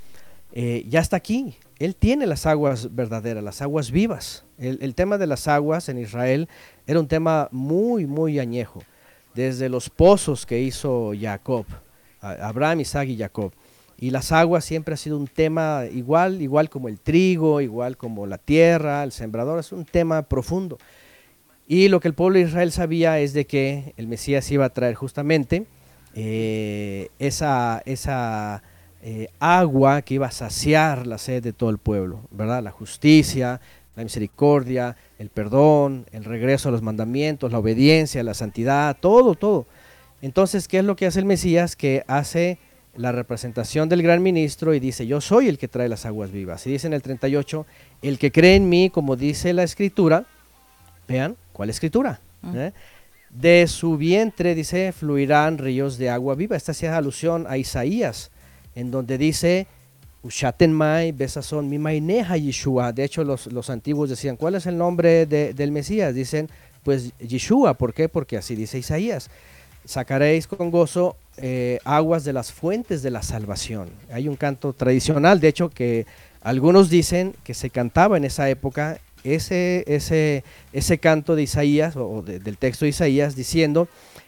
[0.52, 1.56] eh, ya está aquí.
[1.78, 4.44] Él tiene las aguas verdaderas, las aguas vivas.
[4.58, 6.50] El, el tema de las aguas en Israel
[6.86, 8.84] era un tema muy, muy añejo.
[9.34, 11.66] Desde los pozos que hizo Jacob,
[12.20, 13.54] Abraham, Isaac y Jacob.
[14.02, 18.26] Y las aguas siempre ha sido un tema igual, igual como el trigo, igual como
[18.28, 20.78] la tierra, el sembrador, es un tema profundo.
[21.68, 24.70] Y lo que el pueblo de Israel sabía es de que el Mesías iba a
[24.70, 25.66] traer justamente
[26.16, 28.64] eh, esa, esa
[29.02, 32.64] eh, agua que iba a saciar la sed de todo el pueblo, ¿verdad?
[32.64, 33.60] La justicia,
[33.98, 39.68] la misericordia, el perdón, el regreso a los mandamientos, la obediencia, la santidad, todo, todo.
[40.22, 41.76] Entonces, ¿qué es lo que hace el Mesías?
[41.76, 42.60] Que hace
[42.96, 46.66] la representación del gran ministro y dice, yo soy el que trae las aguas vivas.
[46.68, 47.66] Y dice en el 38,
[48.02, 50.26] el que cree en mí, como dice la escritura,
[51.08, 52.20] vean, ¿cuál escritura?
[52.56, 52.72] ¿Eh?
[53.30, 56.56] De su vientre, dice, fluirán ríos de agua viva.
[56.58, 58.32] Esta hacía alusión a Isaías,
[58.76, 59.68] en donde dice,
[60.22, 62.92] Ushaten mai besazón mi maineja Yeshua.
[62.92, 66.14] De hecho, los, los antiguos decían, ¿cuál es el nombre de- del Mesías?
[66.14, 66.50] Dicen,
[66.84, 67.76] pues Yeshua.
[67.76, 68.10] ¿Por qué?
[68.10, 69.30] Porque así dice Isaías.
[69.86, 73.90] Sacaréis con gozo eh, aguas de las fuentes de la salvación.
[74.12, 76.06] Hay un canto tradicional, de hecho, que
[76.42, 80.44] algunos dicen que se cantaba en esa época ese, ese,
[80.74, 83.88] ese canto de Isaías, o o de- del texto de Isaías, diciendo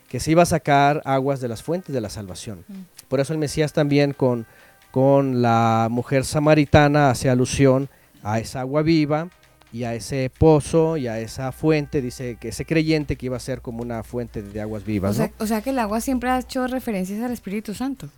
[0.10, 2.66] que se iba a sacar aguas de las fuentes de la salvación.
[3.08, 4.46] Por eso el Mesías también con,
[4.92, 7.88] con la mujer samaritana hace alusión
[8.24, 9.30] a esa agua viva
[9.74, 13.40] y a ese pozo y a esa fuente, dice que ese creyente que iba a
[13.40, 15.16] ser como una fuente de aguas O vivas.
[15.16, 15.34] sea, ¿no?
[15.40, 18.10] o sea que el agua siempre ha hecho referencias al Espíritu Santo.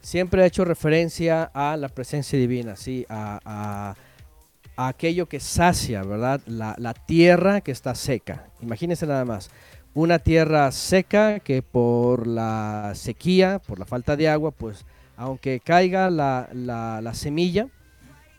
[0.00, 3.94] Siempre ha hecho referencia a la presencia divina, sí, a, a-
[4.74, 6.40] a aquello que sacia, ¿verdad?
[6.46, 8.46] La, la tierra que está seca.
[8.62, 9.50] Imagínense nada más,
[9.94, 14.84] una tierra seca que por la sequía, por la falta de agua, pues
[15.16, 17.68] aunque caiga la, la- la semilla,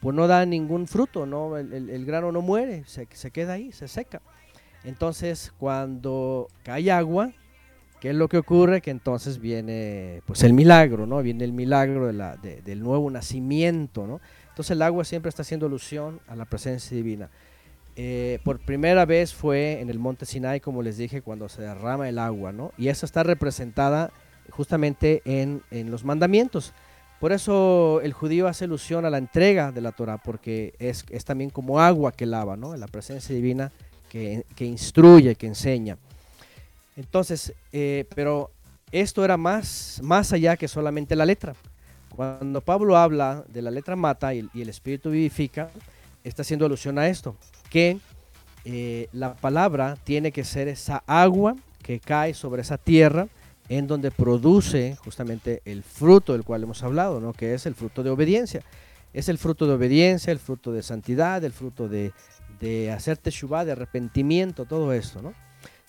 [0.04, 1.58] pues no da ningún fruto, ¿no?
[1.58, 4.22] El, grano no muere, se, queda ahí, se seca.
[4.84, 7.32] Entonces, cuando cae agua,
[8.02, 8.82] ¿qué es lo que ocurre?
[8.82, 11.24] Que entonces viene pues el milagro, ¿no?
[11.24, 14.20] Viene el milagro de la- de- del nuevo nacimiento, ¿no?
[14.50, 17.30] Entonces el agua siempre está haciendo alusión a la presencia divina.
[17.96, 22.10] Eh, por primera vez fue en el monte Sinai, como les dije, cuando se derrama
[22.10, 22.74] el agua, ¿no?
[22.78, 24.12] Y eso está representada
[24.50, 26.74] justamente en, en los mandamientos.
[27.24, 31.52] Por eso el judío hace alusión a la entrega de la Torah, porque es, también
[31.52, 32.76] como agua que lava, ¿no?
[32.76, 33.72] La presencia divina
[34.10, 35.98] que, instruye, que enseña.
[36.98, 38.52] Entonces, eh, pero
[38.91, 41.56] esto era más, más allá que solamente la letra.
[42.14, 45.70] Cuando Pablo habla de la letra mata y, el- y el espíritu vivifica,
[46.26, 47.38] está haciendo alusión a esto,
[47.70, 48.00] que
[48.66, 53.30] eh, la palabra tiene que ser esa agua que cae sobre esa tierra
[53.69, 57.34] en donde produce justamente el fruto del cual hemos hablado, ¿no?
[57.34, 58.61] que es el fruto de obediencia.
[59.14, 62.11] Es el fruto de obediencia, el fruto de santidad, el fruto de,
[62.60, 65.22] de hacer teshuvah, de arrepentimiento, todo esto.
[65.22, 65.34] ¿no?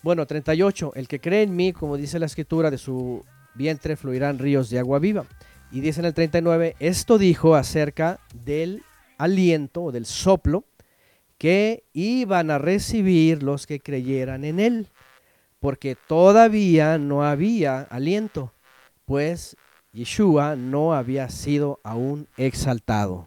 [0.03, 0.93] Bueno, 38.
[0.95, 3.25] El que cree en mí, como dice la escritura, de su
[3.55, 5.25] vientre fluirán ríos de agua viva.
[5.71, 8.83] Y dice en el 39, esto dijo acerca del
[9.17, 10.65] aliento o del soplo
[11.37, 14.87] que iban a recibir los que creyeran en él,
[15.65, 18.53] porque todavía no había aliento,
[19.03, 19.57] pues
[19.93, 23.25] Yeshua no había sido aún exaltado.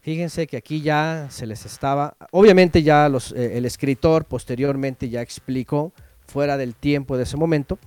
[0.00, 5.22] Fíjense que aquí ya se les estaba, obviamente ya los, eh, el escritor posteriormente ya
[5.22, 5.92] explicó
[6.26, 7.78] fuera del tiempo de ese momento,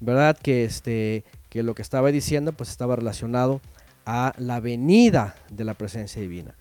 [0.00, 0.38] ¿verdad?
[0.42, 3.60] Que, este, que lo que estaba diciendo pues estaba relacionado
[4.06, 6.54] a la venida de la presencia divina.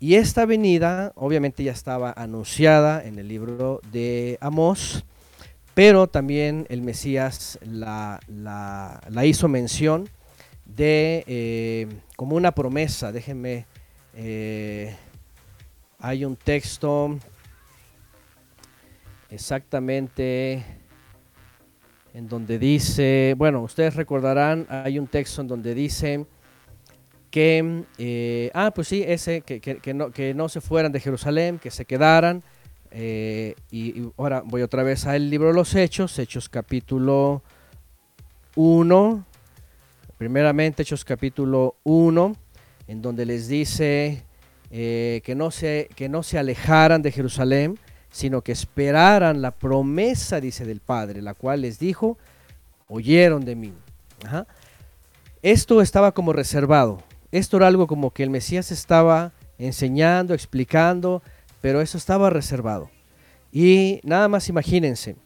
[0.00, 5.04] Y esta venida obviamente ya estaba anunciada en el libro de Amós,
[5.76, 8.18] pero también el Mesías la,
[9.24, 10.08] hizo mención
[10.64, 11.86] de eh,
[12.16, 13.66] como una promesa, déjenme,
[14.14, 14.96] eh,
[15.98, 17.18] hay un texto
[19.28, 20.64] exactamente
[22.14, 26.24] en donde dice, bueno, ustedes recordarán, hay un texto en donde dice
[27.30, 32.42] que, eh, ah, pues sí, ese, que no se fueran de Jerusalén, que se quedaran.
[32.90, 37.42] Eh, y, ahora voy otra vez al libro de los Hechos, Hechos capítulo
[38.54, 39.24] 1,
[40.18, 42.36] primeramente Hechos capítulo 1,
[42.88, 44.22] en donde les dice
[44.70, 47.78] eh, que, no se, que no se alejaran de Jerusalén,
[48.10, 52.16] sino que esperaran la promesa, dice, del Padre, la cual les dijo,
[52.88, 53.72] oyeron de mí.
[55.42, 57.02] Esto estaba como reservado.
[57.30, 61.22] Esto era algo como que el Mesías estaba enseñando, explicando,
[61.60, 62.90] pero eso estaba reservado.
[63.52, 65.16] Y nada más imagínense.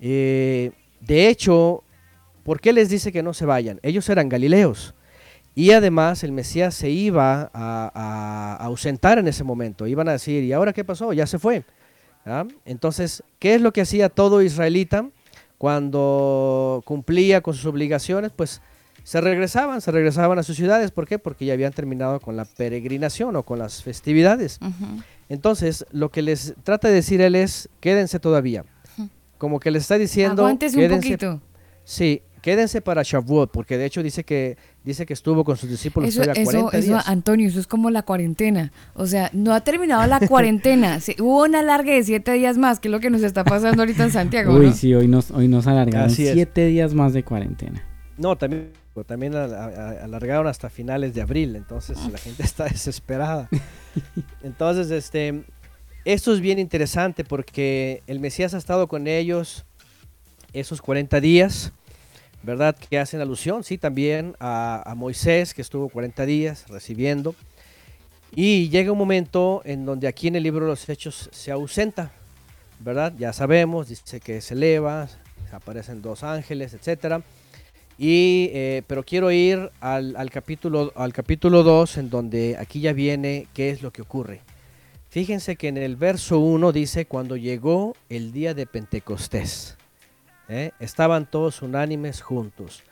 [0.00, 1.82] eh, de hecho,
[2.44, 3.80] ¿por qué les dice que no se vayan?
[3.82, 4.94] Ellos eran galileos.
[5.54, 9.86] Y además el Mesías se iba a, ausentar en ese momento.
[9.86, 11.12] Iban a decir, ¿y ahora qué pasó?
[11.12, 11.64] Ya se fue.
[12.64, 15.08] Entonces, ¿qué es lo que hacía todo israelita
[15.58, 18.30] cuando cumplía con sus obligaciones?
[18.34, 18.62] Pues
[19.02, 20.90] se regresaban, se regresaban a sus ciudades.
[20.90, 21.18] ¿Por qué?
[21.18, 24.58] Porque ya habían terminado con la peregrinación o con las festividades.
[25.28, 28.64] Entonces, lo que les trata de decir él es, quédense todavía.
[29.38, 31.40] Como que les está diciendo, Aguántese un quédense, poquito.
[31.84, 36.08] sí, quédense para Shavuot, porque de hecho dice que dice que estuvo con sus discípulos
[36.10, 37.08] Eso, eso, 40 eso, días.
[37.08, 38.72] Antonio, eso es como la cuarentena.
[38.94, 41.00] O sea, no ha terminado la cuarentena.
[41.00, 43.82] Se- hubo una larga de siete días más, que es lo que nos está pasando
[43.82, 44.54] ahorita en Santiago.
[44.54, 44.72] Uy, ¿no?
[44.72, 46.34] sí, hoy nos, hoy nos alargaron Así es.
[46.34, 47.82] siete días más de cuarentena.
[48.18, 48.70] No, también,
[49.06, 53.48] también a- a- alargaron hasta finales de abril, entonces la gente está desesperada.
[54.42, 55.44] Entonces, este,
[56.04, 59.64] esto es bien interesante porque el Mesías ha estado con ellos
[60.52, 61.72] esos 40 días,
[62.42, 62.74] ¿verdad?
[62.76, 67.34] Que hacen alusión, sí, también a, a Moisés, que estuvo 40 días recibiendo.
[68.34, 72.12] Y llega un momento en donde aquí en el libro de los Hechos se ausenta,
[72.80, 73.12] ¿verdad?
[73.18, 75.08] Ya sabemos, dice que se eleva,
[75.52, 77.22] aparecen dos ángeles, etcétera.
[78.04, 82.92] Y, eh, pero quiero ir al, al capítulo al capítulo 2, en donde aquí ya
[82.92, 84.40] viene qué es lo que ocurre.
[85.08, 89.76] Fíjense que en el verso 1 dice, cuando llegó el día de Pentecostés,
[90.48, 90.72] ¿eh?
[90.80, 92.82] estaban todos unánimes juntos.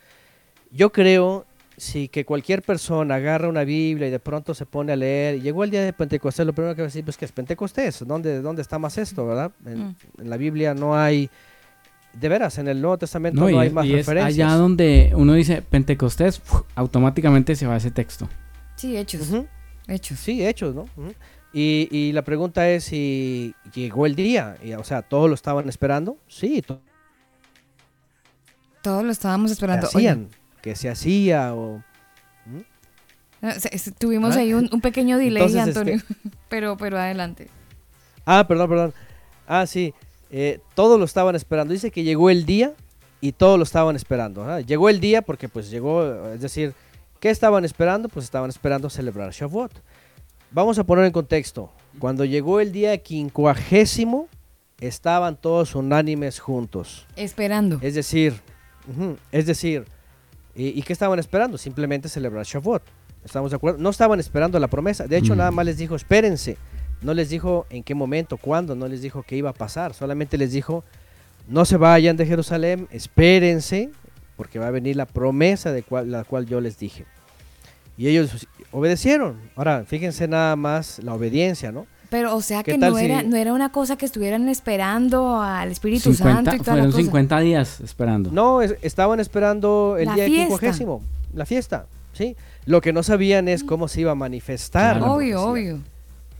[0.70, 1.45] Yo creo,
[1.77, 5.41] si que cualquier persona agarra una Biblia y de pronto se pone a leer, y
[5.41, 8.07] llegó el día de Pentecostés, lo primero que va a decir, pues que es Pentecostés,
[8.07, 9.51] ¿dónde, dónde está más esto, verdad?
[9.66, 9.97] En, Mm.
[10.19, 11.28] en la Biblia no hay,
[12.12, 14.49] de veras, en el Nuevo Testamento no, No, y, hay es- más y es referencias.
[14.49, 16.43] allá donde uno dice Pentecostés,
[16.74, 18.28] automáticamente se va ese texto.
[18.77, 19.31] Sí, hechos.
[19.87, 20.19] Hechos.
[20.19, 20.87] Sí, hechos, ¿no?
[21.53, 25.69] Y, y la pregunta es si llegó el día, y, o sea, ¿todos lo estaban
[25.69, 26.16] esperando?
[26.28, 26.81] Sí, to-
[28.82, 29.87] Todos lo estábamos ¿qué esperando.
[29.87, 30.28] hacían?
[30.62, 31.55] ¿Qué se hacía?
[31.55, 31.82] O...
[33.59, 34.41] Se- se- tuvimos Ah.
[34.41, 36.03] ahí un, un pequeño delay, Entonces, este Antonio.
[36.49, 37.49] pero, pero adelante.
[38.27, 38.95] Ah, perdón, perdón.
[39.47, 39.93] Ah, sí,
[40.31, 41.73] eh, todos lo estaban esperando.
[41.73, 42.73] Dice que llegó el día
[43.20, 44.61] y todos lo estaban esperando.
[44.61, 46.74] Llegó el día porque pues llegó, es decir,
[47.20, 48.09] ¿qué estaban esperando?
[48.09, 49.73] Pues estaban esperando celebrar Shavuot.
[50.52, 51.70] Vamos a poner en contexto.
[51.98, 54.28] Cuando llegó el día quincuagésimo,
[54.81, 57.07] estaban todos unánimes juntos.
[57.16, 57.78] Esperando.
[57.82, 58.35] Es decir,
[59.31, 59.85] es decir,
[60.55, 61.59] ¿y, y qué estaban esperando?
[61.59, 62.82] Simplemente celebrar Shavuot.
[63.24, 63.78] ¿Estamos de acuerdo?
[63.78, 65.07] No estaban esperando la promesa.
[65.07, 65.39] De hecho, Mm.
[65.39, 66.57] nada más les dijo, espérense.
[67.03, 69.95] No les dijo en qué momento, cuándo, no les dijo qué iba a pasar.
[69.95, 70.85] Solamente les dijo,
[71.49, 73.91] no se vayan de Jerusalén, espérense,
[74.37, 77.07] porque va a venir la promesa de cual- la cual yo les dije.
[77.97, 79.37] Y ellos obedecieron.
[79.57, 81.87] Ahora, fíjense nada más la obediencia, ¿no?
[82.09, 85.41] Pero, o sea ¿Qué que no era, si- no era una cosa que estuvieran esperando
[85.41, 87.03] al Espíritu 50 Santo y toda la fueron cosa.
[87.05, 88.31] 50 días esperando.
[88.33, 90.43] No, es- estaban esperando el La día fiesta.
[90.43, 91.03] quincuagésimo,
[91.35, 92.37] la fiesta, ¿sí?
[92.67, 94.95] Lo que no sabían es cómo se iba a manifestar.
[94.97, 95.15] la Claro.
[95.15, 95.79] Obvio, obvio.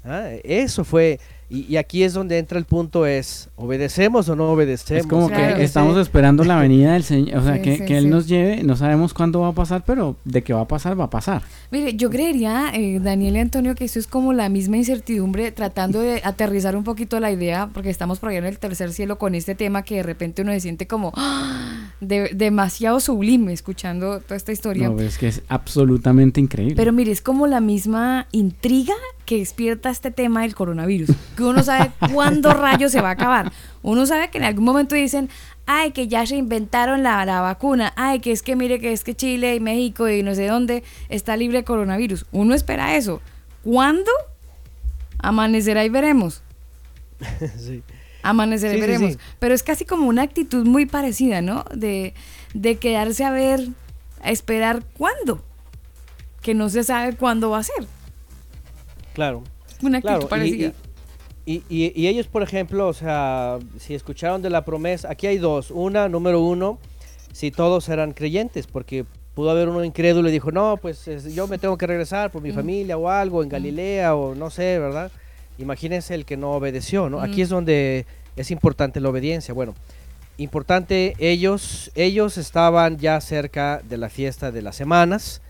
[0.05, 1.21] Ah, eso fue,
[1.51, 5.03] y, y aquí es donde entra el punto es, ¿obedecemos o no obedecemos?
[5.03, 5.57] Es como Claro.
[5.57, 8.09] que estamos esperando la venida del Señor, o sea, Sí, que, sí, que Él sí.
[8.09, 11.05] nos lleve, no sabemos cuándo va a pasar, pero de que va a pasar, va
[11.05, 11.43] a pasar.
[11.71, 16.01] Mire, yo creería, eh, Daniel y Antonio, que eso es como la misma incertidumbre, tratando
[16.01, 19.35] de aterrizar un poquito la idea, porque estamos por allá en el tercer cielo con
[19.35, 21.93] este tema que de repente uno se siente como ¡ah!
[22.01, 24.89] de- demasiado sublime escuchando toda esta historia.
[24.89, 26.75] No, es que es absolutamente increíble.
[26.77, 28.95] Pero mire, es como la misma intriga
[29.31, 31.11] que despierta este tema del coronavirus.
[31.37, 33.53] Que uno sabe cuándo rayos se va a acabar.
[33.81, 35.31] Uno sabe que en algún momento dicen,
[35.67, 37.93] ay, que ya se inventaron la, la vacuna.
[37.95, 40.83] Ay, que es que mire que es que Chile y México y no sé dónde
[41.11, 42.27] está libre de coronavirus.
[42.33, 43.23] Uno espera eso.
[43.63, 44.11] ¿Cuándo?
[45.19, 46.43] Amanecerá y veremos.
[47.57, 47.85] Sí.
[48.25, 49.13] Amanecerá y sí, veremos.
[49.13, 49.19] sí.
[49.39, 51.65] Pero es casi como una actitud muy parecida, ¿no?
[51.73, 52.15] De,
[52.53, 53.69] de quedarse a ver,
[54.25, 55.41] a esperar cuándo.
[56.43, 57.87] Que no se sabe cuándo va a ser.
[59.15, 59.43] Claro.
[59.83, 60.73] Una actitud Claro, y- parecida.
[61.47, 65.39] Y, y- y ellos, por ejemplo, o sea, si escucharon de la promesa, aquí hay
[65.39, 65.71] dos.
[65.71, 66.79] Una, número uno,
[67.33, 69.05] si todos eran creyentes, porque
[69.35, 72.43] pudo haber uno incrédulo y dijo, no, pues es- yo me tengo que regresar por
[72.43, 75.11] mi familia o algo en Galilea o no sé, ¿verdad?
[75.59, 77.21] Imagínense el que no obedeció, ¿no?
[77.21, 78.07] Aquí es donde
[78.37, 79.55] es importante la obediencia.
[79.55, 79.75] Bueno,
[80.39, 85.43] importante, ellos, ellos estaban ya cerca de la fiesta de las semanas.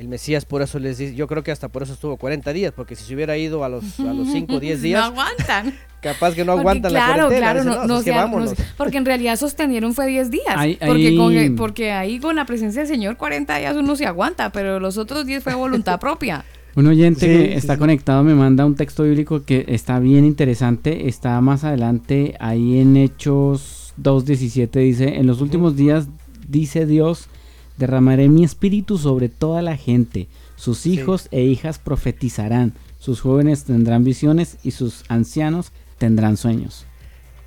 [0.00, 2.72] El Mesías por eso les dice, yo creo que hasta por eso estuvo 40 días,
[2.74, 5.74] porque si se hubiera ido a los, a los 5 o 10 No días, aguantan.
[6.00, 7.40] capaz que no Porque aguantan claro, la cuarentena.
[7.52, 8.50] claro, dicen, no, "No, no es que se ha- no vámonos".
[8.56, 10.46] se- porque en realidad sostenieron fue 10 días.
[10.56, 11.16] Ahí- porque, ahí-
[11.48, 14.96] con, porque ahí con la presencia del Señor 40 días uno se aguanta, pero los
[14.96, 16.46] otros 10 fue voluntad propia.
[16.76, 17.78] Un oyente Sí, que sí, está sí.
[17.80, 21.08] conectado me manda un texto bíblico que está bien interesante.
[21.08, 26.06] Está más adelante, ahí en Hechos 2.17 dice, en los últimos días,
[26.48, 27.28] dice Dios,
[27.80, 30.28] derramaré mi espíritu sobre toda la gente.
[30.54, 36.86] Sus hijos e hijas profetizarán, sus jóvenes tendrán visiones y sus ancianos tendrán sueños.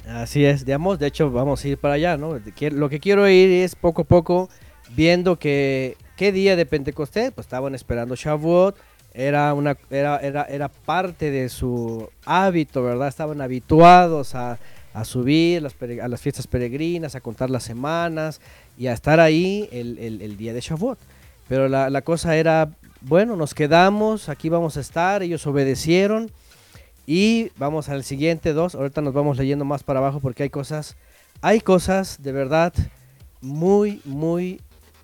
[0.08, 2.40] Así es, digamos, de hecho vamos a ir para allá, ¿no?
[2.72, 4.50] Lo que quiero ir es poco a poco
[4.96, 8.76] viendo que qué día de Pentecostés, pues estaban esperando Shavuot,
[9.14, 13.08] era una era, era, era parte de su hábito, ¿verdad?
[13.08, 14.58] Estaban habituados a,
[14.94, 18.42] a subir las a las fiestas peregrinas, a contar las semanas
[18.78, 20.98] y a estar ahí el, el- el día de Shavuot.
[21.48, 22.70] Pero la, la cosa era,
[23.02, 26.32] bueno, nos quedamos, aquí vamos a estar, ellos obedecieron.
[27.06, 28.76] Y vamos al siguiente dos.
[28.76, 30.96] Ahorita nos vamos leyendo más para abajo porque hay cosas,
[31.42, 32.74] hay cosas de verdad
[33.42, 34.62] muy, muy,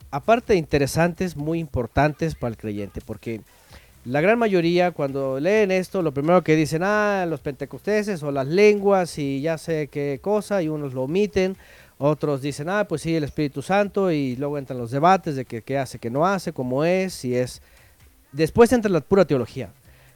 [0.09, 3.01] aparte de interesantes, muy importantes para el creyente.
[3.05, 3.41] Porque
[4.05, 8.47] la gran mayoría cuando leen esto, lo primero que dicen, ah, los pentecosteses o las
[8.47, 11.57] lenguas y ya sé qué cosa, y unos lo omiten.
[12.01, 15.77] Otros dicen, ah, pues sí, el Espíritu Santo, y luego entran los debates de qué
[15.77, 17.61] hace, qué no hace, cómo es, si es.
[18.31, 19.73] Después entra la pura teología.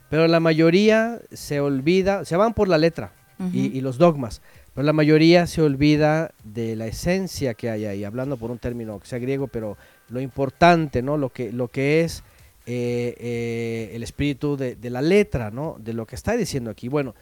[0.08, 3.12] Pero la mayoría se olvida, se van por la letra
[3.52, 4.42] y, y los dogmas,
[4.72, 8.98] pero la mayoría se olvida de la esencia que hay ahí, hablando por un término
[9.00, 9.76] que sea griego, pero
[10.08, 11.18] lo importante, ¿no?
[11.18, 12.22] Lo que, lo que es
[12.64, 15.76] eh, eh, el espíritu de, de la letra, ¿no?
[15.78, 16.88] De lo que está diciendo aquí.
[16.88, 17.14] Bueno,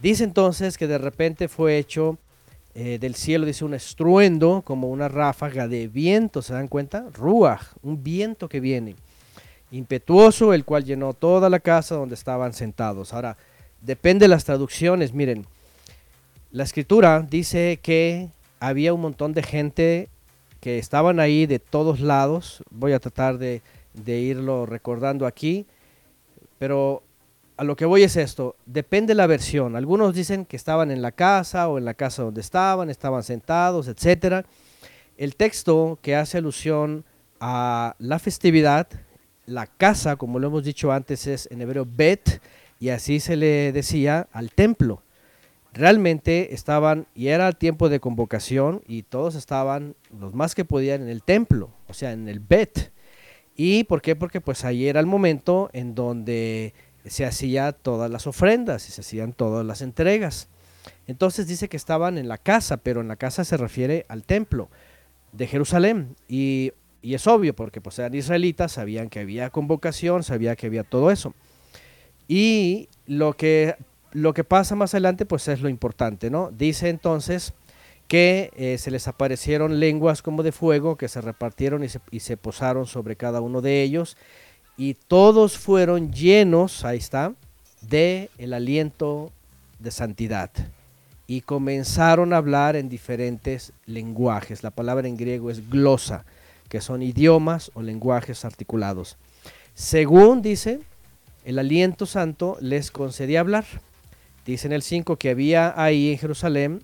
[0.00, 2.18] dice entonces que de repente fue hecho
[2.74, 7.06] eh, del cielo, dice un estruendo, como una ráfaga de viento, ¿se dan cuenta?
[7.12, 8.94] Ruach, un viento que viene
[9.72, 13.12] impetuoso, el cual llenó toda la casa donde estaban sentados.
[13.12, 13.36] Ahora,
[13.80, 15.46] depende de las traducciones, miren,
[16.52, 18.28] la escritura dice que
[18.58, 20.08] había un montón de gente
[20.60, 23.62] que estaban ahí de todos lados, voy a tratar de,
[23.94, 25.66] de irlo recordando aquí,
[26.58, 27.02] pero
[27.60, 31.12] a lo que voy es esto, depende la versión, algunos dicen que estaban en la
[31.12, 34.46] casa o en la casa donde estaban, estaban sentados, etcétera.
[35.18, 37.04] El texto que hace alusión
[37.38, 38.88] a la festividad
[39.44, 42.40] la casa, como lo hemos dicho antes, es en hebreo bet,
[42.78, 45.02] y así se le decía al templo.
[45.74, 51.02] Realmente estaban, y era el tiempo de convocación, y todos estaban, los más que podían,
[51.02, 52.90] en el templo, o sea, en el bet.
[53.54, 54.16] ¿Y por qué?
[54.16, 56.72] Porque pues ahí era el momento en donde
[57.10, 60.48] se hacía todas las ofrendas y se hacían todas las entregas.
[61.06, 64.70] Entonces dice que estaban en la casa, pero en la casa se refiere al templo
[65.32, 66.16] de Jerusalén.
[66.28, 66.72] Y
[67.02, 71.10] y es obvio, porque pues eran israelitas, sabían que había convocación, sabía que había todo
[71.10, 71.34] eso.
[72.28, 73.76] Y lo que,
[74.12, 76.50] lo que pasa más adelante, pues es lo importante, ¿no?
[76.50, 77.54] Dice entonces
[78.06, 82.20] que eh, se les aparecieron lenguas como de fuego que se repartieron y se, y
[82.20, 84.16] se posaron sobre cada uno de ellos.
[84.80, 87.34] Y todos fueron llenos, ahí está,
[87.82, 89.30] de el aliento
[89.78, 90.50] de santidad.
[91.26, 94.62] Y comenzaron a hablar en diferentes lenguajes.
[94.62, 96.24] La palabra en griego es glosa
[96.70, 99.18] que son idiomas o lenguajes articulados.
[99.74, 100.80] Según dice,
[101.44, 103.66] el aliento santo les concedía hablar.
[104.46, 106.82] Dice en el 5 que había ahí en Jerusalén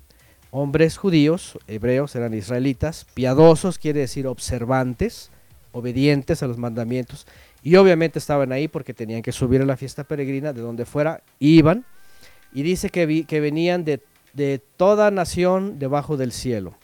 [0.51, 5.31] hombres judíos, hebreos, eran israelitas, piadosos, quiere decir observantes,
[5.73, 7.27] obedientes a los mandamientos,
[7.67, 11.25] y obviamente estaban ahí porque tenían que subir a la fiesta peregrina de donde fuera,
[11.41, 11.85] iban,
[12.53, 16.77] y dice que, vi, que venían de, de toda nación debajo del cielo.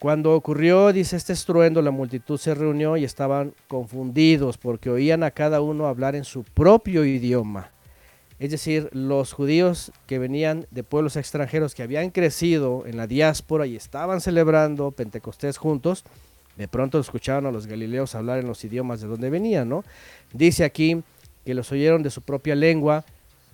[0.00, 5.30] Cuando ocurrió, dice este estruendo, la multitud se reunió y estaban confundidos porque oían a
[5.30, 7.70] cada uno hablar en su propio idioma.
[8.40, 13.68] es decir, los judíos que venían de pueblos extranjeros que habían crecido en la diáspora
[13.68, 16.04] y estaban celebrando Pentecostés juntos,
[16.60, 19.82] de pronto escucharon a los galileos hablar en los idiomas de donde venían, ¿no?
[20.34, 21.02] Dice aquí
[21.42, 23.02] que los oyeron de su propia lengua,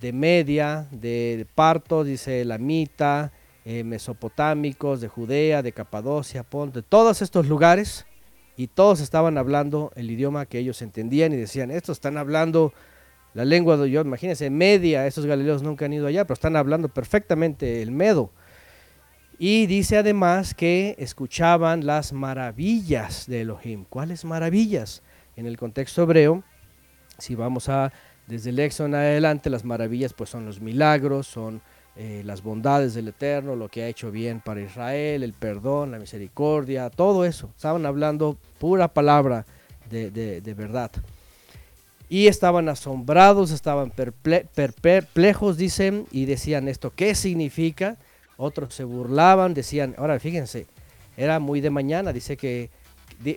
[0.01, 3.31] de Media, de Parto, dice Lamita,
[3.63, 8.05] eh, mesopotámicos, de Judea, de Capadocia, Ponte, todos estos lugares,
[8.57, 12.73] y todos estaban hablando el idioma que ellos entendían y decían, estos están hablando
[13.33, 16.89] la lengua de yo, imagínense, media, esos galileos nunca han ido allá, pero están hablando
[16.89, 18.31] perfectamente el medo.
[19.39, 23.85] Y dice además que escuchaban las maravillas de Elohim.
[23.87, 25.03] ¿Cuáles maravillas?
[25.35, 26.43] En el contexto hebreo,
[27.19, 27.93] si vamos a
[28.25, 31.61] desde el Éxodo en adelante, las maravillas pues son los milagros, son
[31.95, 35.99] eh, las bondades del Eterno, lo que ha hecho bien para Israel, el perdón, la
[35.99, 37.51] misericordia, todo eso.
[37.55, 39.45] Estaban hablando pura palabra
[39.89, 40.91] de, verdad.
[42.09, 47.97] Y estaban asombrados, estaban perple- per- perplejos, dicen, y decían esto, ¿qué significa?
[48.37, 50.67] Otros se burlaban, decían, ahora fíjense,
[51.17, 52.69] era muy de mañana, dice que,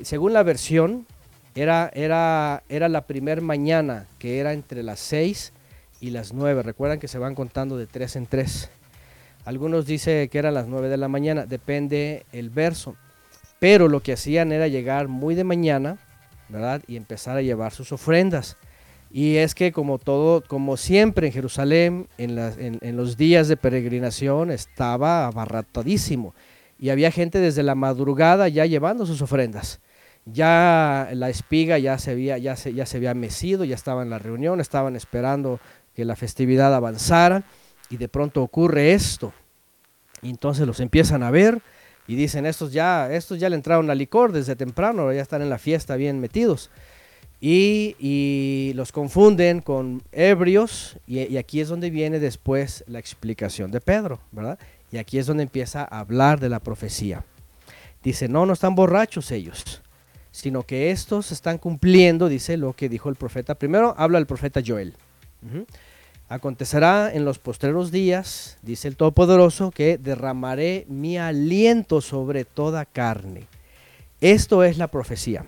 [0.02, 1.06] según la versión,
[1.54, 5.52] era, era, era la primer mañana, que era entre las 6
[6.00, 6.62] y las 9.
[6.62, 8.70] Recuerdan que se van contando de tres en tres.
[9.44, 12.96] Algunos dicen que eran las 9 de la mañana, depende el verso.
[13.58, 15.98] Pero lo que hacían era llegar muy de mañana,
[16.48, 16.82] ¿verdad?
[16.86, 18.56] Y empezar a llevar sus ofrendas.
[19.10, 25.26] Y es que como todo, como siempre en Jerusalén, en, los días de peregrinación estaba
[25.26, 26.34] abarratadísimo.
[26.78, 29.80] Y había gente desde la madrugada ya llevando sus ofrendas.
[30.26, 34.10] Ya la espiga ya se había, ya se, ya se había mecido, ya estaba en
[34.10, 35.58] la reunión, estaban esperando
[35.94, 37.42] que la festividad avanzara.
[37.90, 39.32] Y de pronto ocurre esto.
[40.22, 41.60] Entonces los empiezan a ver
[42.06, 45.50] y dicen, estos ya, estos ya le entraron al licor desde temprano, ya están en
[45.50, 46.70] la fiesta bien metidos.
[47.40, 54.20] Y, los confunden con ebrios y, aquí es donde viene después la explicación de Pedro,
[54.30, 54.58] ¿verdad?
[54.92, 57.24] Y aquí es donde empieza a hablar de la profecía.
[58.02, 59.82] Dice, no, no están borrachos ellos,
[60.30, 63.54] sino que estos están cumpliendo, dice lo que dijo el profeta.
[63.54, 64.94] Primero habla el profeta Joel.
[66.28, 73.46] Acontecerá en los postreros días, dice el Todopoderoso, que derramaré mi aliento sobre toda carne.
[74.20, 75.46] Esto es la profecía.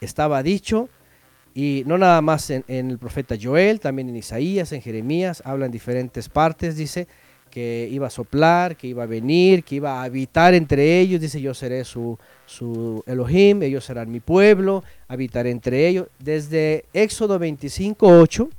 [0.00, 0.88] Estaba dicho,
[1.54, 5.72] y no nada más en, el profeta Joel, también en Isaías, en Jeremías, habla en
[5.72, 7.08] diferentes partes, dice
[7.50, 11.40] que iba a soplar, que iba a venir, que iba a habitar entre ellos, dice
[11.40, 16.08] yo seré su, su Elohim, ellos serán mi pueblo, habitaré entre ellos.
[16.18, 18.50] Desde Éxodo 25, 8,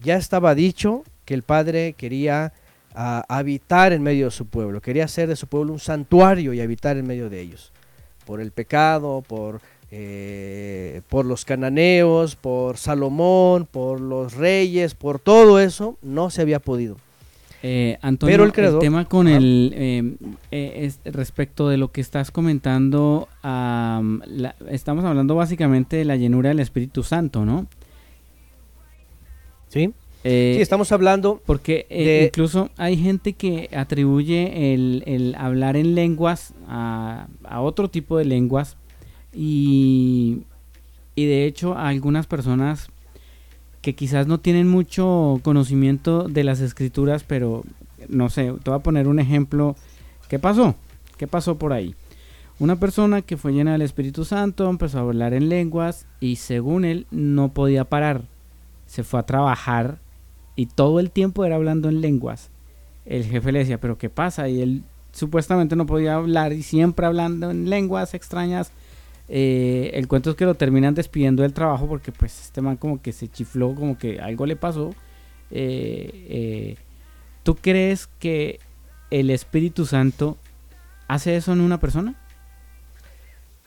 [0.00, 2.52] ya estaba dicho que el Padre quería
[2.94, 6.60] ah, habitar en medio de su pueblo, quería hacer de su pueblo un santuario y
[6.60, 7.72] habitar en medio de ellos.
[8.26, 9.60] Por el pecado, por,
[9.90, 16.58] eh, por los cananeos, por Salomón, por los reyes, por todo eso, no se había
[16.60, 16.96] podido.
[17.62, 18.44] Eh, Antonio, Pero
[18.74, 20.14] el tema con el eh,
[20.52, 26.50] eh, es respecto de lo que estás comentando, la- estamos hablando básicamente de la llenura
[26.50, 27.66] del Espíritu Santo, ¿no?
[29.68, 29.92] ¿Sí?
[30.24, 35.76] Eh, sí, estamos hablando porque eh, de- incluso hay gente que atribuye el, el hablar
[35.76, 38.76] en lenguas a, a otro tipo de lenguas
[39.32, 40.42] y,
[41.14, 42.88] y de hecho a algunas personas
[43.82, 47.64] que quizás no tienen mucho conocimiento de las escrituras, pero
[48.08, 49.76] no sé, te voy a poner un ejemplo.
[50.28, 50.74] ¿Qué pasó?
[51.16, 51.94] ¿Qué pasó por ahí?
[52.60, 56.84] Una persona que fue llena del Espíritu Santo empezó a hablar en lenguas y según
[56.84, 58.22] él no podía parar.
[58.86, 59.98] Se fue a trabajar
[60.56, 62.50] y todo el tiempo era hablando en lenguas.
[63.06, 64.48] El jefe le decía, pero ¿qué pasa?
[64.48, 64.82] Y él
[65.12, 68.72] supuestamente no podía hablar y siempre hablando en lenguas extrañas.
[69.28, 73.02] Eh, el cuento es que lo terminan despidiendo del trabajo porque pues este man como
[73.02, 74.94] que se chifló, como que algo le pasó.
[75.50, 76.76] Eh, eh,
[77.42, 78.60] ¿Tú crees que
[79.10, 80.36] el Espíritu Santo
[81.06, 82.14] hace eso en una persona?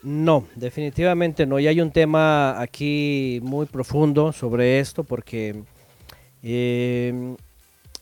[0.02, 1.60] No, definitivamente no.
[1.60, 5.62] Y hay un tema aquí muy profundo sobre esto porque
[6.42, 7.36] eh,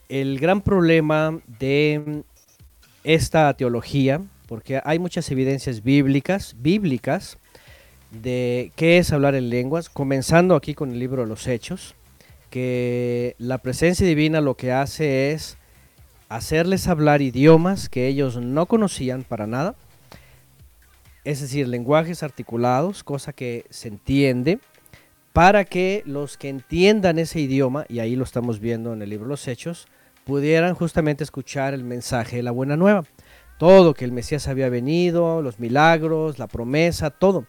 [0.09, 2.23] el gran problema de
[3.05, 7.39] esta teología, porque hay muchas evidencias bíblicas, bíblicas,
[8.11, 11.95] de qué es hablar en lenguas, comenzando aquí con el libro de los Hechos,
[12.51, 15.57] que la presencia divina lo que hace es
[16.29, 19.75] hacerles hablar idiomas que ellos no conocían para nada,
[21.25, 24.59] es decir, lenguajes articulados, cosa que se entiende,
[25.33, 29.27] para que los que entiendan ese idioma, y ahí lo estamos viendo en el libro
[29.27, 29.87] Los Hechos,
[30.25, 33.05] pudieran justamente escuchar el mensaje de la buena nueva.
[33.59, 37.47] Todo, que el Mesías había venido, los milagros, la promesa, todo.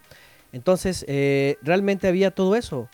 [0.53, 2.89] Entonces, eh, realmente había todo eso.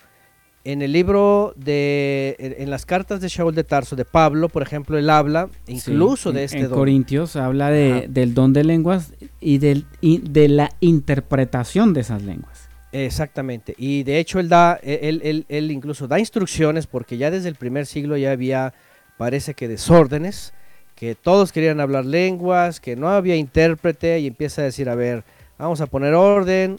[0.64, 4.98] en el libro de, en, las cartas de Shaul de Tarso, de Pablo, por ejemplo,
[4.98, 6.78] él habla incluso Sí, de este en don.
[6.78, 12.22] Corintios habla de, del don de lenguas y, del, y de la interpretación de esas
[12.22, 12.68] lenguas.
[12.92, 13.74] Exactamente.
[13.78, 17.54] Y de hecho él da, él, él- él incluso da instrucciones porque ya desde el
[17.54, 18.74] primer siglo ya había,
[19.16, 20.52] parece que desórdenes,
[20.94, 25.24] que todos querían hablar lenguas, que no había intérprete y empieza a decir, a ver,
[25.58, 26.78] vamos a poner orden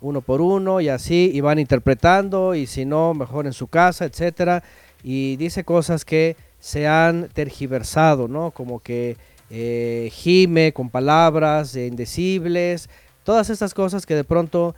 [0.00, 4.04] uno por uno y así, y van interpretando y si no, mejor en su casa,
[4.04, 4.62] etcétera.
[5.02, 8.50] Y dice cosas que se han tergiversado, ¿no?
[8.50, 9.16] Como que
[9.50, 12.88] eh, gime con palabras indecibles,
[13.24, 14.74] todas estas cosas que de pronto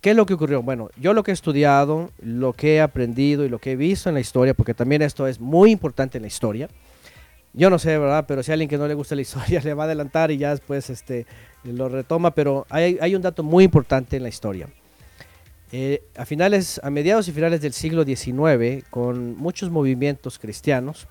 [0.00, 0.62] ¿Qué es lo que ocurrió?
[0.62, 4.08] Bueno, yo lo que he estudiado, lo que he aprendido y lo que he visto
[4.08, 6.68] en la historia, porque también esto es muy importante en la historia.
[7.54, 8.26] Yo no sé, ¿verdad?
[8.28, 10.36] Pero si a alguien que no le gusta la historia le va a adelantar y
[10.36, 11.26] ya después este,
[11.64, 14.68] lo retoma, pero hay, hay un dato muy importante en la historia.
[15.70, 21.06] Eh, a finales, a mediados y finales del siglo XIX, con muchos movimientos cristianos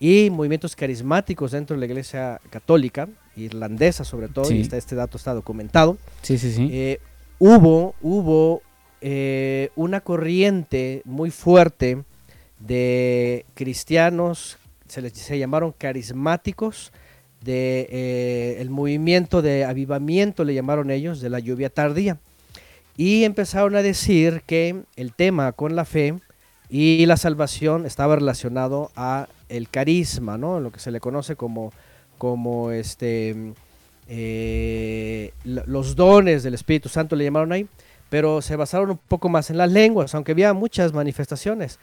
[0.00, 4.56] y movimientos carismáticos dentro de la Iglesia Católica, irlandesa sobre todo, Sí.
[4.56, 6.68] y está- este dato está documentado, Sí, sí, sí.
[6.72, 7.00] eh,
[7.38, 8.62] hubo, hubo
[9.02, 12.02] eh, una corriente muy fuerte
[12.58, 14.58] de cristianos,
[14.88, 16.92] se les se llamaron carismáticos,
[17.42, 22.18] de eh, movimiento de avivamiento, le llamaron ellos, de la lluvia tardía.
[22.96, 26.14] Y empezaron a decir que el tema con la fe
[26.68, 30.60] y la salvación estaba relacionado a el carisma, ¿no?
[30.60, 31.72] Lo que se le conoce como,
[32.18, 33.54] como este,
[34.08, 37.66] eh, los dones del Espíritu Santo le llamaron ahí,
[38.08, 41.78] pero se basaron un poco más en las lenguas, aunque había muchas manifestaciones.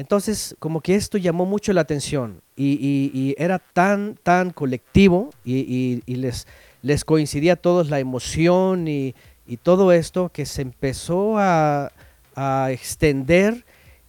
[0.00, 6.46] Entonces, como que esto llamó mucho la atención y, era tan, tan colectivo y, les,
[6.80, 9.14] les coincidía a todos la emoción y,
[9.62, 11.92] todo esto que se empezó a,
[12.34, 13.66] a extender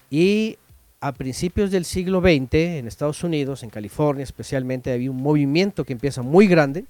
[0.09, 0.57] y
[1.01, 5.91] a principios del siglo XX en Estados Unidos, en California especialmente, había un movimiento que
[5.91, 6.85] empieza muy grande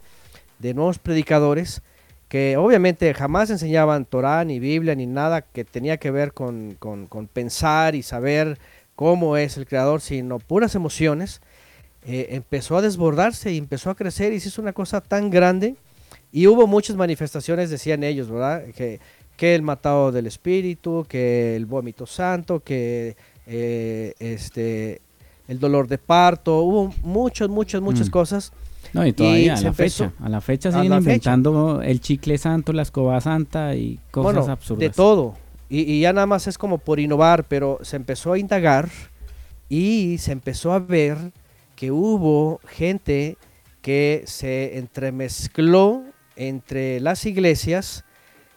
[0.60, 1.82] de nuevos predicadores
[2.28, 7.08] que obviamente jamás enseñaban Torah ni Biblia ni nada que tenía que ver con, con-
[7.08, 8.58] con pensar y saber
[9.02, 11.42] cómo es el creador, sino puras emociones,
[12.06, 15.76] eh, empezó a desbordarse y empezó a crecer y se hizo una cosa tan grande
[16.32, 18.64] y hubo muchas manifestaciones, decían ellos, ¿verdad?
[18.78, 19.00] Que,
[19.38, 23.16] que el matado del espíritu, que el vómito santo, que
[23.48, 25.02] eh, este,
[25.48, 28.12] el dolor de parto, hubo muchas, muchas, muchas Mm.
[28.12, 28.54] cosas.
[28.94, 30.24] No, y todavía a la empezó- fecha.
[30.24, 30.98] A la fecha siguen fecha.
[31.00, 34.80] inventando el chicle santo, la escoba santa y cosas bueno, absurdas.
[34.80, 35.34] de todo.
[35.74, 38.90] Y, ya nada más es como por innovar, pero se empezó a indagar
[39.70, 41.18] y se empezó a ver
[41.78, 43.38] que hubo gente
[43.82, 46.04] que se entremezcló
[46.36, 48.04] entre las iglesias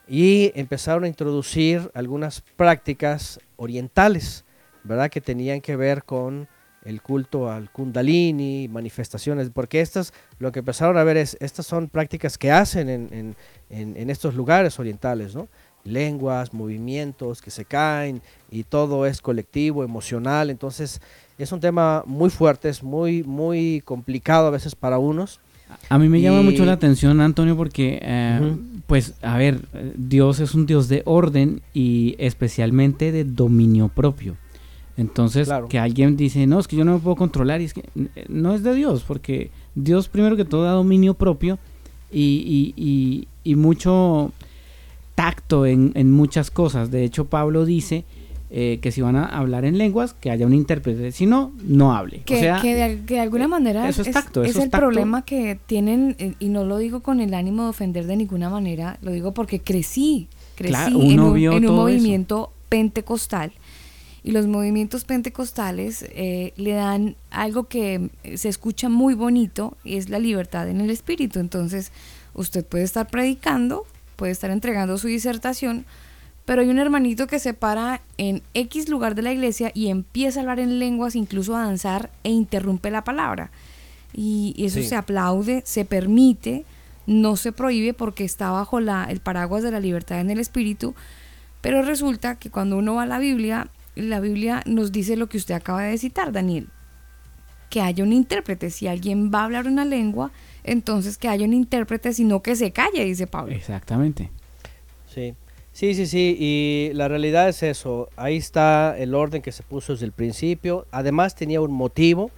[0.08, 4.44] y empezaron a introducir algunas prácticas orientales,
[4.82, 5.08] ¿verdad?
[5.08, 6.48] Que tenían que ver con
[6.84, 11.88] el culto al kundalini, manifestaciones, porque estas, lo que empezaron a ver es, estas son
[11.88, 13.36] prácticas que hacen en, en-
[13.70, 15.48] en- en estos lugares orientales, ¿no?
[15.84, 21.00] Lenguas, movimientos que se caen y todo es colectivo, emocional, entonces
[21.38, 25.40] es un tema muy fuerte, es muy, muy complicado a veces para unos.
[25.88, 28.56] A mí me llama mucho la atención, Antonio, porque, eh,
[28.86, 29.60] pues, a ver,
[29.96, 34.36] Dios es un Dios de orden y especialmente de dominio propio.
[34.96, 35.68] Entonces, Claro.
[35.68, 38.26] que alguien dice, no, es que yo no me puedo controlar, y es que eh,
[38.28, 41.58] no es de Dios, porque Dios primero que todo da dominio propio
[42.12, 44.30] y, y- y- y mucho
[45.14, 46.90] tacto en, en muchas cosas.
[46.90, 48.04] De hecho, Pablo dice
[48.50, 51.92] eh, que si van a hablar en lenguas, que haya un intérprete, si no, no
[51.94, 52.20] hable.
[52.24, 54.70] Que, o sea, que de, que de alguna manera eso es tacto, eso es el
[54.70, 54.86] tacto.
[54.86, 58.50] problema que tienen, eh, y no lo digo con el ánimo de ofender de ninguna
[58.50, 61.96] manera, lo digo porque crecí, crecí Claro, en un, vio en un todo eso.
[61.96, 63.52] movimiento pentecostal.
[64.22, 70.08] Y los movimientos pentecostales eh, le dan algo que se escucha muy bonito, y es
[70.08, 71.40] la libertad en el espíritu.
[71.40, 71.92] Entonces,
[72.34, 73.84] usted puede estar predicando,
[74.16, 75.84] puede estar entregando su disertación,
[76.44, 80.40] pero hay un hermanito que se para en X lugar de la iglesia y empieza
[80.40, 83.50] a hablar en lenguas, incluso a danzar e interrumpe la palabra.
[84.12, 84.84] Y, y eso Sí.
[84.88, 86.64] se aplaude, se permite,
[87.06, 90.94] no se prohíbe porque está bajo la, el paraguas de la libertad en el espíritu.
[91.62, 95.38] Pero resulta que cuando uno va a la Biblia, la Biblia nos dice lo que
[95.38, 96.68] usted acaba de citar, Daniel.
[97.70, 98.70] Que haya un intérprete.
[98.70, 100.30] Si alguien va a hablar una lengua,
[100.64, 103.54] entonces que haya un intérprete, sino que se calle, dice Pablo.
[103.54, 104.30] Exactamente.
[105.12, 105.34] Sí.
[105.72, 109.92] Sí, sí, sí, y la realidad es eso, ahí está el orden que se puso
[109.92, 112.30] desde el principio, además tenía un motivo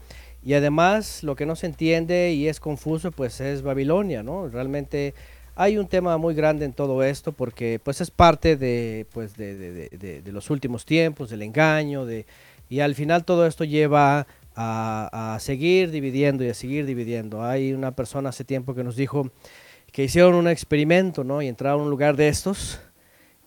[0.42, 4.48] y además lo que no se entiende y es confuso pues es Babilonia, ¿no?
[4.48, 5.12] Realmente
[5.54, 9.54] hay un tema muy grande en todo esto porque pues es parte de, pues, de,
[9.54, 12.24] de- de- de- de los últimos tiempos, del engaño, de,
[12.70, 17.44] y al final todo esto lleva a, a seguir dividiendo y a seguir dividiendo.
[17.44, 19.30] Hay una persona hace tiempo que nos dijo
[19.92, 21.42] que hicieron un experimento, ¿no?
[21.42, 22.80] Y entraron a un lugar de estos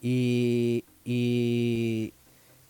[0.02, 2.14] y, y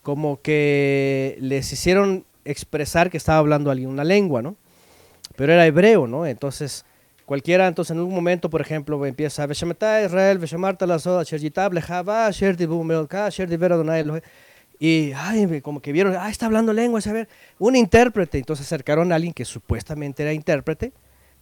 [0.02, 4.56] como que les hicieron expresar que estaba hablando alguien una lengua, ¿no?
[5.36, 6.26] Pero era hebreo, ¿no?
[6.26, 6.84] Entonces,
[7.26, 10.38] cualquiera, entonces en un momento, por ejemplo, empieza, Israel,
[14.82, 17.28] Y, ay, como que vieron, ah, está hablando lenguas, a ver,
[17.58, 18.38] un intérprete.
[18.38, 20.94] Entonces acercaron a alguien que supuestamente era intérprete,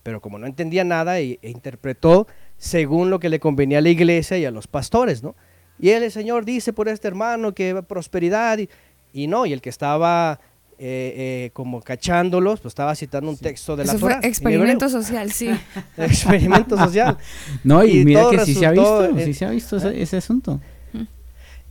[0.02, 3.90] pero como no entendía nada, e, e interpretó según lo que le convenía a la
[3.90, 5.36] iglesia y a los pastores, ¿no?
[5.78, 8.69] Y él, el Señor dice por este hermano que va prosperidad, y,
[9.12, 10.40] y no, y el que estaba
[10.81, 11.15] eh,
[11.47, 14.27] eh, como cachándolos, pues estaba citando un texto de la Eso fue Torah.
[14.27, 15.48] experimento social, sí.
[15.97, 17.16] experimento social.
[17.62, 20.02] No, y, Y mira que sí se ha visto, en- sí se ha visto ese,
[20.02, 20.60] ese asunto.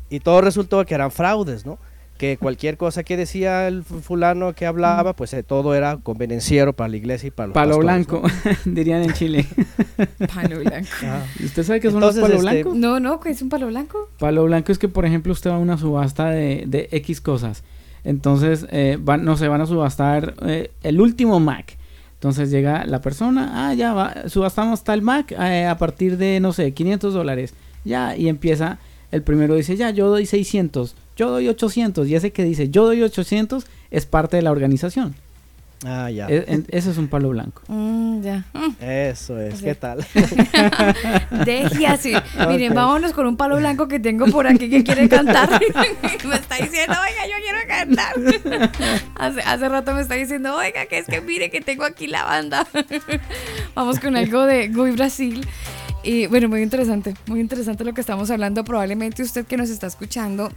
[0.09, 1.77] Y todo resultó que eran fraudes, ¿no?
[2.17, 6.73] Que cualquier cosa que decía el fu- fulano que hablaba, pues eh, todo era convenenciero
[6.73, 8.27] para la iglesia y para los Palo pastores, blanco,
[8.65, 9.45] dirían en Chile.
[10.33, 10.87] Palo blanco.
[11.03, 11.17] ¿no?
[11.39, 12.75] ¿Y ¿Usted sabe qué son los palo este, blancos?
[12.75, 14.09] No, no, es un palo blanco.
[14.17, 17.63] Palo blanco es que, por ejemplo, usted va a una subasta de, de X cosas.
[18.03, 21.77] Entonces, eh, van, no sé, van a subastar eh, el último Mac.
[22.13, 26.51] Entonces llega la persona, ah, ya va, subastamos tal Mac eh, a partir de, no
[26.51, 27.53] sé, 500 dólares.
[27.85, 28.79] Ya, y empieza,
[29.11, 32.07] el primero dice, ya, yo doy 600, yo doy 800.
[32.07, 35.15] Y ese que dice, yo doy 800, es parte de la organización.
[35.85, 36.27] Ah, ya.
[36.27, 37.61] E- en- ese es un palo blanco.
[38.17, 38.45] Mm, ya.
[38.53, 39.61] Mm, Eso es.
[39.61, 39.99] ¿qué tal?
[41.45, 42.13] Deje así.
[42.47, 45.49] Miren, vámonos con un palo blanco que tengo por aquí que quiere cantar.
[46.25, 48.15] me está diciendo, oiga, yo quiero cantar.
[49.15, 52.23] hace, hace rato me está diciendo, oiga, que es que mire que tengo aquí la
[52.23, 52.67] banda.
[53.75, 55.45] Vamos con algo de Gui Brasil.
[56.07, 58.63] Y bueno, muy interesante, muy interesante lo que estamos hablando.
[58.63, 60.49] Probablemente usted que nos está escuchando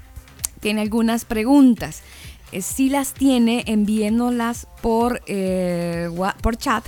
[0.61, 2.03] tiene algunas preguntas.
[2.53, 6.09] Eh, si las tiene, envíenoslas por, eh,
[6.41, 6.85] por chat.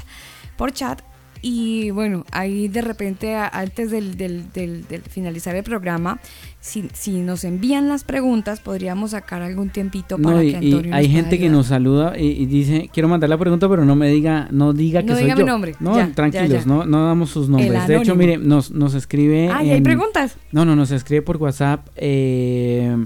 [0.57, 1.03] Por chat.
[1.41, 6.21] Y bueno, ahí de repente, antes del, del- del- del finalizar el programa,
[6.65, 10.73] si, si nos envían las preguntas, podríamos sacar algún tiempito para No, y, que y
[10.73, 13.97] Antonio hay gente que nos saluda y, y dice, quiero mandar la pregunta, pero no
[13.97, 15.45] me diga, no diga que No soy diga yo.
[15.45, 15.75] mi nombre.
[15.81, 16.65] No, Ya, tranquilos, ya.
[16.65, 17.89] No, no damos sus nombres.
[17.89, 19.49] De hecho, mire, nos, nos escribe.
[19.53, 20.37] Ah, ¿y hay en- preguntas?
[20.53, 21.89] No, no, nos escribe por WhatsApp.
[21.97, 22.97] eh,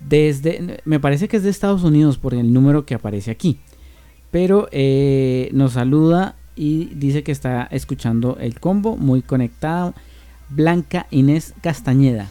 [0.00, 3.58] desde, me parece que es de Estados Unidos por el número que aparece aquí.
[4.30, 9.94] Pero eh, nos saluda y dice que está escuchando el combo, muy conectado.
[10.48, 12.28] Blanca Inés Castañeda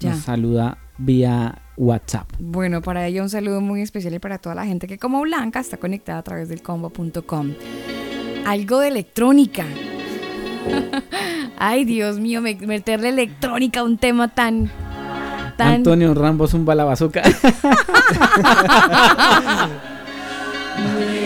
[0.00, 0.10] Ya.
[0.10, 2.28] nos saluda vía WhatsApp.
[2.38, 5.60] Bueno, para ella un saludo muy especial y para toda la gente que como Blanca
[5.60, 7.52] está conectada a través del combo.com.
[8.46, 9.64] Algo de electrónica.
[11.58, 14.70] Ay, Dios mío, me- meterle electrónica a un tema tan...
[15.56, 17.22] tan Antonio Rambos, un balabazuca.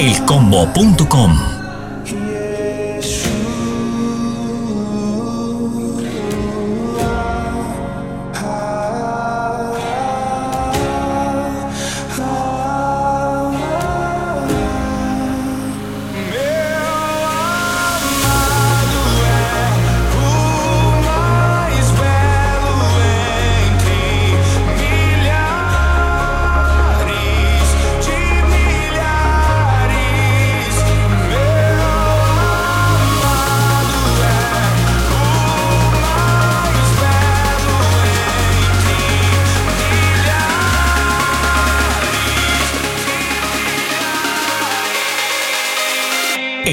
[0.00, 1.59] elcombo.com.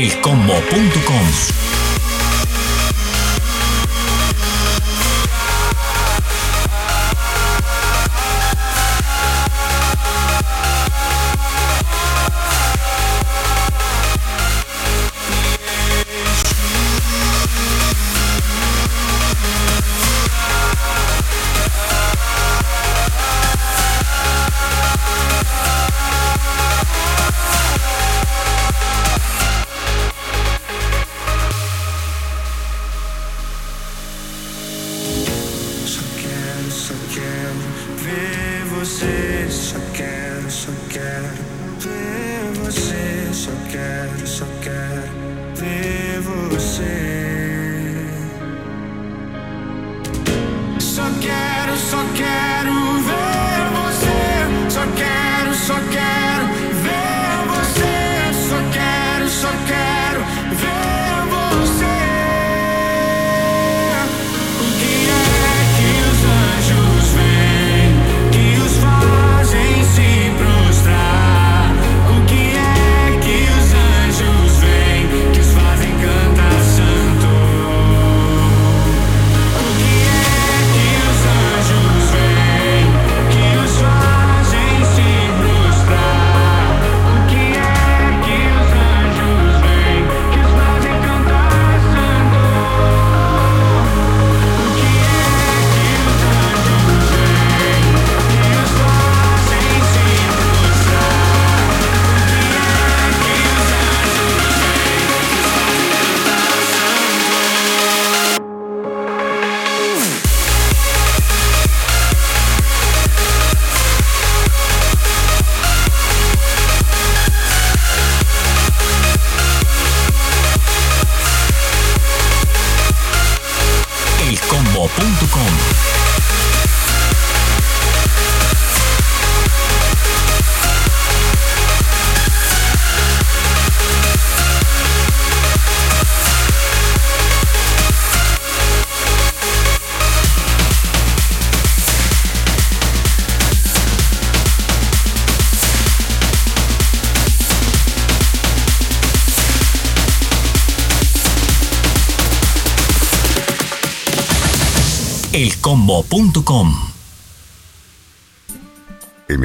[0.07, 1.66] elcombo.com.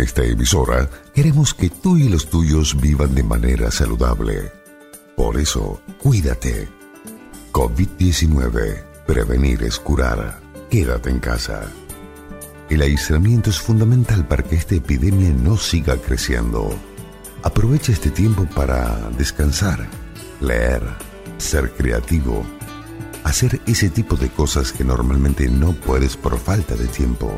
[0.03, 4.53] esta emisora queremos que tú y los tuyos vivan de manera saludable.
[5.17, 6.69] Por eso, cuídate.
[7.53, 8.83] COVID-19.
[9.07, 10.41] Prevenir es curar.
[10.71, 11.63] Quédate en casa.
[12.69, 16.71] El aislamiento es fundamental para que esta epidemia no siga creciendo.
[17.43, 19.87] Aprovecha este tiempo para descansar,
[20.41, 20.83] leer,
[21.39, 22.45] ser creativo,
[23.25, 27.33] hacer ese tipo de cosas que normalmente no puedes por falta de tiempo.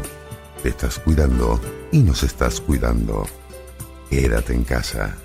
[0.63, 1.61] Te estás cuidando
[1.95, 3.25] y nos estás cuidando.
[4.11, 5.17] Quédate en casa.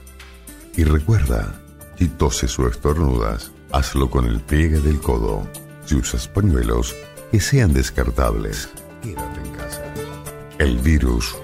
[0.77, 1.59] Y recuerda,
[1.97, 5.47] si toses o estornudas, hazlo con el pliegue del codo.
[5.83, 6.95] Si usas pañuelos,
[7.31, 8.69] que sean descartables.
[9.01, 9.83] Quédate en casa.
[10.59, 11.35] El virus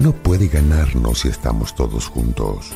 [0.00, 2.72] no puede ganarnos si estamos todos juntos.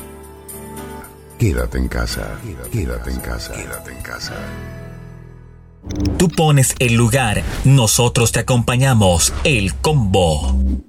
[1.37, 2.39] Quédate en casa.
[2.71, 3.53] Quédate en casa.
[3.53, 4.33] Quédate en casa.
[6.17, 9.31] Tú pones el lugar, nosotros te acompañamos.
[9.43, 10.88] El combo.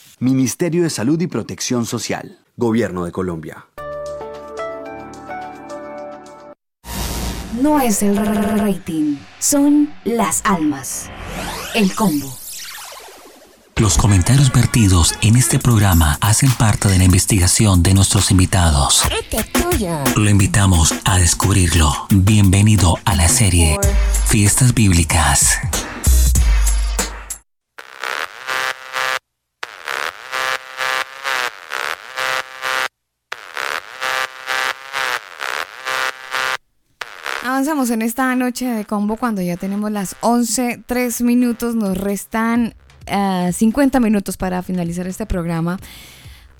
[0.21, 2.37] Ministerio de Salud y Protección Social.
[2.55, 3.65] Gobierno de Colombia.
[7.59, 11.09] No es el rating, son las almas.
[11.73, 12.31] El combo.
[13.77, 19.01] Los comentarios vertidos en este programa hacen parte de la investigación de nuestros invitados.
[20.15, 21.91] Lo invitamos a descubrirlo.
[22.11, 23.79] Bienvenido a la serie
[24.27, 25.57] Fiestas Bíblicas.
[37.61, 42.73] Avanzamos en esta noche de combo cuando ya tenemos las 11, 3 minutos, nos restan
[43.05, 45.77] eh, 50 minutos para finalizar este programa.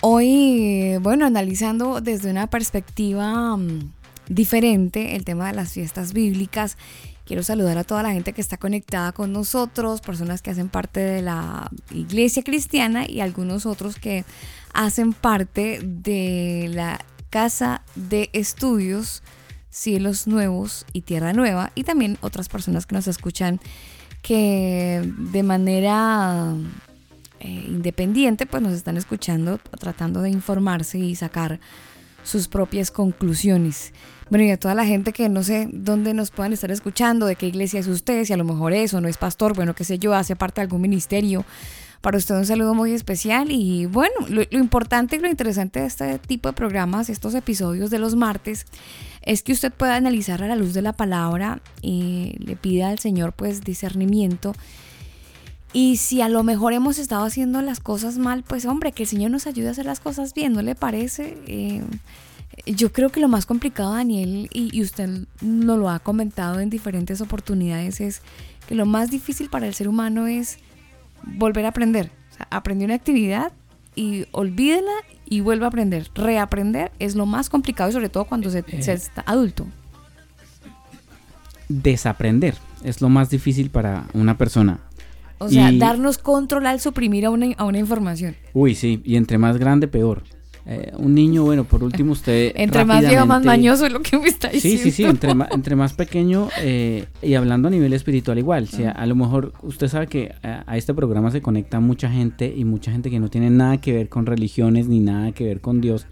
[0.00, 3.92] Hoy, bueno, analizando desde una perspectiva mm,
[4.28, 6.78] diferente el tema de las fiestas bíblicas.
[7.26, 11.00] Quiero saludar a toda la gente que está conectada con nosotros, personas que hacen parte
[11.00, 14.24] de la iglesia cristiana y algunos otros que
[14.72, 19.24] hacen parte de la casa de estudios
[19.72, 23.58] Cielos Nuevos y Tierra Nueva y también otras personas que nos escuchan
[24.20, 26.54] que de manera
[27.40, 31.58] eh, independiente pues nos están escuchando tratando de informarse y sacar
[32.22, 33.92] sus propias conclusiones.
[34.28, 37.36] Bueno, y a toda la gente que no sé dónde nos puedan estar escuchando, de
[37.36, 39.84] qué iglesia es usted, si a lo mejor es o no es pastor, bueno, qué
[39.84, 41.44] sé yo, hace parte de algún ministerio.
[42.02, 46.18] Para usted un saludo muy especial y bueno, lo, importante y lo interesante de este
[46.18, 48.66] tipo de programas, estos episodios de los martes,
[49.22, 52.98] es que usted pueda analizar a la luz de la palabra y le pida al
[52.98, 54.52] Señor pues discernimiento.
[55.72, 59.08] Y si a lo mejor hemos estado haciendo las cosas mal, pues hombre, que el
[59.08, 61.38] Señor nos ayude a hacer las cosas bien, ¿no le parece?
[61.46, 61.82] Eh,
[62.66, 65.08] yo creo que lo más complicado, Daniel, y, y usted
[65.40, 68.22] nos lo ha comentado en diferentes oportunidades, es
[68.66, 70.58] que lo más difícil para el ser humano es
[71.24, 72.10] volver a aprender.
[72.30, 73.52] O sea, aprender una actividad
[73.94, 74.92] y olvídela
[75.26, 76.08] y vuelve a aprender.
[76.14, 79.66] Reaprender es lo más complicado y sobre todo cuando se, se está adulto.
[81.68, 82.54] Desaprender
[82.84, 84.80] es lo más difícil para una persona.
[85.38, 88.36] O sea, Y- darnos control al suprimir a una, a una información.
[88.52, 90.22] Uy, sí, y entre más grande, peor.
[90.64, 92.52] Eh, un niño, bueno, por último usted...
[92.56, 94.82] Entre más viejo, más mañoso es lo que me está Sí, diciendo.
[94.84, 98.64] sí, sí, entre, ma- entre más pequeño eh, y hablando a nivel espiritual igual.
[98.64, 102.08] O sea, a lo mejor usted sabe que a, a este programa se conecta mucha
[102.10, 105.44] gente y mucha gente que no tiene nada que ver con religiones ni nada que
[105.44, 106.06] ver con Dios.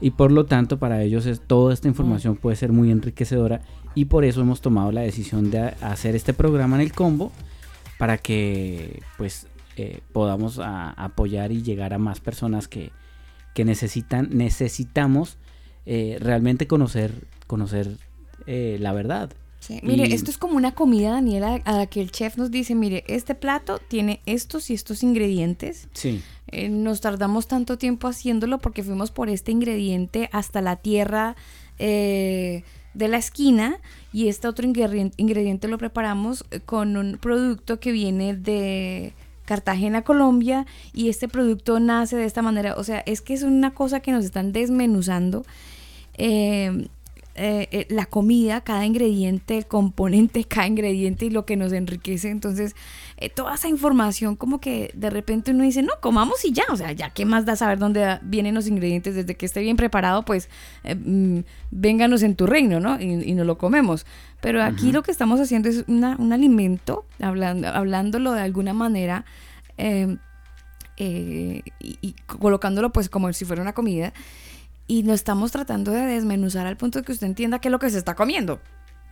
[0.00, 3.60] Y por lo tanto para ellos es, toda esta información puede ser muy enriquecedora
[3.94, 7.30] y por eso hemos tomado la decisión de hacer este programa en el combo
[7.98, 9.46] para que pues
[9.76, 12.90] eh, podamos a- apoyar y llegar a más personas que,
[13.54, 15.36] que necesitan, necesitamos
[15.86, 17.96] eh, realmente conocer, conocer
[18.46, 19.30] eh, la verdad.
[19.60, 22.50] Sí, Mire, Y- esto es como una comida, Daniela, a la que el chef nos
[22.50, 25.88] dice, mire, este plato tiene estos y estos ingredientes.
[25.92, 31.34] Sí, Eh, nos tardamos tanto tiempo haciéndolo porque fuimos por este ingrediente hasta la tierra
[31.78, 32.62] eh,
[32.94, 33.78] de la esquina
[34.12, 39.14] y este otro ingrediente, ingrediente lo preparamos con un producto que viene de
[39.52, 40.64] Cartagena, Colombia
[40.94, 42.74] y este producto nace de esta manera.
[42.78, 45.44] O sea, es que es una cosa que nos están desmenuzando.
[46.16, 46.88] Eh,
[47.34, 52.28] eh, eh, la comida, cada ingrediente, el componente, cada ingrediente y lo que nos enriquece.
[52.30, 52.74] Entonces,
[53.16, 56.76] eh, toda esa información como que de repente uno dice, no, comamos y ya, o
[56.76, 60.24] sea, ya qué más da saber dónde vienen los ingredientes, desde que esté bien preparado,
[60.24, 60.48] pues
[60.84, 61.40] eh, mm,
[61.70, 63.00] vénganos en tu reino, ¿no?
[63.00, 64.04] Y, y nos lo comemos.
[64.40, 69.24] Pero aquí lo que estamos haciendo es una- un alimento, hablando, hablándolo de alguna manera,
[70.96, 74.12] y, y colocándolo pues como si fuera una comida.
[74.86, 77.78] Y no estamos tratando de desmenuzar al punto de que usted entienda qué es lo
[77.78, 78.60] que se está comiendo.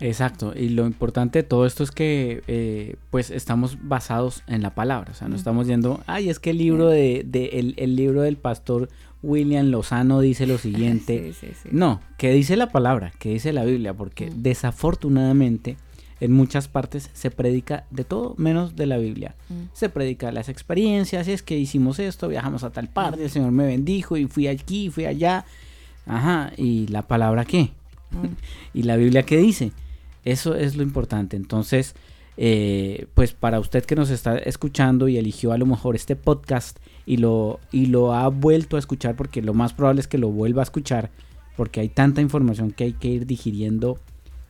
[0.00, 0.52] exacto.
[0.56, 5.12] Y lo importante de todo esto es que eh, pues estamos basados en la palabra.
[5.12, 8.22] O sea, no estamos yendo, ay, es que el libro de, de- el, el libro
[8.22, 8.88] del pastor
[9.22, 11.32] William Lozano dice lo siguiente.
[11.40, 11.68] Sí, sí, sí.
[11.72, 15.76] No, que dice la palabra, que dice la Biblia, porque desafortunadamente
[16.20, 19.34] en muchas partes se predica de todo menos de la Biblia.
[19.48, 19.64] Mm.
[19.72, 23.66] Se predica las experiencias, es que hicimos esto, viajamos a tal parte, el Señor me
[23.66, 25.44] bendijo y fui aquí, fui allá.
[26.06, 27.70] Ajá, ¿y la palabra qué?
[28.10, 28.26] Mm.
[28.74, 29.72] ¿Y la Biblia qué dice?
[30.24, 31.36] Eso es lo importante.
[31.36, 31.94] Entonces,
[32.36, 36.78] eh, pues para usted que nos está escuchando y eligió a lo mejor este podcast
[37.06, 40.28] y lo, y lo ha vuelto a escuchar, porque lo más probable es que lo
[40.30, 41.10] vuelva a escuchar,
[41.56, 43.98] porque hay tanta información que hay que ir digiriendo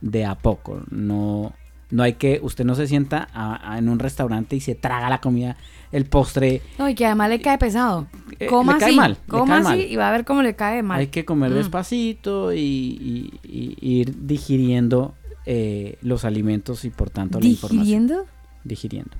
[0.01, 0.81] de a poco.
[0.89, 1.53] No,
[1.91, 5.09] no hay que, usted no se sienta a- a- en un restaurante y se traga
[5.09, 5.57] la comida,
[5.91, 6.61] el postre.
[6.79, 8.07] No, y que además le cae pesado.
[8.39, 9.79] Eh, Coma le cae así, mal, le coma cae así mal.
[9.81, 10.99] y va a ver cómo le cae mal.
[10.99, 11.55] Hay que comer Mm.
[11.55, 15.13] despacito y, y- y ir digiriendo
[15.45, 17.83] eh, los alimentos y por tanto la información.
[17.83, 18.25] ¿Digiriendo?
[18.63, 19.17] Digiriendo.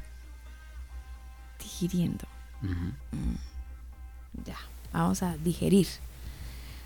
[1.60, 2.26] Digiriendo.
[2.64, 2.92] Ujú.
[4.46, 4.56] Ya,
[4.94, 5.88] vamos a digerir.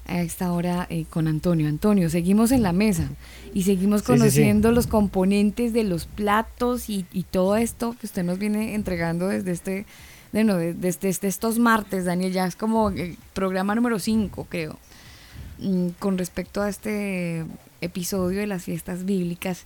[0.07, 1.67] A esta hora eh, con Antonio.
[1.67, 3.09] Antonio, seguimos en la mesa
[3.53, 4.19] y seguimos Sí, sí, sí.
[4.19, 9.27] conociendo los componentes de los platos y, y todo esto que usted nos viene entregando
[9.27, 9.85] desde este,
[10.31, 12.31] de no, de- desde, este- estos martes, Daniel.
[12.33, 14.77] Ya es como el programa número 5, creo.
[15.59, 17.43] Mm, con respecto a este
[17.81, 19.63] episodio de las fiestas bíblicas.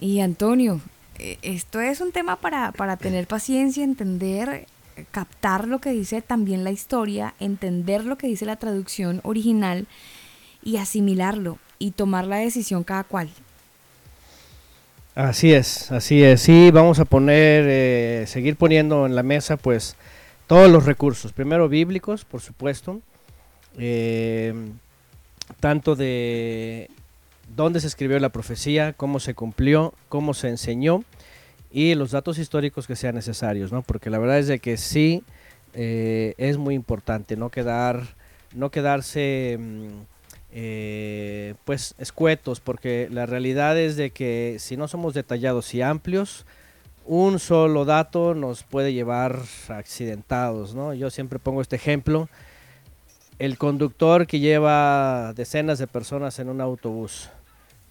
[0.00, 0.80] Y Antonio,
[1.18, 4.66] eh, esto es un tema para, para tener paciencia, entender, eh,
[5.10, 9.86] captar lo que dice también la historia, entender lo que dice la traducción original
[10.62, 13.30] y asimilarlo y tomar la decisión cada cual.
[15.14, 16.42] Así es, así es.
[16.42, 19.96] Sí, vamos a poner, eh, seguir poniendo en la mesa, pues,
[20.46, 21.32] todos los recursos.
[21.32, 23.00] Primero bíblicos, por supuesto.
[23.78, 24.54] eh,
[25.60, 26.90] tanto de
[27.56, 31.04] dónde se escribió la profecía, cómo se cumplió, cómo se enseñó
[31.70, 33.82] y los datos históricos que sean necesarios, ¿no?
[33.82, 35.22] Porque la verdad es de que sí
[35.74, 38.02] eh, es muy importante no quedar,
[38.54, 39.88] no quedarse mm,
[40.52, 46.46] eh, pues escuetos, porque la realidad es de que si no somos detallados y amplios,
[47.04, 50.94] un solo dato nos puede llevar accidentados, ¿no?
[50.94, 52.28] Yo siempre pongo este ejemplo,
[53.38, 57.30] el conductor que lleva decenas de personas en un autobús,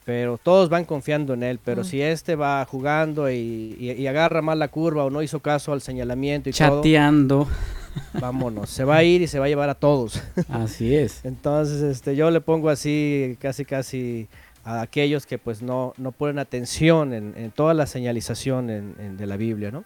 [0.07, 1.83] pero todos van confiando en él, pero Mm.
[1.85, 5.73] si este va jugando y, y- y agarra mal la curva o no hizo caso
[5.73, 7.45] al señalamiento y todo, Chateando.
[8.13, 10.23] vámonos, se va a ir y se va a llevar a todos.
[10.49, 11.25] Así es.
[11.25, 14.29] Entonces, este, yo le pongo así, casi, casi
[14.63, 19.17] a aquellos que pues no, no ponen atención en, en toda la señalización en- en-
[19.17, 19.83] de la Biblia, ¿no?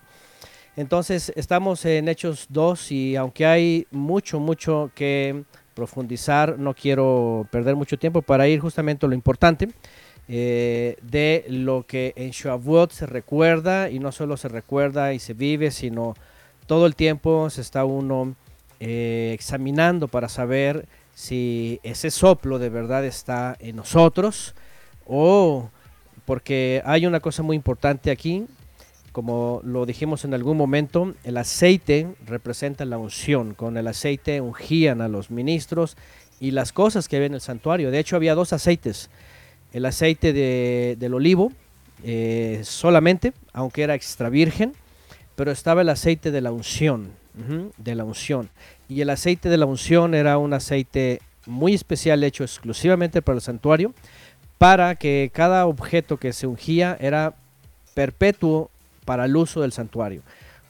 [0.78, 5.44] Entonces, estamos en Hechos 2 y aunque hay mucho, mucho que
[5.74, 9.70] profundizar, no quiero perder mucho tiempo para ir justamente a lo importante
[10.28, 15.34] eh, de lo que en Shavuot se recuerda y no solo se recuerda y se
[15.34, 16.16] vive, sino
[16.68, 18.36] todo el tiempo se está uno
[18.80, 24.56] eh, examinando para saber si ese soplo de verdad está en nosotros
[25.06, 25.70] o
[26.26, 28.46] porque hay una cosa muy importante aquí,
[29.12, 35.02] como lo dijimos en algún momento, el aceite representa la unción, con el aceite ungían
[35.02, 35.98] a los ministros
[36.40, 37.92] y las cosas que había en el santuario.
[37.92, 39.10] De hecho había dos aceites,
[39.74, 41.52] el aceite de- del olivo
[42.04, 44.74] eh, solamente, aunque era extra virgen,
[45.36, 47.12] pero estaba el aceite de la unción,
[47.78, 48.50] de la unción.
[48.90, 53.42] Y el aceite de la unción era un aceite muy especial hecho exclusivamente para el
[53.42, 53.94] santuario,
[54.58, 57.34] para que cada objeto que se ungía era
[57.94, 58.70] perpetuo
[59.06, 60.22] para el uso del santuario.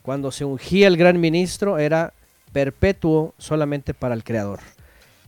[0.02, 2.14] Cuando se ungía el gran ministro era
[2.54, 4.60] perpetuo solamente para el creador.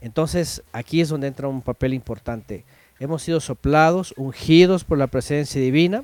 [0.02, 2.64] Entonces aquí es donde entra un papel importante.
[3.04, 6.04] Hemos sido soplados, ungidos por la presencia divina,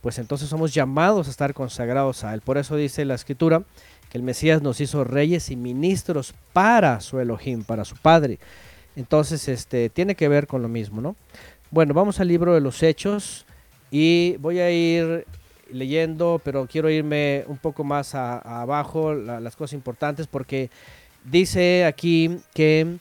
[0.00, 2.40] pues entonces somos llamados a estar consagrados a Él.
[2.40, 3.62] Por eso dice la Escritura
[4.10, 8.38] que el Mesías nos hizo reyes y ministros para su Elohim, para su Padre.
[8.96, 11.14] Entonces, este, tiene que ver con lo mismo, ¿no?
[11.70, 13.44] Bueno, vamos al libro de los Hechos
[13.90, 15.26] y voy a ir
[15.70, 20.70] leyendo, pero quiero irme un poco más abajo, la- las cosas importantes, porque
[21.24, 22.96] dice aquí que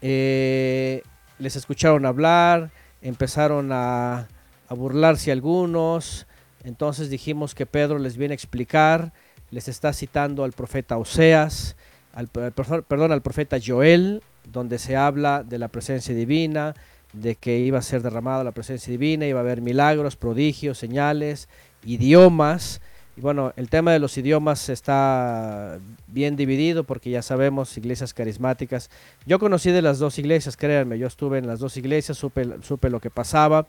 [0.00, 1.02] eh,
[1.38, 2.70] les escucharon hablar,
[3.02, 4.28] empezaron a,
[4.68, 6.26] a burlarse algunos,
[6.64, 9.12] entonces dijimos que Pedro les viene a explicar,
[9.50, 11.76] les está citando al profeta Oseas,
[12.12, 16.74] al, per- perdón, al profeta Joel, donde se habla de la presencia divina,
[17.12, 21.48] de que iba a ser derramada la presencia divina, iba a haber milagros, prodigios, señales,
[21.84, 22.80] idiomas.
[23.16, 28.90] Y bueno, el tema de los idiomas está bien dividido porque ya sabemos, iglesias carismáticas.
[29.24, 32.90] Yo conocí de las dos iglesias, créanme, yo estuve en las dos iglesias, supe, supe
[32.90, 33.66] lo que pasaba.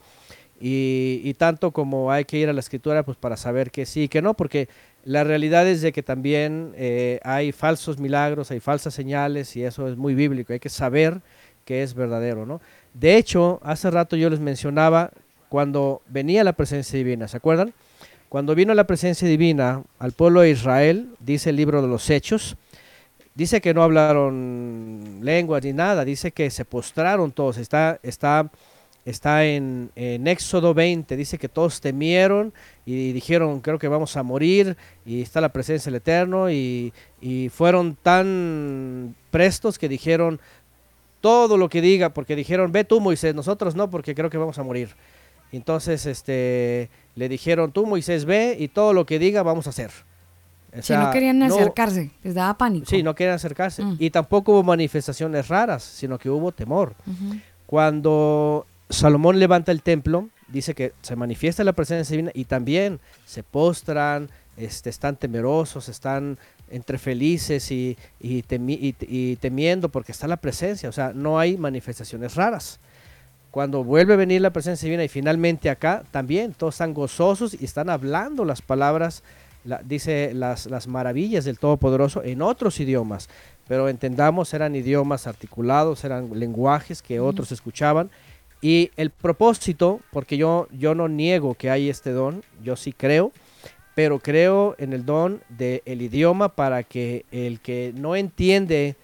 [0.59, 4.07] Y, tanto como hay que ir a la escritura, pues para saber que sí y
[4.07, 4.67] que no, porque
[5.05, 9.87] la realidad es de que también eh, hay falsos milagros, hay falsas señales y eso
[9.87, 11.21] es muy bíblico, hay que saber
[11.63, 12.59] que es verdadero, ¿no?
[12.95, 15.11] De hecho, hace rato yo les mencionaba
[15.47, 17.73] cuando venía la presencia divina, ¿se acuerdan?
[18.29, 22.57] Cuando vino la presencia divina al pueblo de Israel, dice el libro de los Hechos,
[23.35, 28.51] dice que no hablaron lenguas ni nada, dice que se postraron todos, está, está,
[29.05, 32.51] está en, Éxodo 20, dice que todos temieron
[32.85, 34.75] y dijeron, creo que vamos a morir,
[35.05, 36.91] y está la presencia del Eterno, y,
[37.21, 40.41] y fueron tan prestos que dijeron
[41.21, 44.59] todo lo que diga, porque dijeron, ve tú Moisés, nosotros no, porque creo que vamos
[44.59, 44.89] a morir.
[45.51, 49.91] Entonces, este, le dijeron, tú Moisés ve y todo lo que diga vamos a hacer.
[50.77, 52.85] O Si no querían no- acercarse, les daba pánico.
[52.87, 53.83] Sí, no querían acercarse.
[53.83, 53.95] Mm.
[53.99, 56.93] Y tampoco hubo manifestaciones raras, sino que hubo temor.
[57.65, 63.43] Cuando Salomón levanta el templo, dice que se manifiesta la presencia divina y también se
[63.43, 66.37] postran, este, están temerosos, están
[66.69, 70.89] entre felices y, y temi- y- y temiendo porque está la presencia.
[70.89, 72.79] O sea, no hay manifestaciones raras.
[73.51, 77.65] Cuando vuelve a venir la presencia divina y finalmente acá también todos están gozosos y
[77.65, 79.23] están hablando las palabras,
[79.63, 83.29] la- dice las, las maravillas del Todopoderoso en otros idiomas.
[83.67, 88.09] Pero entendamos, eran idiomas articulados, eran lenguajes que otros escuchaban.
[88.61, 93.31] Y el propósito, porque yo, yo no niego que hay este don, yo sí creo,
[93.97, 98.95] pero creo en el don del idioma para que el que no entiende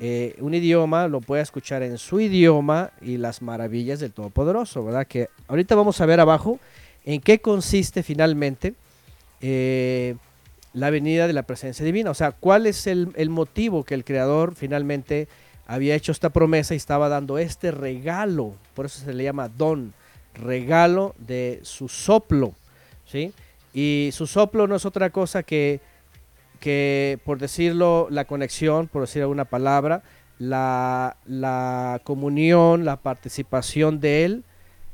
[0.00, 5.04] eh, un idioma lo pueda escuchar en su idioma y las maravillas del Todopoderoso, ¿verdad?
[5.08, 6.60] Que ahorita vamos a ver abajo
[7.04, 8.74] en qué consiste finalmente
[9.40, 10.14] eh,
[10.72, 14.04] la venida de la presencia divina, o sea, cuál es el, el motivo que el
[14.04, 15.26] Creador finalmente
[15.66, 19.92] había hecho esta promesa y estaba dando este regalo, por eso se le llama don,
[20.34, 22.54] regalo de su soplo,
[23.06, 23.32] ¿sí?
[23.78, 25.82] Y su soplo no es otra cosa que,
[26.60, 30.02] que por decirlo, la conexión, por decir alguna palabra,
[30.38, 34.44] la, la comunión, la participación de Él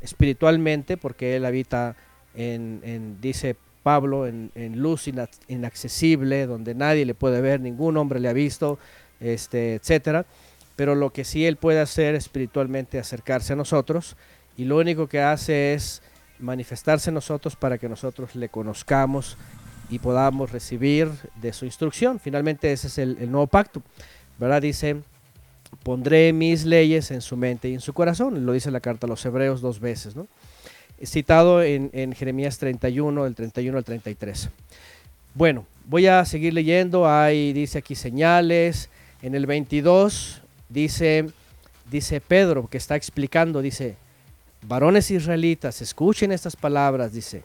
[0.00, 1.94] espiritualmente, porque Él habita
[2.34, 3.54] en, dice
[3.84, 8.32] Pablo, en, en luz ina- inaccesible, donde nadie le puede ver, ningún hombre le ha
[8.32, 8.80] visto,
[9.20, 10.26] este, etcétera.
[10.74, 14.16] Pero lo que sí Él puede hacer espiritualmente es acercarse a nosotros,
[14.56, 16.02] y lo único que hace es
[16.38, 19.36] manifestarse nosotros para que nosotros le conozcamos
[19.90, 21.10] y podamos recibir
[21.40, 22.18] de su instrucción.
[22.18, 23.82] Finalmente ese es el, el nuevo pacto.
[24.38, 24.62] ¿Verdad?
[24.62, 25.02] Dice,
[25.82, 28.46] pondré mis leyes en su mente y en su corazón.
[28.46, 30.16] Lo dice la carta a los hebreos dos veces.
[30.16, 30.26] ¿no?
[31.04, 34.50] Citado en, en Jeremías 31, del 31 al 33.
[35.34, 37.08] Bueno, voy a seguir leyendo.
[37.08, 38.88] Hay, dice aquí señales.
[39.22, 41.26] En el 22 dice,
[41.90, 43.96] dice Pedro, que está explicando, dice,
[44.62, 47.42] varones israelitas, escuchen estas palabras, dice,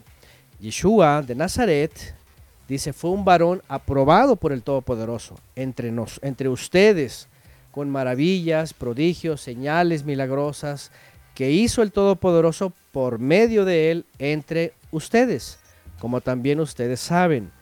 [0.60, 1.92] Yeshua de Nazaret,
[2.68, 7.28] dice, fue un varón aprobado por el Todopoderoso entre, nos, entre ustedes,
[7.70, 10.90] con maravillas, prodigios, señales milagrosas,
[11.34, 15.58] que hizo el Todopoderoso por medio de él entre ustedes,
[16.00, 17.52] como también ustedes saben.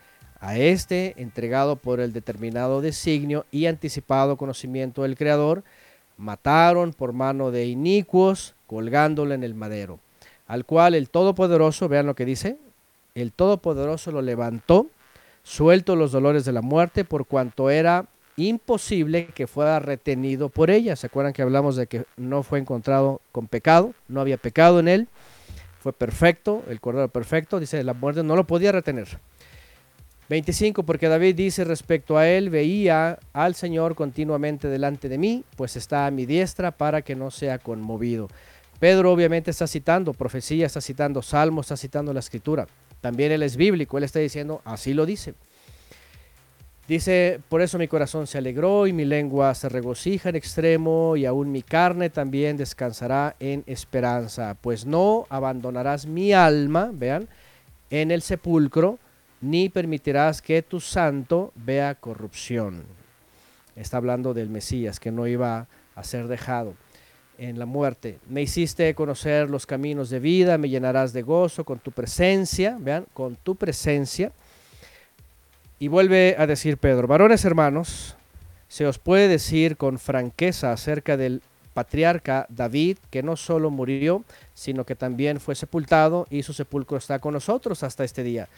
[0.40, 5.64] A este, entregado por el determinado designio y anticipado conocimiento del Creador,
[6.16, 10.00] mataron por mano de inicuos, colgándole en el madero,
[10.46, 12.58] al cual el Todopoderoso, vean lo que dice,
[13.14, 14.88] el Todopoderoso lo levantó,
[15.42, 18.06] suelto los dolores de la muerte, por cuanto era
[18.36, 20.96] imposible que fuera retenido por ella.
[20.96, 23.94] ¿Se acuerdan que hablamos de que no fue encontrado con pecado?
[24.08, 25.08] No había pecado en él,
[25.80, 29.06] fue perfecto, el cordero perfecto, dice, la muerte no lo podía retener.
[30.28, 35.76] 25, porque David dice respecto a él, veía al Señor continuamente delante de mí, pues
[35.76, 38.28] está a mi diestra para que no sea conmovido.
[38.78, 42.66] Pedro obviamente está citando profecía, está citando salmo, está citando la escritura.
[43.00, 45.34] También él es bíblico, él está diciendo, así lo dice.
[46.86, 51.26] Dice, por eso mi corazón se alegró y mi lengua se regocija en extremo y
[51.26, 57.28] aún mi carne también descansará en esperanza, pues no abandonarás mi alma, vean,
[57.90, 59.00] en el sepulcro,
[59.40, 62.84] ni permitirás que tu santo vea corrupción.
[63.74, 65.66] Está hablando del Mesías, que no iba
[65.96, 66.74] a ser dejado
[67.38, 68.18] en la muerte.
[68.28, 73.06] Me hiciste conocer los caminos de vida, me llenarás de gozo con tu presencia, vean,
[73.12, 74.32] con tu presencia.
[75.78, 78.16] Y vuelve a decir Pedro, varones hermanos,
[78.68, 81.42] se os puede decir con franqueza acerca del
[81.74, 87.18] patriarca David, que no solo murió, sino que también fue sepultado y su sepulcro está
[87.18, 88.48] con nosotros hasta este día.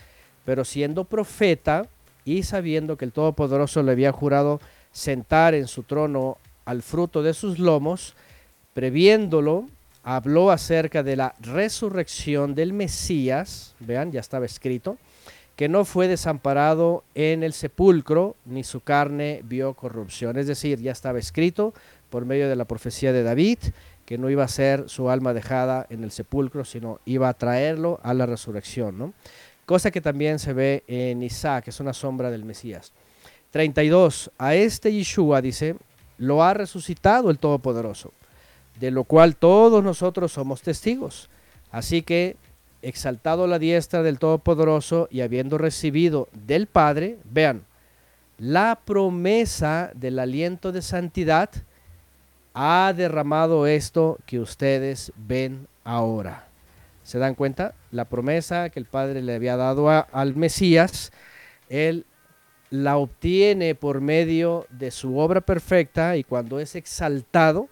[0.45, 1.87] Pero siendo profeta
[2.25, 4.61] y sabiendo que el Todopoderoso le había jurado
[4.93, 8.15] sentar en su trono al fruto de sus lomos,
[8.79, 9.67] previéndolo,
[10.05, 14.99] habló acerca de la resurrección del Mesías, vean, ya estaba escrito,
[15.57, 20.39] que no fue desamparado en el sepulcro, ni su carne vio corrupción.
[20.39, 21.75] Es decir, ya estaba escrito
[22.09, 23.59] por medio de la profecía de David,
[24.07, 27.99] que no iba a ser su alma dejada en el sepulcro, sino iba a traerlo
[28.05, 28.97] a la resurrección.
[28.97, 29.13] ¿no?
[29.67, 32.93] Cosa que también se ve en Isaac, que es una sombra del Mesías.
[33.51, 34.31] 32.
[34.39, 35.75] A este Yeshua, dice,
[36.17, 38.13] lo ha resucitado el Todopoderoso,
[38.79, 41.29] de lo cual todos nosotros somos testigos.
[41.71, 42.37] Así que
[42.83, 47.65] exaltado la diestra del Todopoderoso y habiendo recibido del Padre, vean,
[48.39, 51.51] la promesa del aliento de santidad,
[52.55, 56.47] ha derramado esto que ustedes ven ahora.
[57.03, 57.75] ¿Se dan cuenta?
[57.91, 61.13] La promesa que el Padre le había dado al Mesías,
[61.69, 62.05] él
[62.71, 67.69] la obtiene por medio de su obra perfecta y cuando es exaltado,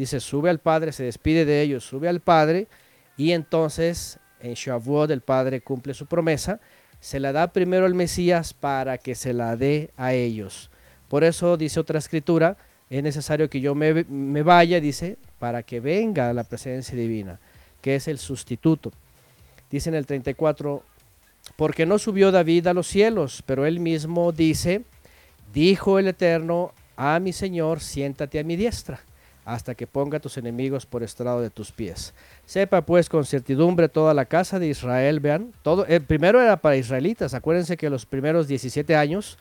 [0.00, 2.68] dice, sube al Padre, se despide de ellos, sube al Padre
[3.16, 6.58] y entonces en Shavuot el Padre cumple su promesa,
[7.00, 10.70] se la da primero al Mesías para que se la dé a ellos.
[11.08, 12.56] Por eso dice otra escritura,
[12.88, 17.38] es necesario que yo me, me vaya, dice, para que venga la presencia divina,
[17.82, 18.92] que es el sustituto.
[19.70, 20.82] Dice en el 34,
[21.56, 24.82] porque no subió David a los cielos, pero él mismo dice,
[25.52, 29.00] dijo el Eterno a mi Señor, siéntate a mi diestra,
[29.54, 32.14] hasta que ponga a tus enemigos por estrado de tus pies.
[32.46, 36.76] Sepa pues con certidumbre toda la casa de Israel, vean, todo, el primero era para
[36.76, 39.38] israelitas, acuérdense que los primeros 17 años,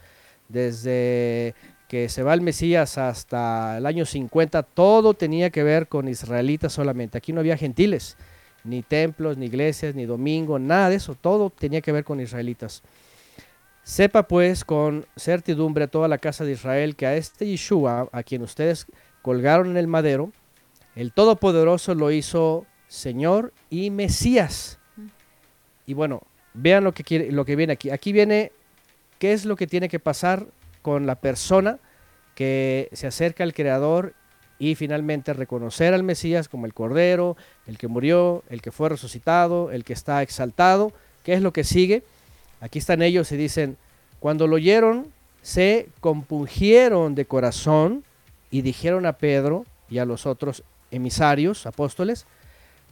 [0.48, 1.54] desde
[1.88, 6.74] que se va el Mesías hasta el año 50, todo tenía que ver con israelitas
[6.74, 8.18] solamente, aquí no había gentiles,
[8.64, 12.82] ni templos, ni iglesias, ni domingo, nada de eso, todo tenía que ver con israelitas.
[13.84, 18.42] Sepa pues con certidumbre toda la casa de Israel que a este Yeshua, a quien
[18.42, 18.88] ustedes
[19.22, 20.32] colgaron en el madero,
[20.96, 24.80] el Todopoderoso lo hizo Señor y Mesías.
[25.86, 26.22] Y bueno,
[26.54, 27.90] vean lo que, quiere, lo que viene aquí.
[27.90, 28.52] Aquí viene
[29.18, 30.46] qué es lo que tiene que pasar
[30.82, 31.80] con la persona
[32.36, 34.14] que se acerca al Creador
[34.60, 39.72] y finalmente reconocer al Mesías como el Cordero, el que murió, el que fue resucitado,
[39.72, 40.92] el que está exaltado.
[41.24, 42.04] ¿Qué es lo que sigue?
[42.62, 43.78] Aquí están ellos y dicen,
[44.20, 45.08] cuando lo oyeron,
[45.42, 48.04] se compungieron de corazón
[48.52, 52.26] y dijeron a Pedro y a los otros emisarios, apóstoles,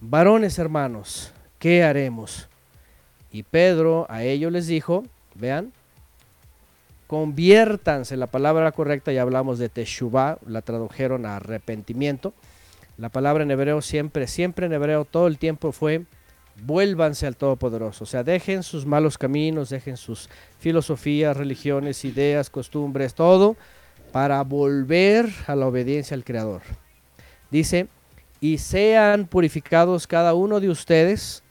[0.01, 2.47] varones hermanos, ¿qué haremos?
[3.31, 5.03] Y Pedro a ellos les dijo,
[5.35, 5.73] vean,
[7.07, 12.33] conviértanse, la palabra correcta ya hablamos de teshuvah, la tradujeron a arrepentimiento.
[12.97, 16.05] La palabra en hebreo siempre, siempre en hebreo todo el tiempo fue
[16.63, 20.29] vuélvanse al Todopoderoso, o sea, dejen sus malos caminos, dejen sus
[20.59, 23.55] filosofías, religiones, ideas, costumbres, todo,
[24.11, 26.61] para volver a la obediencia al Creador.
[27.51, 27.87] Dice,
[28.39, 31.43] y sean purificados cada uno de ustedes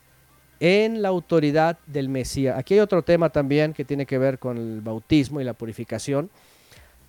[0.60, 2.58] en la autoridad del Mesías.
[2.58, 6.30] Aquí hay otro tema también que tiene que ver con el bautismo y la purificación,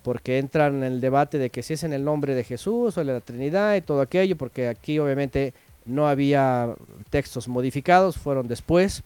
[0.02, 3.04] porque entran en el debate de que si es en el nombre de Jesús o
[3.04, 5.54] de la Trinidad y todo aquello, porque aquí obviamente
[5.84, 6.74] no había
[7.10, 9.02] textos modificados, fueron después,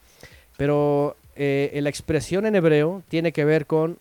[0.57, 3.99] pero eh, la expresión en hebreo tiene que ver con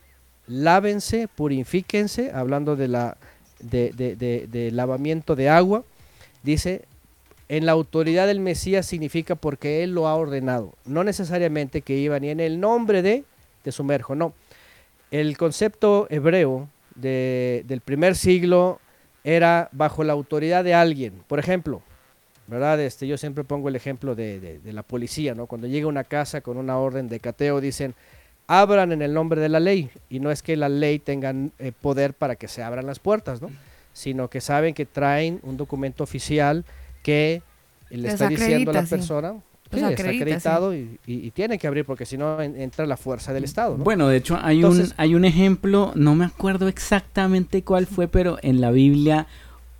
[0.51, 3.17] lávense, purifíquense, hablando de la
[3.59, 5.83] de, de- de- lavamiento de agua,
[6.43, 6.83] dice
[7.47, 12.19] en la autoridad del Mesías significa porque Él lo ha ordenado, no necesariamente que iba
[12.19, 13.23] ni en el nombre de,
[13.63, 14.33] te sumerjo, no.
[15.11, 18.79] El concepto hebreo de- del primer siglo
[19.23, 21.21] era bajo la autoridad de alguien.
[21.27, 21.81] Por ejemplo,
[22.47, 22.79] ¿verdad?
[22.81, 25.45] Este, yo siempre pongo el ejemplo de, de- de la policía, ¿no?
[25.45, 27.93] Cuando llega una casa con una orden de cateo, dicen,
[28.59, 29.89] abran en el nombre de la ley.
[30.09, 33.41] Y no es que la ley tenga eh, poder para que se abran las puertas,
[33.41, 33.49] ¿no?
[33.93, 36.65] Sino que saben que traen un documento oficial
[37.03, 37.41] que
[37.89, 38.89] le Les está diciendo a la acredita, sí.
[38.89, 40.17] persona Los sí, está acredita, sí.
[40.21, 43.43] acreditado y, y- y tiene que abrir porque si no en- entra la fuerza del
[43.43, 43.77] Estado.
[43.77, 43.83] ¿no?
[43.83, 48.07] Bueno, de hecho hay Entonces- un hay un ejemplo, no me acuerdo exactamente cuál fue,
[48.07, 49.27] pero en la Biblia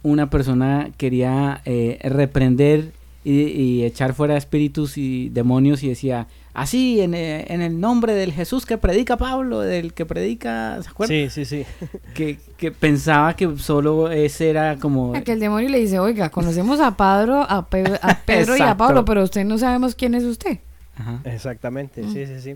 [0.04, 2.92] una persona quería eh, reprender
[3.24, 8.14] y, y echar fuera espíritus y demonios y decía, así en, eh, en el nombre
[8.14, 11.30] del Jesús que predica Pablo, del que predica, ¿se acuerdan?
[11.30, 11.66] Sí, sí, sí.
[12.14, 15.16] Que, que pensaba que solo ese era como...
[15.16, 18.62] A que el demonio le dice, oiga, conocemos a Pedro, a Pedro, a Pedro y
[18.62, 18.76] a.
[18.78, 20.60] Pablo, pero usted no sabemos quién es usted.
[20.98, 21.22] Ajá.
[21.24, 22.14] Exactamente, Mm.
[22.14, 22.56] sí, sí, sí.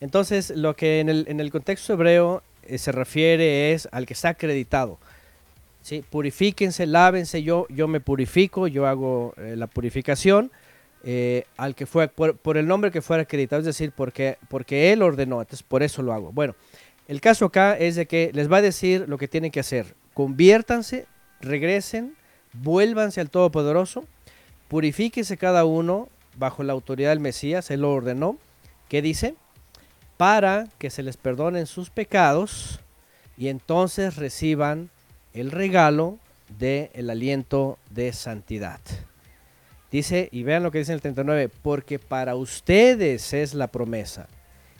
[0.00, 4.14] Entonces, lo que en el, en el contexto hebreo eh, se refiere es al que
[4.14, 4.98] está acreditado.
[5.82, 6.04] ¿sí?
[6.08, 10.50] Purifíquense, lávense, yo, yo me purifico, yo hago eh, la purificación
[11.04, 15.02] eh, al que fue, por, el nombre que fuera acreditado, es decir, porque, porque él
[15.02, 16.32] ordenó, entonces por eso lo hago.
[16.32, 16.54] Bueno,
[17.08, 19.96] el caso acá es de que les va a decir lo que tienen que hacer.
[20.14, 21.06] Conviértanse,
[21.40, 22.14] regresen,
[22.52, 24.04] vuélvanse al Todopoderoso,
[24.68, 28.38] purifíquese cada uno bajo la autoridad del Mesías, él lo ordenó.
[28.88, 29.34] ¿Qué dice?
[30.16, 32.80] Para que se les perdonen sus pecados
[33.36, 34.90] y entonces reciban
[35.34, 36.18] el regalo
[36.58, 38.80] del el aliento de santidad.
[39.92, 44.26] Dice, y vean lo que dice en el 39, porque para ustedes es la promesa,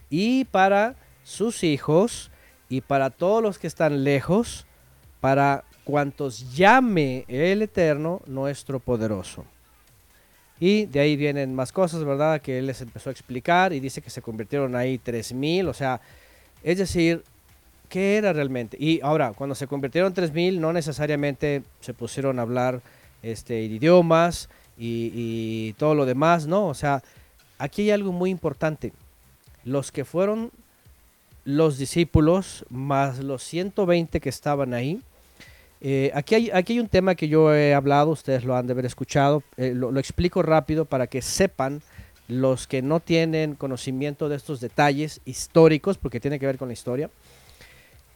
[0.08, 2.30] y para sus hijos,
[2.70, 4.64] y para todos los que están lejos,
[5.20, 9.44] para cuantos llame el Eterno, nuestro poderoso.
[10.58, 12.40] Y de ahí vienen más cosas, ¿verdad?
[12.40, 16.00] Que él les empezó a explicar y dice que se convirtieron ahí 3000, o sea,
[16.62, 17.22] es decir,
[17.90, 18.78] ¿qué era realmente?
[18.80, 22.80] Y ahora, cuando se convirtieron 3000, no necesariamente se pusieron a hablar
[23.22, 27.02] este, idiomas y, todo lo demás, no, o sea,
[27.58, 28.92] aquí hay algo muy importante.
[29.64, 30.50] Los que fueron
[31.44, 35.00] los discípulos, más los 120 que estaban ahí,
[35.80, 38.72] eh, aquí, hay, aquí hay un tema que yo he hablado, ustedes lo han de
[38.72, 41.82] haber escuchado, eh, lo, lo explico rápido para que sepan
[42.28, 46.74] los que no tienen conocimiento de estos detalles históricos, porque tiene que ver con la
[46.74, 47.10] historia.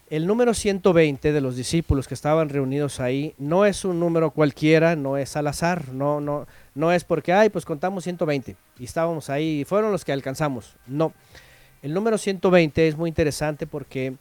[0.08, 4.94] El número 120 de los discípulos que estaban reunidos ahí no es un número cualquiera,
[4.94, 9.30] no es al azar, no, no, no es porque, ay, pues contamos 120 y estábamos
[9.30, 10.76] ahí, y fueron los que alcanzamos.
[10.86, 11.12] No,
[11.82, 14.14] el número 120 es muy interesante porque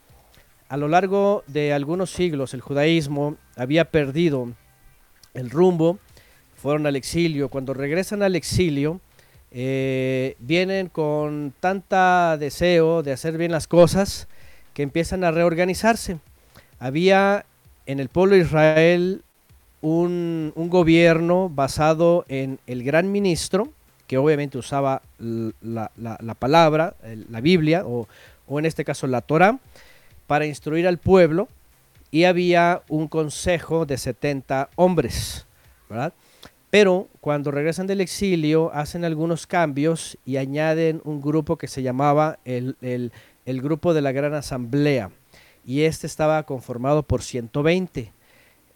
[0.70, 4.54] a lo largo de algunos siglos el judaísmo había perdido
[5.36, 6.00] el rumbo,
[6.56, 7.50] fueron al exilio.
[7.50, 9.02] Cuando regresan al exilio,
[9.52, 14.28] eh, vienen con tanta deseo de hacer bien las cosas
[14.76, 16.20] que empiezan a reorganizarse.
[16.78, 17.46] Había
[17.88, 19.24] en el pueblo de Israel
[19.82, 23.70] un, un gobierno basado en el gran ministro,
[24.06, 26.96] que obviamente usaba la, la- la palabra,
[27.30, 28.08] la Biblia, o,
[28.48, 29.58] o en este caso la Torah,
[30.28, 31.48] para instruir al pueblo,
[32.12, 35.46] y había un consejo de 70 hombres,
[35.90, 36.14] ¿verdad?
[36.70, 42.40] Pero cuando regresan del exilio hacen algunos cambios y añaden un grupo que se llamaba
[42.44, 43.12] el, el-
[43.46, 45.12] el grupo de la Gran Asamblea.
[45.66, 48.12] Y este estaba conformado por 120.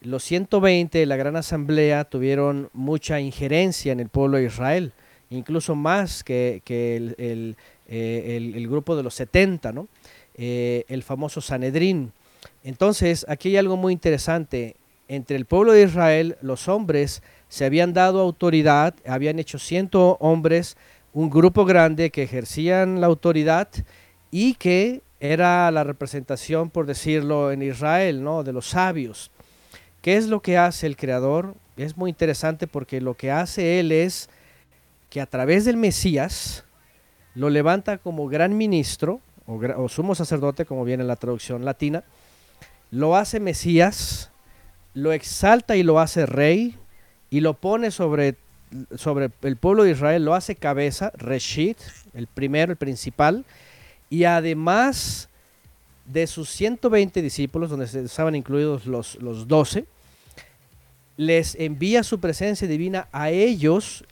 [0.02, 4.94] Los 120 de la Gran Asamblea tuvieron mucha injerencia en el pueblo de Israel,
[5.30, 7.58] incluso más que, que el, el,
[7.88, 9.88] eh, el- grupo de los 70, ¿no?
[10.36, 12.12] Eh, el famoso Sanedrín.
[12.64, 14.76] Entonces, aquí hay algo muy interesante.
[15.10, 20.78] Entre el pueblo de Israel, los hombres se habían dado autoridad, habían hecho 100 hombres,
[21.14, 23.68] un grupo grande que ejercían la autoridad
[24.32, 28.44] y que era la representación, por decirlo, en Israel, ¿no?
[28.44, 29.32] De los sabios.
[30.02, 31.56] ¿Qué es lo que hace el Creador?
[31.76, 34.30] Es muy interesante porque lo que hace Él es
[35.10, 36.64] que a través del Mesías
[37.36, 42.04] lo levanta como gran ministro o, sumo sacerdote, como viene en la traducción latina,
[42.92, 44.30] lo hace Mesías,
[44.94, 46.78] lo exalta y lo hace rey
[47.32, 48.36] y lo pone sobre,
[48.96, 51.78] sobre el pueblo de Israel, lo hace cabeza, Reshit,
[52.14, 53.44] el primero, el principal,
[54.10, 55.30] y además
[56.06, 59.86] de sus 120 discípulos, donde estaban incluidos los, los 12,
[61.18, 64.06] les envía su presencia divina a ellos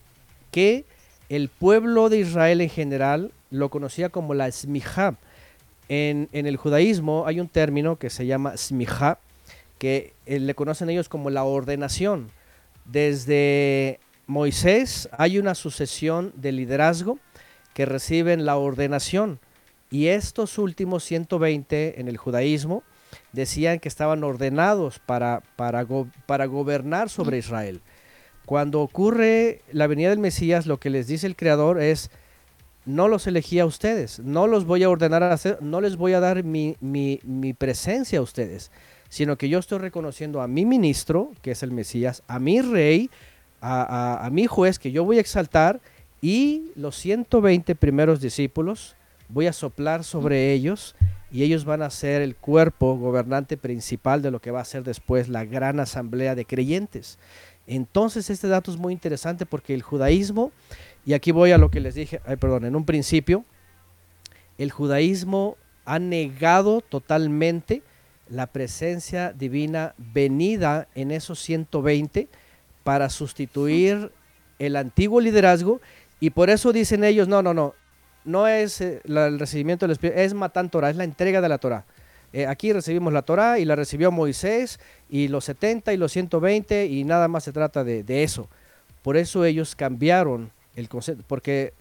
[0.52, 0.86] que
[1.30, 5.16] el pueblo de Israel en general lo conocía como la smijá.
[5.90, 9.20] En, en el judaísmo hay un término que se llama smijá,
[9.78, 12.30] que eh, le conocen ellos como la ordenación.
[12.86, 17.20] Desde Moisés hay una sucesión de liderazgo
[17.74, 19.40] que reciben la ordenación.
[19.90, 22.84] Y estos últimos 120 en el judaísmo
[23.32, 27.82] decían que estaban ordenados para, para, go- para gobernar sobre Israel.
[28.46, 32.12] Cuando ocurre la venida del Mesías, lo que les dice el Creador es,
[32.86, 36.14] no los elegí a ustedes, no los voy a ordenar a hacer, no les voy
[36.14, 38.72] a dar mi, mi- mi presencia a ustedes,
[39.10, 43.10] sino que yo estoy reconociendo a mi ministro, que es el Mesías, a mi rey,
[43.62, 45.80] a, a- a mi juez que yo voy a exaltar
[46.22, 48.97] y los 120 primeros discípulos
[49.30, 50.96] voy a soplar sobre ellos
[51.32, 54.84] y ellos van a ser el cuerpo gobernante principal de lo que va a ser
[54.84, 57.20] después la gran asamblea de creyentes.
[57.68, 60.52] Entonces este dato es muy interesante porque el judaísmo,
[61.06, 63.44] y aquí voy a lo que les dije, ay, perdón, en un principio,
[64.58, 67.84] el judaísmo ha negado totalmente
[68.30, 72.28] la presencia divina venida en esos 120
[72.84, 74.12] para sustituir
[74.60, 75.82] el antiguo liderazgo
[76.20, 77.76] y por eso dicen ellos, no, no, no,
[78.28, 81.58] no es eh, el recibimiento del Espíritu, es Matan Torah, es la entrega de la
[81.58, 81.86] Torah.
[82.34, 86.86] Eh, aquí recibimos la Torah y la recibió Moisés y los 70 y los 120
[86.86, 88.50] y nada más se trata de, de eso.
[89.02, 91.74] Por eso ellos cambiaron el concepto, porque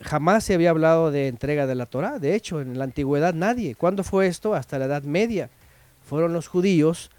[0.00, 2.18] jamás se había hablado de entrega de la Torah.
[2.18, 3.74] De hecho, en la antigüedad nadie.
[3.74, 4.54] ¿Cuándo fue esto?
[4.54, 5.50] Hasta la Edad Media.
[6.08, 7.10] Fueron los judíos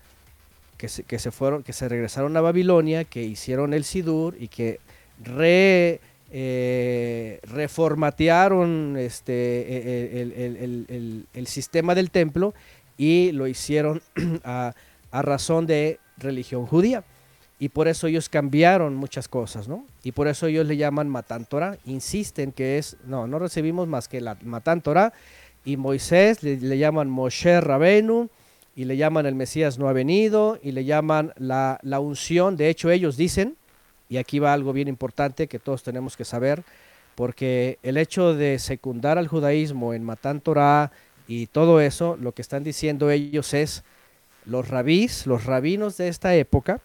[0.78, 4.48] que se, que se fueron, que se regresaron a Babilonia, que hicieron el Sidur y
[4.48, 4.80] que
[5.24, 6.00] re,
[6.32, 12.54] eh, reformatearon este, e- el, el- el- el- el sistema del templo
[12.98, 14.02] y lo hicieron
[14.44, 14.74] a,
[15.12, 17.04] a razón de religión judía.
[17.60, 19.84] Y por eso ellos cambiaron muchas cosas, ¿no?
[20.04, 21.78] Y por eso ellos le llaman Matan Torah.
[21.86, 25.12] Insisten que es, no, no recibimos más que la Matan Torah.
[25.66, 28.30] Y Moisés le, le llaman Moshe Rabenu.
[28.76, 30.60] Y le llaman el Mesías no ha venido.
[30.62, 32.58] Y le llaman la, la unción.
[32.58, 33.56] De hecho, ellos dicen,
[34.10, 36.64] y aquí va algo bien importante que todos tenemos que saber,
[37.16, 40.92] porque el hecho de secundar al judaísmo en Matan Torah
[41.28, 43.84] y todo eso, lo que están diciendo ellos es,
[44.46, 46.80] los rabís, los rabinos de esta época,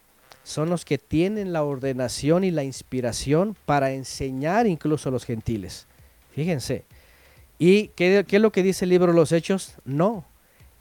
[0.45, 5.87] son los que tienen la ordenación y la inspiración para enseñar incluso a los gentiles.
[6.35, 6.85] Fíjense.
[7.59, 9.75] ¿Y qué, qué es lo que dice el libro de los Hechos?
[9.85, 10.25] No.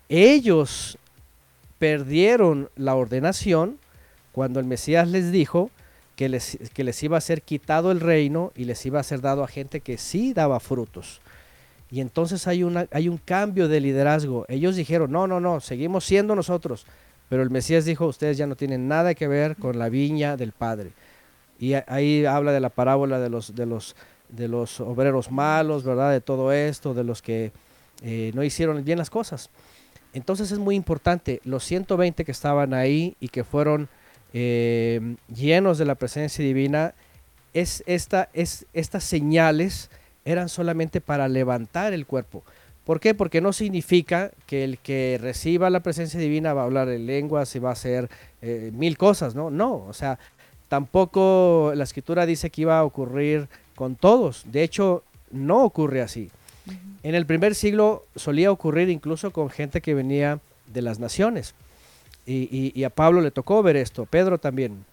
[0.10, 0.98] Ellos
[1.78, 3.78] perdieron la ordenación
[4.32, 5.70] cuando el Mesías les dijo
[6.22, 9.22] que les, que les iba a ser quitado el reino y les iba a ser
[9.22, 11.20] dado a gente que sí daba frutos.
[11.90, 14.46] Y entonces hay, una, hay un cambio de liderazgo.
[14.48, 16.86] Ellos dijeron, no, no, no, seguimos siendo nosotros.
[17.28, 20.52] Pero el Mesías dijo, ustedes ya no tienen nada que ver con la viña del
[20.52, 20.92] Padre.
[21.58, 23.96] Y ahí habla de la parábola de los, de los,
[24.30, 26.12] de los obreros malos, ¿verdad?
[26.12, 27.52] De todo esto, de los que
[28.04, 29.50] eh, no hicieron bien las cosas.
[30.14, 33.90] Entonces es muy importante, los 120 que estaban ahí y que fueron
[34.34, 36.94] eh, llenos de la presencia divina,
[37.54, 39.90] es esta, es, estas señales
[40.26, 42.44] eran solamente para levantar el cuerpo.
[42.86, 43.14] ¿Por qué?
[43.14, 47.56] Porque no significa que el que reciba la presencia divina va a hablar en lenguas
[47.56, 48.10] y va a hacer
[48.42, 49.52] eh, mil cosas, ¿no?
[49.52, 50.18] No, o sea,
[50.68, 54.46] tampoco la escritura dice que iba a ocurrir con todos.
[54.52, 56.30] De hecho, no ocurre así.
[57.04, 61.56] En el primer siglo solía ocurrir incluso con gente que venía de las naciones.
[62.26, 64.86] Y, y- y a Pablo le tocó ver esto, Pedro también.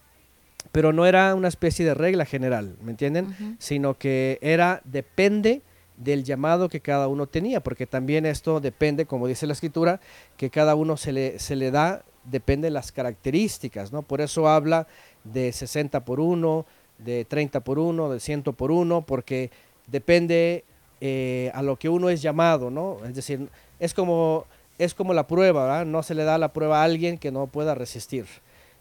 [0.71, 3.35] Pero no era una especie de regla general, ¿me entienden?
[3.59, 5.61] Sino que era, depende
[5.97, 9.99] del llamado que cada uno tenía, porque también esto depende, como dice la escritura,
[10.37, 14.01] que cada uno se le, se le da, depende de las características, ¿no?
[14.03, 14.87] Por eso habla
[15.23, 16.65] de 60 por 1,
[16.99, 19.51] de 30 por 1, de 100 por 1, porque
[19.87, 20.63] depende
[21.01, 22.97] eh, a lo que uno es llamado, ¿no?
[23.05, 23.49] Es decir,
[23.79, 24.45] es como,
[24.79, 25.85] es como la prueba, ¿verdad?
[25.85, 28.25] No se le da la prueba a alguien que no pueda resistir.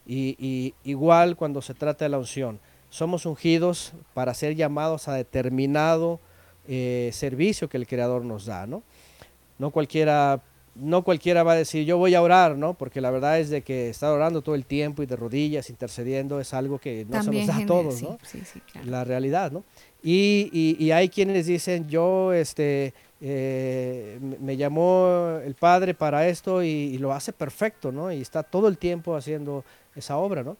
[0.07, 5.13] Y, y igual cuando se trata de la unción, somos ungidos para ser llamados a
[5.13, 6.21] determinado
[6.67, 8.83] eh, servicio que el Creador nos da, ¿no?
[9.59, 10.41] No cualquiera,
[10.75, 12.75] no cualquiera va a decir yo voy a orar, ¿no?
[12.75, 16.41] Porque la verdad es de que estar orando todo el tiempo y de rodillas, intercediendo,
[16.41, 18.19] es algo que no También se nos da a todos, sí, ¿no?
[18.23, 18.89] sí, sí, claro.
[18.91, 19.65] La realidad, ¿no?
[20.03, 26.63] Y, y- y hay quienes dicen, yo, este, eh, me- llamó el Padre para esto
[26.63, 28.13] y, lo hace perfecto, ¿no?
[28.13, 29.65] Y está todo el tiempo haciendo
[29.97, 30.57] esa obra, ¿no?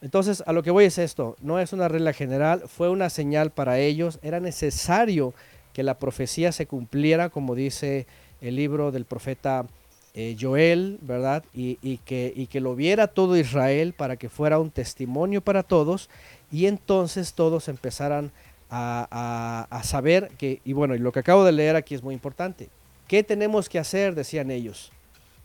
[0.00, 3.50] Entonces, a lo que voy es esto, no es una regla general, fue una señal
[3.50, 5.34] para ellos, era necesario
[5.72, 8.06] que la profecía se cumpliera, como dice
[8.40, 9.66] el libro del profeta
[10.14, 11.44] eh, Joel, ¿verdad?
[11.54, 15.62] Y, y que, y que lo viera todo Israel para que fuera un testimonio para
[15.62, 16.08] todos
[16.50, 18.30] y entonces todos empezaran a,
[18.70, 22.68] a- a saber que, y bueno, lo que acabo de leer aquí es muy importante,
[23.06, 24.14] ¿qué tenemos que hacer?
[24.14, 24.92] Decían ellos.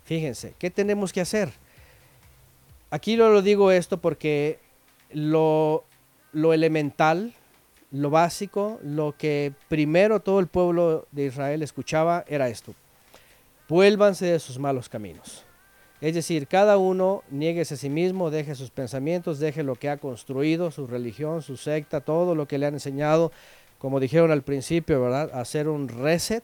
[0.05, 1.49] Fíjense, ¿qué tenemos que hacer?
[2.89, 4.59] Aquí lo, lo digo esto porque
[5.11, 5.83] lo,
[6.31, 7.33] lo elemental,
[7.91, 12.75] lo básico, lo que primero todo el pueblo de Israel escuchaba era esto.
[13.69, 15.45] Vuélvanse de sus malos caminos.
[16.03, 19.95] Es decir, cada uno nieguese a sí mismo, deje sus pensamientos, deje lo que ha
[19.95, 23.31] construido, su religión, su secta, todo lo que le han enseñado,
[23.77, 25.31] como dijeron al principio, ¿verdad?
[25.33, 26.43] Hacer un reset,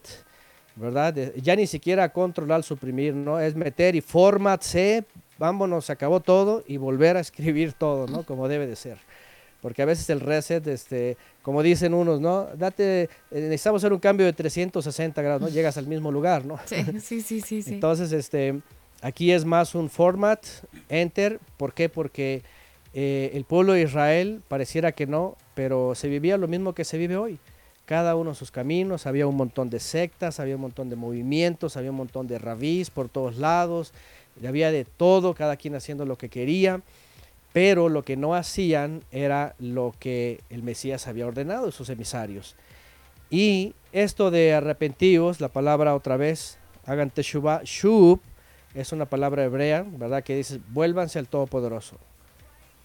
[0.77, 1.13] ¿verdad?
[1.41, 3.37] Ya ni siquiera controlar, suprimir, ¿no?
[3.37, 5.03] Es meter y format C,
[5.37, 8.23] vámonos, se acabó todo y volver a escribir todo, ¿no?
[8.23, 8.97] Como debe de ser.
[9.61, 12.47] Porque a veces el reset, este, como dicen unos, ¿no?
[12.55, 15.49] Date, eh, necesitamos hacer un cambio de 360 grados, ¿no?
[15.49, 16.57] Llegas al mismo lugar, ¿no?
[16.63, 17.61] Sí, sí, sí, sí.
[17.61, 17.73] sí.
[17.73, 18.61] Entonces, este,
[19.01, 20.45] aquí es más un format,
[20.89, 21.39] enter.
[21.57, 21.89] ¿Por qué?
[21.89, 22.43] Porque
[22.93, 26.97] eh, el pueblo de Israel pareciera que no, pero se vivía lo mismo que se
[26.97, 27.39] vive hoy.
[27.85, 31.91] Cada uno sus caminos, había un montón de sectas, había un montón de movimientos, había
[31.91, 33.93] un montón de rabís por todos lados,
[34.47, 36.81] había de todo, cada quien haciendo lo que quería,
[37.51, 42.55] pero lo que no hacían era lo que el Mesías había ordenado, sus emisarios.
[43.31, 48.19] Y esto de arrepentidos, la palabra otra vez, hagan teshuvah, shub,
[48.73, 50.23] es una palabra hebrea, ¿verdad?
[50.23, 51.97] Que dice, vuélvanse al Todopoderoso.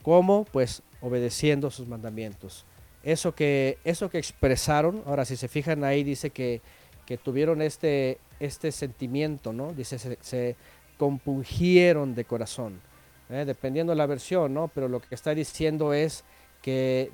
[0.03, 0.45] ¿Cómo?
[0.45, 2.65] Pues obedeciendo sus mandamientos.
[3.03, 6.63] Eso que, eso que expresaron, ahora si se fijan ahí, dice que,
[7.07, 9.73] que tuvieron este, este sentimiento, ¿no?
[9.73, 10.57] Dice, se, se
[10.97, 12.81] compungieron de corazón,
[13.29, 13.45] ¿eh?
[13.47, 14.69] dependiendo de la versión, ¿no?
[14.69, 16.25] Pero lo que está diciendo es
[16.63, 17.11] que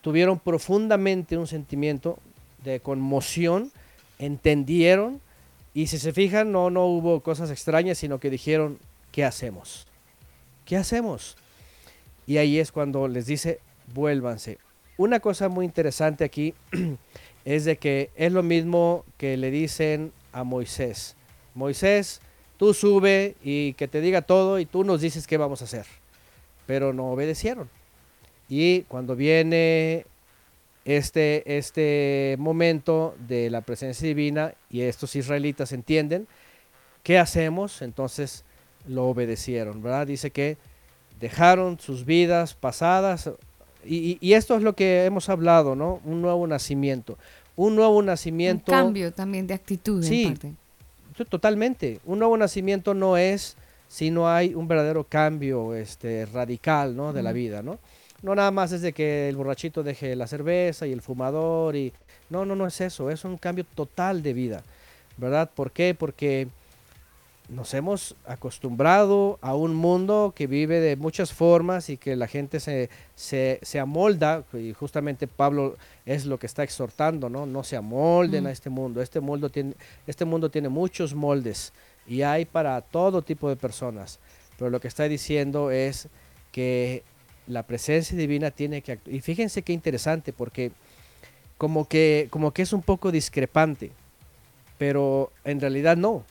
[0.00, 2.18] tuvieron profundamente un sentimiento
[2.62, 3.72] de conmoción,
[4.18, 5.20] entendieron,
[5.72, 8.78] y si se fijan, no, no hubo cosas extrañas, sino que dijeron,
[9.12, 9.86] ¿qué hacemos?
[10.64, 11.36] ¿Qué hacemos?
[12.26, 13.60] Y ahí es cuando les dice,
[13.94, 14.58] vuélvanse.
[14.96, 16.54] Una cosa muy interesante aquí
[17.44, 21.16] es de que es lo mismo que le dicen a Moisés.
[21.54, 22.20] Moisés,
[22.56, 25.86] tú sube y que te diga todo y tú nos dices qué vamos a hacer.
[26.66, 27.68] Pero no obedecieron.
[28.48, 30.06] Y cuando viene
[30.96, 36.26] este, este momento de la presencia divina y estos israelitas entienden,
[37.02, 37.82] ¿qué hacemos?
[37.82, 38.44] Entonces
[38.86, 40.06] lo obedecieron, ¿verdad?
[40.06, 40.56] Dice que
[41.20, 43.30] dejaron sus vidas pasadas
[43.84, 46.00] y, esto es lo que hemos hablado, ¿no?
[46.04, 47.16] Un nuevo nacimiento.
[47.56, 48.72] Un nuevo Un nacimiento.
[48.72, 50.24] cambio también de actitud Sí.
[50.24, 50.54] en parte.
[51.16, 52.00] Sí, Totalmente.
[52.04, 53.56] Un nuevo nacimiento no es
[53.88, 57.12] si no hay un verdadero cambio este, radical ¿no?
[57.12, 57.78] de la vida, ¿no?
[58.22, 61.92] No nada más es de que el borrachito deje la cerveza y el fumador y...
[62.28, 64.62] No, no, no es eso, es un cambio total de vida,
[65.16, 65.50] ¿verdad?
[65.52, 65.96] ¿Por qué?
[65.98, 66.46] Porque
[67.48, 72.60] nos hemos acostumbrado a un mundo que vive de muchas formas y que la gente
[72.60, 75.76] se, se, se amolda, y justamente Pablo
[76.06, 77.46] es lo que está exhortando, ¿no?
[77.46, 78.46] No se amolden Mm.
[78.46, 79.02] a este mundo.
[79.02, 79.74] Este mundo, tiene,
[80.06, 81.72] este mundo tiene muchos moldes
[82.06, 84.20] y hay para todo tipo de personas.
[84.56, 86.06] Pero lo que está diciendo es
[86.52, 87.02] que
[87.50, 89.14] la presencia divina tiene que actuar.
[89.14, 90.72] Y fíjense qué interesante, porque
[91.58, 93.90] como que, como que es un poco discrepante,
[94.78, 96.24] pero en realidad no.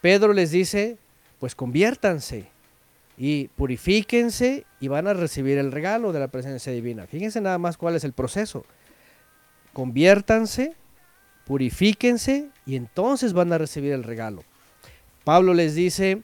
[0.00, 0.96] Pedro les dice,
[1.38, 2.46] pues conviértanse
[3.18, 7.06] y purifíquense y van a recibir el regalo de la presencia divina.
[7.06, 8.64] Fíjense nada más cuál es el proceso.
[9.72, 10.74] Conviértanse,
[11.46, 14.42] purifíquense y entonces van a recibir el regalo.
[15.24, 16.22] Pablo les dice,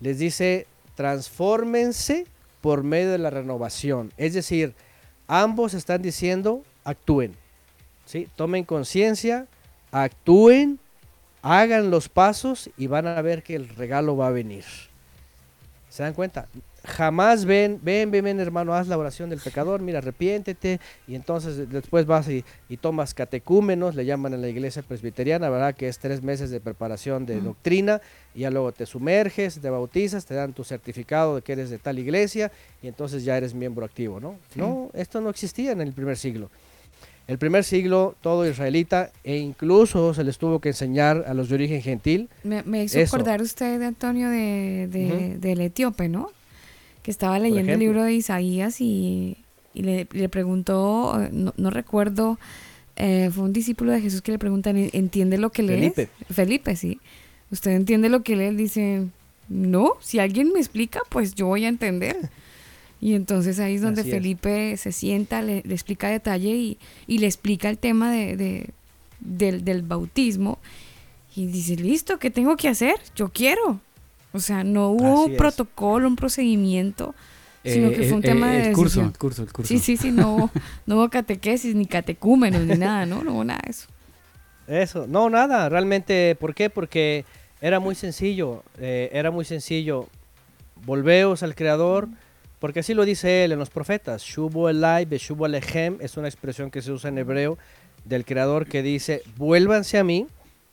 [0.00, 2.26] les dice, transfórmense
[2.66, 4.12] por medio de la renovación.
[4.16, 4.74] Es decir,
[5.28, 7.36] ambos están diciendo, actúen.
[8.06, 8.28] ¿sí?
[8.34, 9.46] Tomen conciencia,
[9.92, 10.80] actúen,
[11.42, 14.64] hagan los pasos y van a ver que el regalo va a venir.
[15.88, 16.48] ¿Se dan cuenta?
[16.86, 21.68] Jamás ven, ven, ven, ven, hermano, haz la oración del pecador, mira, arrepiéntete, y entonces
[21.68, 25.74] después vas y, y tomas catecúmenos, le llaman en la iglesia presbiteriana, ¿verdad?
[25.74, 28.00] Que es tres meses de preparación de doctrina,
[28.34, 31.78] y ya luego te sumerges, te bautizas, te dan tu certificado de que eres de
[31.78, 34.36] tal iglesia, y entonces ya eres miembro activo, ¿no?
[34.54, 34.60] Sí.
[34.60, 36.50] No, esto no existía en el primer siglo.
[37.26, 41.56] El primer siglo, todo israelita, e incluso se les tuvo que enseñar a los de
[41.56, 43.16] origen gentil, Me, me hizo Eso.
[43.16, 46.30] acordar usted, Antonio, de, de- del etíope, ¿no?
[47.06, 49.36] Que estaba leyendo el libro de Isaías y,
[49.74, 52.36] y le, le preguntó, eh, no, no recuerdo,
[52.96, 55.94] eh, fue un discípulo de Jesús que le preguntan, "¿En- ¿entiende lo que lees?
[55.94, 56.08] Felipe.
[56.32, 56.98] Felipe, sí.
[57.52, 58.46] ¿Usted entiende lo que lee?
[58.46, 59.04] Él dice,
[59.48, 62.16] no, si alguien me explica, pues yo voy a entender.
[62.98, 64.16] Y entonces ahí es donde Así es.
[64.16, 68.36] Felipe se sienta, le, le explica a detalle y, y le explica el tema de,
[68.38, 68.70] de-
[69.20, 70.58] del, del bautismo.
[71.36, 72.94] Y dice, listo, ¿qué tengo que hacer?
[73.14, 73.80] Yo quiero.
[74.32, 75.38] O sea, no hubo Así un es.
[75.38, 77.14] protocolo, un procedimiento,
[77.64, 79.06] sino que Eh, fue un eh, tema de el curso, decisión.
[79.06, 79.68] el curso, el curso.
[79.68, 80.50] Sí, sí, sí, no, hubo-
[80.86, 83.24] no hubo catequesis, ni catecúmenos, ni nada, ¿no?
[83.24, 83.86] No hubo nada de eso.
[84.68, 86.70] Eso, no, nada, realmente, ¿por qué?
[86.70, 87.24] Porque
[87.60, 90.08] era muy sencillo, eh, era muy sencillo.
[90.84, 92.08] Volveos al Creador,
[92.58, 94.22] porque así lo dice él en los profetas.
[94.22, 97.58] Shubu elai, beshubu alechem, es una expresión que se usa en hebreo
[98.04, 100.26] del Creador que dice, vuélvanse a mí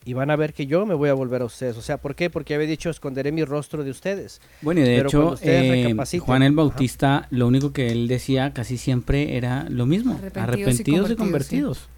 [0.06, 1.78] y van a ver que yo me voy a volver a ustedes.
[1.78, 2.30] O sea, ¿por qué?
[2.30, 4.42] Porque había dicho, esconderé mi rostro de ustedes.
[4.62, 6.56] Bueno, y de Pero hecho, ustedes eh, Juan el Ajá.
[6.56, 11.16] Bautista, lo único que él decía casi siempre era lo mismo, Arrepentidos y arrepentidos y
[11.16, 11.90] convertidos, convertidos.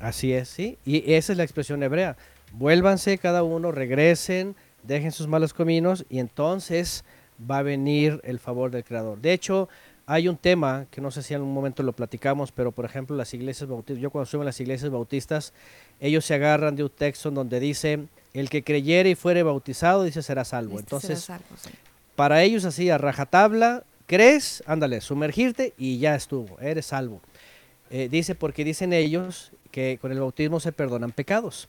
[0.00, 0.78] Así es, sí.
[0.84, 2.16] Y esa es la expresión hebrea.
[2.52, 7.04] Vuélvanse cada uno, regresen, dejen sus malos caminos y entonces
[7.50, 9.20] va a venir el favor del Creador.
[9.20, 9.68] De hecho,
[10.06, 13.16] hay un tema que no sé si en algún momento lo platicamos, pero por ejemplo
[13.16, 15.52] las iglesias bautistas, yo cuando estuve en las iglesias bautistas,
[16.00, 20.04] ellos se agarran de un texto en donde dice, el que creyere y fuere bautizado,
[20.04, 20.74] dice, será salvo.
[20.78, 21.70] Este Entonces, será salvo, sí.
[22.14, 27.20] para ellos así, a rajatabla, crees, ándale, sumergirte y ya estuvo, eres salvo.
[27.90, 31.68] Eh, dice, porque dicen ellos que con el bautismo se perdonan pecados,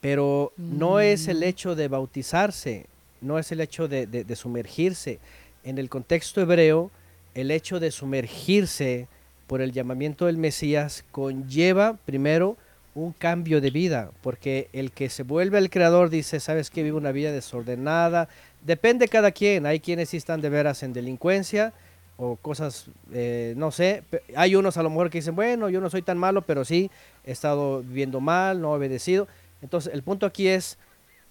[0.00, 2.86] pero no es el hecho de bautizarse,
[3.22, 5.20] no es el hecho de, de- de sumergirse.
[5.64, 6.90] En el contexto hebreo,
[7.34, 9.08] el hecho de sumergirse
[9.46, 12.56] por el llamamiento del Mesías conlleva primero
[12.94, 16.96] un cambio de vida, porque el que se vuelve el creador dice, sabes que vive
[16.96, 18.28] una vida desordenada,
[18.64, 21.72] depende cada quien, hay quienes sí están de veras en delincuencia
[22.18, 24.04] o cosas, eh, no sé,
[24.36, 26.90] hay unos a lo mejor que dicen, bueno, yo no soy tan malo, pero sí
[27.24, 29.26] he estado viviendo mal, no he obedecido.
[29.62, 30.76] Entonces, el punto aquí es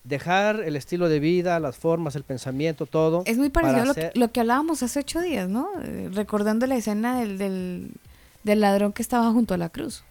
[0.03, 3.23] dejar el estilo de vida, las formas, el pensamiento, todo.
[3.25, 5.69] Es muy parecido a lo que, hacer- lo que hablábamos hace ocho días, ¿no?
[5.83, 7.91] Eh, recordando la escena del, del,
[8.43, 10.03] del ladrón que estaba junto a la cruz.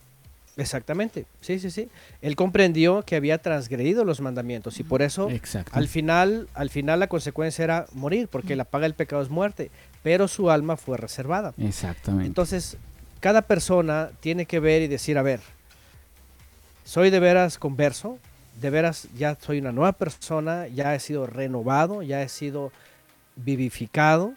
[0.56, 1.88] Exactamente, sí, sí, sí.
[2.20, 5.72] Él comprendió que había transgredido los mandamientos y por eso Exacto.
[5.74, 9.70] al final, al final la consecuencia era morir, porque la paga del pecado es muerte,
[10.02, 11.54] pero su alma fue reservada.
[11.56, 12.26] Exactamente.
[12.26, 12.76] Entonces,
[13.20, 15.40] cada persona tiene que ver y decir, a ver,
[16.84, 18.18] soy de veras converso,
[18.60, 22.72] de veras ya soy una nueva persona, ya he sido renovado, ya he sido
[23.36, 24.34] vivificado,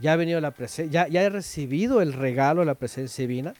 [0.00, 3.54] ya ha venido la presencia, ya, he recibido el regalo de la presencia divina,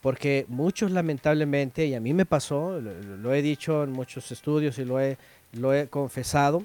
[0.00, 4.78] porque muchos lamentablemente, y a mí me pasó, lo, lo he dicho en muchos estudios
[4.78, 5.16] y lo he,
[5.52, 6.64] lo he confesado,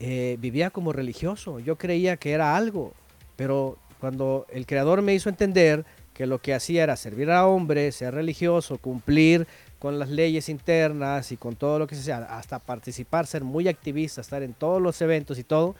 [0.00, 2.94] eh, vivía como religioso, yo creía que era algo,
[3.36, 7.96] pero cuando el Creador me hizo entender que lo que hacía era servir a hombres,
[7.96, 9.46] ser religioso, cumplir
[9.84, 13.68] con las leyes internas y con todo lo que se sea, hasta participar, ser muy
[13.68, 15.74] activista, estar en todos los eventos y todo,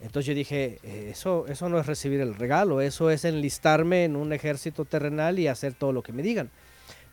[0.00, 4.14] entonces yo dije, eh, eso, eso no es recibir el regalo, eso es enlistarme en
[4.14, 6.48] un ejército terrenal y hacer todo lo que me digan.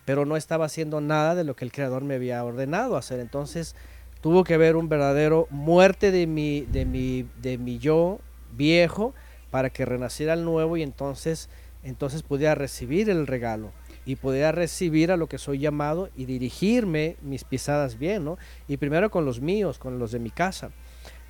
[0.05, 3.19] Pero no estaba haciendo nada de lo que el Creador me había ordenado hacer.
[3.19, 3.75] Entonces
[4.21, 8.19] tuvo que haber un verdadero muerte de mi, de mi, de mi yo
[8.55, 9.15] viejo
[9.49, 11.49] para que renaciera el nuevo y entonces,
[11.81, 13.71] entonces pudiera recibir el regalo
[14.05, 18.37] y pudiera recibir a lo que soy llamado y dirigirme mis pisadas bien, ¿no?
[18.67, 20.71] Y primero con los míos, con los de mi casa.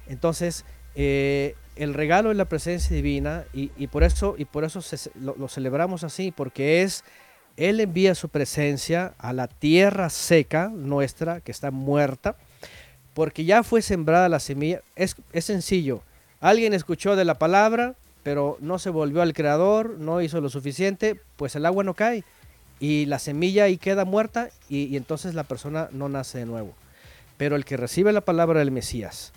[0.08, 5.12] Entonces, eh, el regalo es la presencia divina y, por eso, y por eso se-
[5.20, 7.04] lo, lo celebramos así, porque es,
[7.58, 12.36] Él envía su presencia a la tierra seca nuestra, que está muerta,
[13.14, 14.82] porque ya fue sembrada la semilla.
[14.96, 16.02] Es, es sencillo.
[16.40, 21.20] Alguien escuchó de la palabra, pero no se volvió al Creador, no hizo lo suficiente,
[21.36, 22.24] pues el agua no cae
[22.82, 26.74] y la semilla ahí queda muerta y, entonces la persona no nace de nuevo.
[27.38, 29.34] Pero el que recibe la palabra del Mesías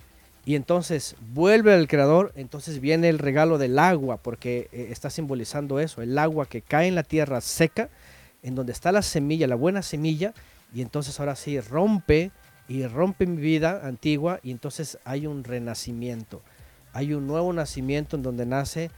[0.47, 5.79] y entonces vuelve al Creador, entonces viene el regalo del agua, porque eh, está simbolizando
[5.79, 7.91] eso, el agua que cae en la tierra seca,
[8.43, 10.33] en donde está la semilla, la buena semilla,
[10.75, 12.31] y entonces ahora sí rompe
[12.67, 16.41] y rompe mi vida antigua y entonces hay un renacimiento,
[16.95, 18.91] hay un nuevo nacimiento en donde nace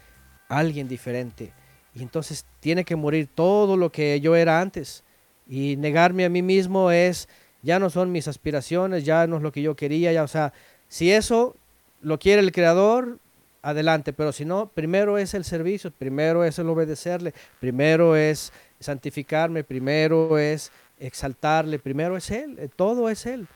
[0.49, 1.53] alguien diferente.
[1.97, 5.03] Y entonces tiene que morir todo lo que yo era antes.
[5.49, 7.29] Y negarme a mí mismo es,
[7.63, 10.53] ya no son mis aspiraciones, ya no es lo que yo quería, ya, o sea,
[10.89, 11.57] si eso
[12.03, 13.19] lo quiere el creador,
[13.63, 19.65] adelante, pero si no, primero es el servicio, primero es el obedecerle, primero es santificarme,
[19.65, 23.49] primero es exaltarle, primero es él, eh, todo es él.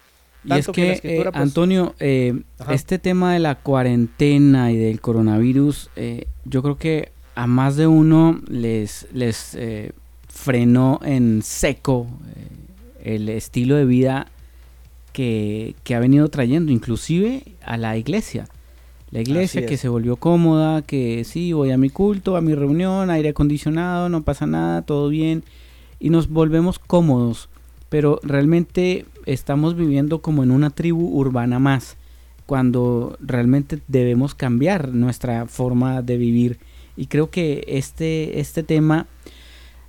[0.44, 5.90] Y es que, eh, pues, Antonio, eh, este tema de la cuarentena y del coronavirus,
[5.96, 9.92] eh, yo creo que a más de uno les, les eh,
[10.28, 14.26] frenó en seco eh, el estilo de vida
[15.14, 18.46] que, que ha venido trayendo, inclusive a la iglesia.
[19.10, 23.08] La iglesia que se volvió cómoda, que sí, voy a mi culto, a mi reunión,
[23.08, 25.42] aire acondicionado, no pasa nada, todo bien,
[25.98, 27.48] y nos volvemos cómodos,
[27.88, 31.96] pero realmente estamos viviendo como en una tribu urbana más,
[32.44, 36.58] cuando realmente debemos cambiar nuestra forma de vivir.
[37.00, 39.06] Y creo que este, este tema,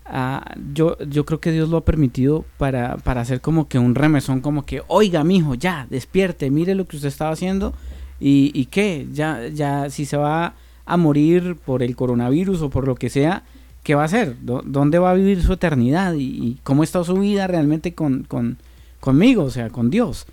[0.06, 3.96] ah, yo, yo creo que Dios lo ha permitido para, para hacer como que un
[3.96, 7.74] remesón, como que, oiga, mijo, ya, despierte, mire lo que usted estaba haciendo
[8.20, 10.54] y, y qué, ya, ya, si se va
[10.86, 13.44] a morir por el coronavirus o por lo que sea,
[13.84, 14.38] ¿qué va a hacer?
[14.42, 16.14] ¿Dó- ¿Dónde va a vivir su eternidad?
[16.14, 18.58] ¿Y, y cómo está su vida realmente con, con-
[19.00, 20.26] conmigo, o sea, con Dios?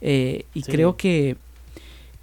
[0.00, 0.70] Eh, y Sí.
[0.72, 1.36] creo que,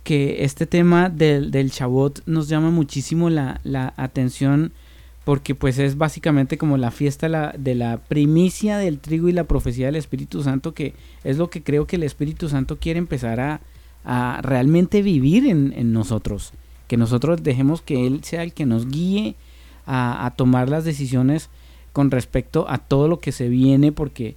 [0.09, 4.71] que este tema del, del Shabbat nos llama muchísimo la, la atención
[5.23, 9.43] porque pues es básicamente como la fiesta la- de la primicia del trigo y la
[9.43, 13.39] profecía del Espíritu Santo que es lo que creo que el Espíritu Santo quiere empezar
[13.39, 13.61] a,
[14.03, 16.53] a realmente vivir en, en nosotros.
[16.87, 19.35] Que nosotros dejemos que Él sea el que nos guíe
[19.85, 21.51] a, a tomar las decisiones
[21.93, 24.35] con respecto a todo lo que se viene porque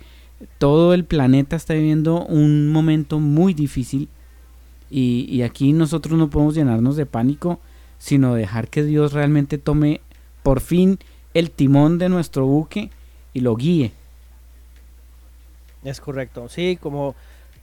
[0.59, 4.11] todo el planeta está viviendo un momento muy difícil
[4.93, 7.59] y, y aquí nosotros no podemos llenarnos de pánico
[8.03, 10.01] sino dejar que Dios realmente tome
[10.43, 10.99] por fin
[11.35, 12.91] el timón de nuestro buque
[13.33, 13.93] y lo guíe.
[15.85, 16.49] Es correcto.
[16.49, 17.15] Sí, como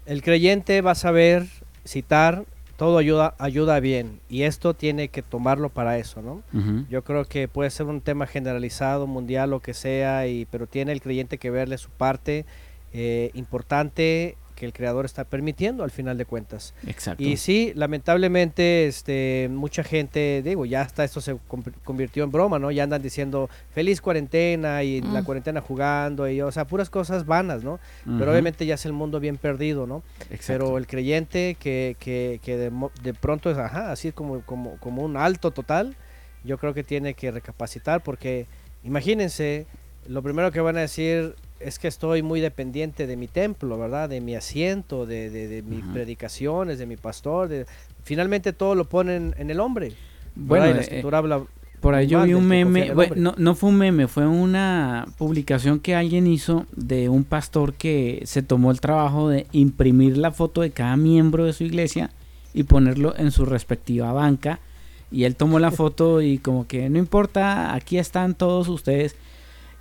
[0.06, 1.46] el creyente va a saber
[1.86, 2.46] citar,
[2.78, 4.22] todo ayuda, ayuda bien.
[4.30, 6.42] Y esto tiene que tomarlo para eso, ¿no?
[6.90, 10.94] Yo creo que puede ser un tema generalizado, mundial, lo que sea, y, pero tiene
[10.94, 12.46] el creyente que verle su parte
[12.94, 16.74] eh, importante que el creador está permitiendo al final de cuentas.
[16.86, 17.24] Exacto.
[17.24, 21.38] Y sí, lamentablemente, este, mucha gente, digo, ya hasta esto se
[21.84, 22.70] convirtió en broma, ¿no?
[22.70, 25.24] Ya andan diciendo feliz cuarentena y la Mm.
[25.26, 27.80] cuarentena jugando y, o sea, puras cosas vanas, ¿no?
[28.18, 30.04] Pero obviamente ya es el mundo bien perdido, ¿no?
[30.30, 30.46] Exacto.
[30.66, 32.72] Pero el creyente que, que, que de,
[33.02, 35.96] de pronto es, ajá, así como, como, como un alto total,
[36.44, 38.46] yo creo que tiene que recapacitar porque
[38.84, 39.66] imagínense,
[40.08, 44.10] lo primero que van a decir es que estoy muy dependiente de mi templo, ¿verdad?
[44.10, 47.48] De mi asiento, de, de, de mis predicaciones, de mi pastor.
[47.48, 47.66] De...
[48.04, 49.94] Finalmente todo lo ponen en el hombre.
[50.36, 51.44] Bueno, la eh, escritura habla
[51.82, 55.80] Por ahí yo vi un meme, bueno, no, no fue un meme, fue una publicación
[55.80, 60.62] que alguien hizo de un pastor que se tomó el trabajo de imprimir la foto
[60.62, 62.12] de cada miembro de su iglesia
[62.54, 64.60] y ponerlo en su respectiva banca.
[65.12, 69.16] Y él tomó la foto y como que no importa, aquí están todos ustedes.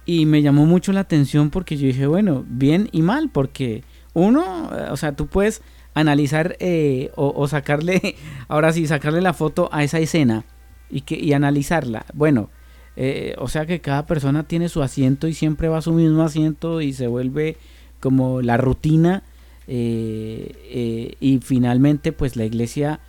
[0.09, 4.71] Y me llamó mucho la atención porque yo dije, bueno, bien y mal, porque uno,
[4.75, 5.61] eh, o sea, tú puedes
[5.93, 8.17] analizar eh, o, sacarle,
[8.49, 10.47] ahora sí, sacarle la foto a esa escena
[10.89, 12.07] y, que, y analizarla.
[12.15, 12.49] Bueno,
[12.97, 16.23] eh, o sea que cada persona tiene su asiento y siempre va a su mismo
[16.23, 17.59] asiento y se vuelve
[18.01, 19.25] como la rutina
[19.67, 23.01] eh, y finalmente pues la iglesia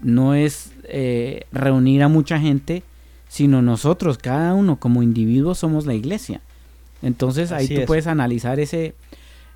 [0.00, 0.72] no es
[1.52, 2.82] reunir a mucha gente,
[3.28, 6.40] sino nosotros, cada uno como individuos somos la iglesia.
[7.02, 7.86] Entonces ahí Así tú es.
[7.86, 8.94] puedes analizar ese,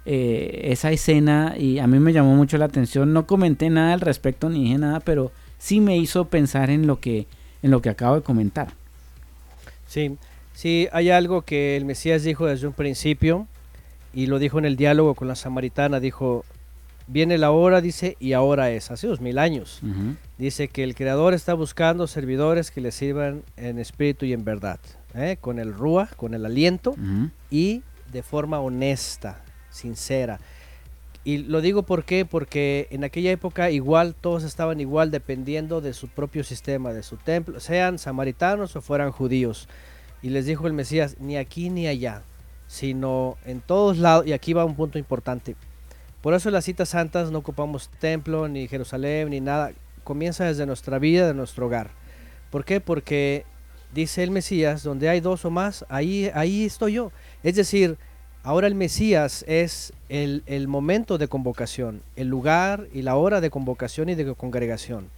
[0.05, 3.13] eh, esa escena y a mí me llamó mucho la atención.
[3.13, 7.01] No comenté nada al respecto ni dije nada, pero sí me hizo pensar en lo
[7.01, 7.27] que,
[7.63, 8.69] en lo que acabo de comentar.
[9.87, 10.17] Sí,
[10.55, 13.47] sí, hay algo que el Mesías dijo desde un principio
[14.13, 16.45] y lo dijo en el diálogo con la samaritana, dijo,
[17.07, 19.81] viene la hora, dice, y ahora es, hace dos mil años.
[20.41, 24.81] Dice que el Creador está buscando servidores que le sirvan en espíritu y en verdad,
[25.15, 25.37] ¿eh?
[25.39, 26.95] con el rúa, con el aliento
[27.51, 30.41] y de forma honesta, sincera.
[31.25, 35.93] Y lo digo por qué, porque en aquella época igual todos estaban igual dependiendo de
[35.93, 39.69] su propio sistema, de su templo, sean samaritanos o fueran judíos.
[40.23, 42.23] Y les dijo el Mesías, ni aquí ni allá,
[42.67, 45.55] sino en todos lados, y aquí va un punto importante.
[46.23, 49.73] Por eso en las citas santas no ocupamos templo, ni Jerusalén, ni nada.
[50.11, 51.93] Comienza desde nuestra vida, de nuestro hogar.
[52.51, 52.81] ¿Por qué?
[52.81, 53.45] Porque
[53.95, 57.13] dice el Mesías, donde hay dos o más, ahí, ahí estoy yo.
[57.45, 57.97] Es decir,
[58.43, 63.51] ahora el Mesías es el, el momento de convocación, el lugar y la hora de
[63.51, 65.11] convocación y de congregación.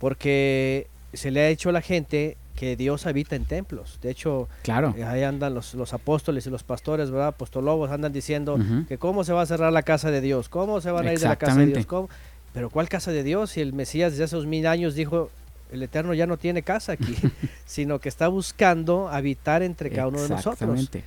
[0.00, 4.00] Porque se le ha dicho a la gente que Dios habita en templos.
[4.02, 4.92] De hecho, Claro.
[4.98, 7.28] eh, ahí andan los, los apóstoles y los pastores, ¿verdad?
[7.28, 10.90] Apostolobos andan diciendo que cómo se va a cerrar la casa de Dios, cómo se
[10.90, 11.86] van a ir de la casa de Dios.
[11.86, 12.08] ¿Cómo?
[12.52, 13.50] Pero ¿cuál casa de Dios?
[13.52, 15.30] Si el Mesías desde hace dos mil años dijo,
[15.72, 17.14] el Eterno ya no tiene casa aquí,
[17.66, 20.78] sino que está buscando habitar entre cada uno de nosotros.
[20.80, 21.04] Exactamente,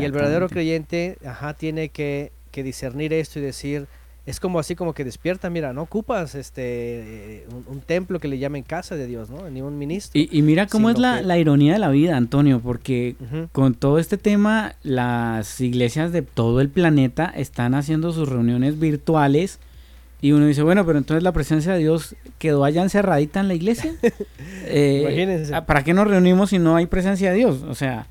[0.00, 3.86] Y el verdadero creyente, ajá, tiene que, que discernir esto y decir,
[4.24, 8.26] es como así como que despierta, mira, no ocupas este eh, un, un templo que
[8.26, 9.48] le llamen casa de Dios, ¿no?
[9.50, 10.18] Ni un ministro.
[10.20, 13.14] Y, y mira cómo es la, que- la ironía de la vida, Antonio, porque
[13.52, 19.60] con todo este tema, las iglesias de todo el planeta están haciendo sus reuniones virtuales
[20.26, 23.54] y uno dice, bueno, pero entonces la presencia de Dios quedó allá encerradita en la
[23.54, 23.94] iglesia.
[24.68, 25.54] Eh, Imagínense.
[25.54, 27.62] ah, ¿Para qué nos reunimos si no hay presencia de Dios?
[27.68, 28.08] O sea,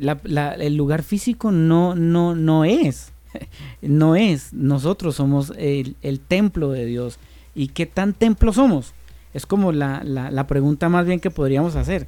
[0.00, 3.12] la- la- el lugar físico no, no, no es.
[3.82, 4.52] No es.
[4.54, 7.18] Nosotros somos el, el templo de Dios.
[7.54, 8.92] ¿Y qué tan templo somos?
[9.34, 12.06] Es como la, la, la pregunta más bien que podríamos hacer.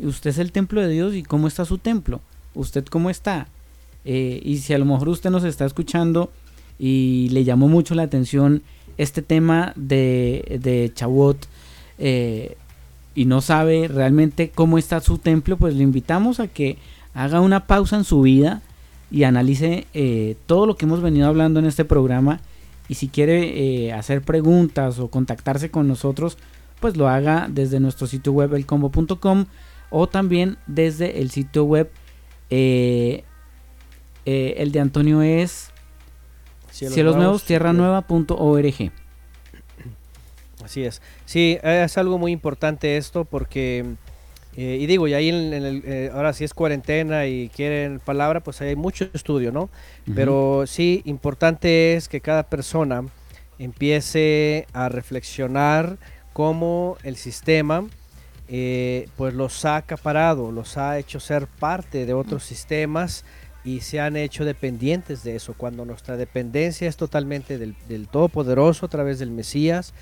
[0.00, 2.20] ¿Usted es el templo de Dios y cómo está su templo?
[2.54, 3.48] ¿Usted cómo está?
[4.06, 6.32] Eh, y si a lo mejor usted nos está escuchando
[6.78, 8.62] y le llamó mucho la atención
[8.98, 11.48] este tema de, de Chabot
[11.98, 12.56] eh,
[13.14, 16.78] y no sabe realmente cómo está su templo, pues le invitamos a que
[17.14, 18.62] haga una pausa en su vida
[19.10, 22.40] y analice eh, todo lo que hemos venido hablando en este programa.
[22.88, 26.36] Y si quiere eh, hacer preguntas o contactarse con nosotros,
[26.80, 29.46] pues lo haga desde nuestro sitio web elcombo.com
[29.90, 31.90] o también desde el sitio web
[32.50, 33.22] el
[34.24, 35.70] de Antonio es
[36.74, 38.92] cielos, nuevos, tierra nueva.org.
[40.64, 41.02] Así es.
[41.26, 43.84] Sí, es algo muy importante esto porque
[44.56, 47.98] Eh, y digo, y ahí en, en el, eh, ahora si es cuarentena y quieren
[47.98, 49.68] palabra, pues hay mucho estudio, ¿no?
[50.14, 53.02] Pero sí, importante es que cada persona
[53.58, 55.96] empiece a reflexionar
[56.32, 57.84] cómo el sistema
[58.48, 63.24] eh, pues los ha acaparado, los ha hecho ser parte de otros sistemas
[63.64, 68.86] y se han hecho dependientes de eso, cuando nuestra dependencia es totalmente del, del Todopoderoso
[68.86, 69.94] a través del Mesías,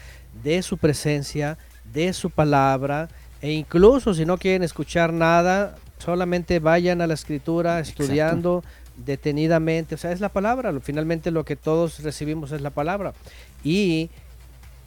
[0.42, 1.58] de su presencia,
[1.92, 3.08] de su palabra,
[3.40, 8.64] e incluso si no quieren escuchar nada, solamente vayan a la escritura estudiando
[8.96, 13.14] detenidamente, o sea, es la palabra, finalmente lo que todos recibimos es la palabra.
[13.62, 14.10] Y,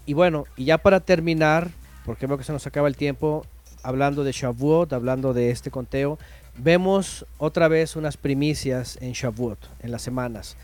[0.05, 1.69] y bueno, y ya para terminar,
[2.05, 3.45] porque veo que se nos acaba el tiempo,
[3.83, 6.17] hablando de Shavuot, hablando de este conteo,
[6.57, 10.57] vemos otra vez unas primicias en Shavuot, en las semanas.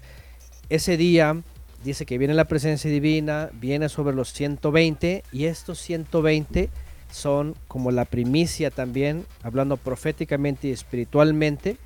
[0.70, 1.42] Ese día
[1.84, 6.70] dice que viene la presencia divina, viene sobre los 120 y estos 120
[7.12, 11.78] son como la primicia también, hablando proféticamente y espiritualmente,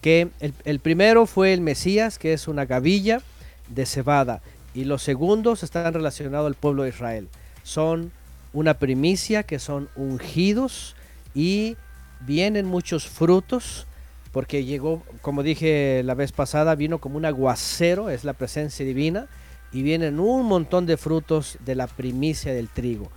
[0.00, 3.20] que el, el primero fue el Mesías, que es una gavilla
[3.68, 4.42] de cebada,
[4.74, 7.28] y los segundos están relacionados al pueblo de Israel.
[7.62, 8.10] Son
[8.52, 10.96] una primicia que son ungidos
[11.34, 11.76] y
[12.20, 13.86] vienen muchos frutos,
[14.32, 19.28] porque llegó, como dije la vez pasada, vino como un aguacero, es la presencia divina,
[19.72, 23.10] y vienen un montón de frutos de la primicia del trigo.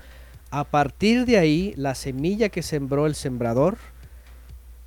[0.52, 3.78] A partir de ahí, la semilla que sembró el sembrador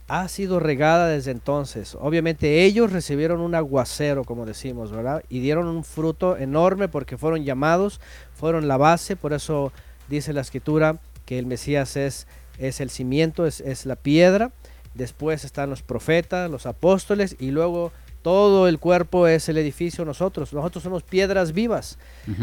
[0.08, 1.96] ha sido regada desde entonces.
[1.98, 5.24] Obviamente ellos recibieron un aguacero, como decimos, ¿verdad?
[5.28, 8.00] Y dieron un fruto enorme porque fueron llamados,
[8.34, 9.72] fueron la base, por eso
[10.08, 12.26] dice la escritura que el Mesías es,
[12.62, 14.52] es el cimiento, es, es la piedra.
[14.94, 17.92] Después están los profetas, los apóstoles y luego
[18.22, 20.52] todo el cuerpo es el edificio nosotros.
[20.52, 21.98] Nosotros somos piedras vivas.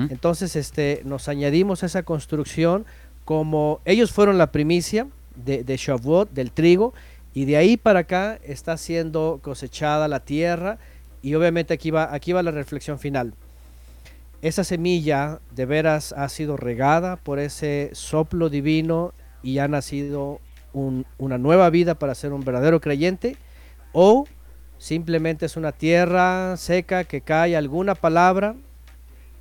[0.10, 2.86] Entonces este, nos añadimos a esa construcción
[3.24, 6.94] como ellos fueron la primicia de, de Shavuot, del trigo,
[7.34, 10.80] y de ahí para acá está siendo cosechada la tierra
[11.22, 13.34] y obviamente aquí va, aquí va la reflexión final.
[14.42, 20.40] Esa semilla de veras ha sido regada por ese soplo divino y ha nacido
[20.74, 23.38] un- una nueva vida para ser un verdadero creyente
[23.94, 24.26] o
[24.78, 28.56] simplemente es una tierra seca que cae alguna palabra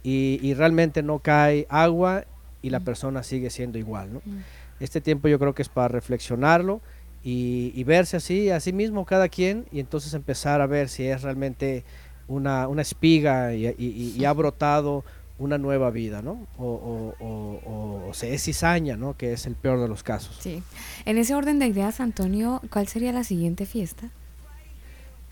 [0.03, 2.25] y, y realmente no cae agua
[2.63, 4.13] y la persona sigue siendo igual.
[4.15, 4.23] ¿no?
[4.81, 6.81] Este tiempo yo creo que es para reflexionarlo
[7.23, 11.23] y, y verse así, así mismo cada quien y entonces empezar a ver si es
[11.23, 11.85] realmente
[12.27, 15.05] una, una espiga y ha brotado
[15.39, 16.47] una nueva vida, ¿no?
[16.59, 19.17] O, o- o- o- o se es cizaña, ¿no?
[19.17, 20.37] Que es el peor de los casos.
[20.41, 20.63] Sí.
[21.05, 24.11] En ese orden de ideas, Antonio, ¿cuál sería la siguiente fiesta?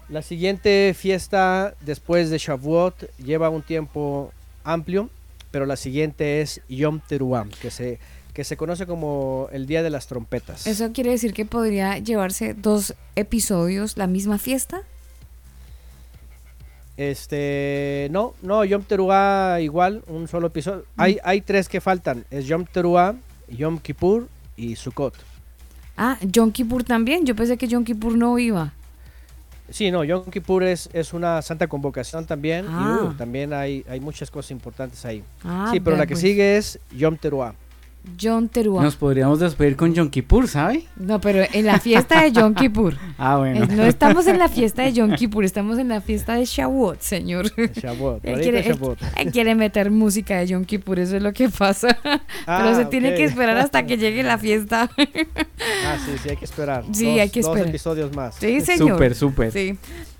[0.08, 5.10] La siguiente fiesta después de Shavuot lleva un tiempo amplio,
[5.50, 7.98] pero la siguiente es Yom Teruah, que se,
[8.32, 10.68] que se conoce como el Día de las Trompetas.
[10.68, 14.82] ¿Eso quiere decir que podría llevarse dos episodios la misma fiesta?
[16.96, 20.84] Este, no, no, Yom Teruah igual, un solo episodio.
[20.96, 23.14] Hay, hay tres que faltan, es Yom Teruah,
[23.48, 25.14] Yom Kippur y Sukkot.
[25.96, 27.24] Ah, Yom Kippur también.
[27.24, 28.72] Yo pensé que Yom Kippur no iba.
[29.70, 33.00] Sí, no, Yom Kippur es, es una santa convocación también Ah.
[33.02, 35.22] y uh, también hay, hay muchas cosas importantes ahí.
[35.44, 36.20] Ah, sí, pero la que pues.
[36.20, 37.54] sigue es Yom Teruah.
[38.18, 38.82] Yom Teruah.
[38.82, 40.84] Nos podríamos despedir con Yom Kippur, ¿sabe?
[40.96, 42.94] No, pero en la fiesta de Yom Kippur.
[43.18, 43.64] Ah, bueno.
[43.64, 47.00] Eh, No estamos en la fiesta de Yom Kippur, estamos en la fiesta de Shavuot,
[47.00, 47.50] señor.
[47.72, 48.98] Shavuot, Él quiere, Shavuot.
[49.16, 51.96] él quiere meter música de Yom Kippur, eso es lo que pasa.
[52.46, 53.16] Ah, Pero se tiene ok.
[53.16, 54.90] que esperar hasta que llegue la fiesta.
[54.98, 56.84] Ah, sí, sí, hay que esperar.
[56.92, 57.68] Sí, Dos- hay que Dos esperar.
[57.68, 58.34] episodios más.
[58.36, 58.90] Sí, señor.
[58.92, 59.52] Súper, súper.
[59.52, 59.78] Sí.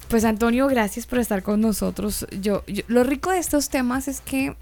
[0.09, 2.27] Pues Antonio, gracias por estar con nosotros.
[2.41, 4.57] Yo, yo- lo rico de estos temas es que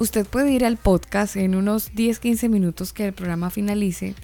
[0.00, 4.14] usted puede ir al podcast en unos 10, 15 minutos que el programa finalice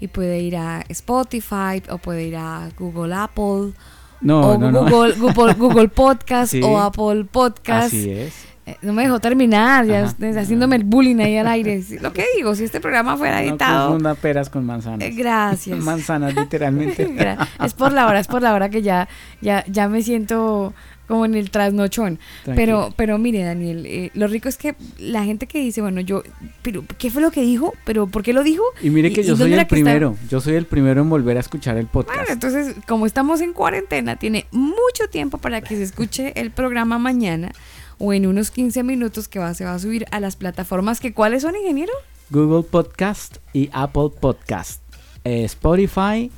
[0.00, 3.72] y puede ir a Spotify o puede ir a Google Apple
[4.20, 4.80] No, o no, no.
[4.84, 6.60] Google, Google, Google Podcast Sí.
[6.62, 7.86] o Apple Podcast.
[7.88, 8.34] Así es.
[8.66, 10.40] Eh, No me dejó terminar, ya Ajá.
[10.40, 11.82] haciéndome el bullying ahí al aire.
[12.02, 13.86] Lo que digo, si este programa fuera No editado.
[13.88, 15.00] confunda peras con manzanas.
[15.08, 15.78] eh, gracias.
[15.84, 17.08] Manzanas, literalmente.
[17.64, 19.08] Es por la hora, es por la hora que ya,
[19.40, 20.74] ya, ya me siento
[21.10, 22.18] como en el trasnochón.
[22.44, 26.22] Pero, pero mire, Daniel, eh, lo rico es que la gente que dice, bueno, yo,
[26.62, 27.74] pero ¿qué fue lo que dijo?
[27.84, 28.62] ¿Pero por qué lo dijo?
[28.80, 29.68] Y mire que ¿Y- yo soy el está?
[29.68, 30.16] primero.
[30.30, 32.16] Yo soy el primero en volver a escuchar el podcast.
[32.16, 36.98] Bueno, entonces, como estamos en cuarentena, tiene mucho tiempo para que se escuche el programa
[36.98, 37.50] mañana
[37.98, 41.12] o en unos 15 minutos que va, se va a subir a las plataformas que
[41.12, 41.92] ¿cuáles son, ingeniero?
[42.30, 44.80] Google Podcast y Apple Podcast.
[45.24, 46.30] Eh, Spotify.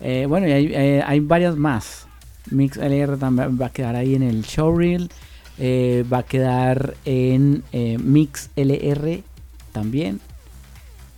[0.00, 2.03] eh, bueno, y hay, eh, hay varias más.
[2.50, 5.10] MixLR también va a quedar ahí en el showreel.
[5.58, 9.22] eh, va a quedar en eh, MixLR
[9.72, 10.20] también.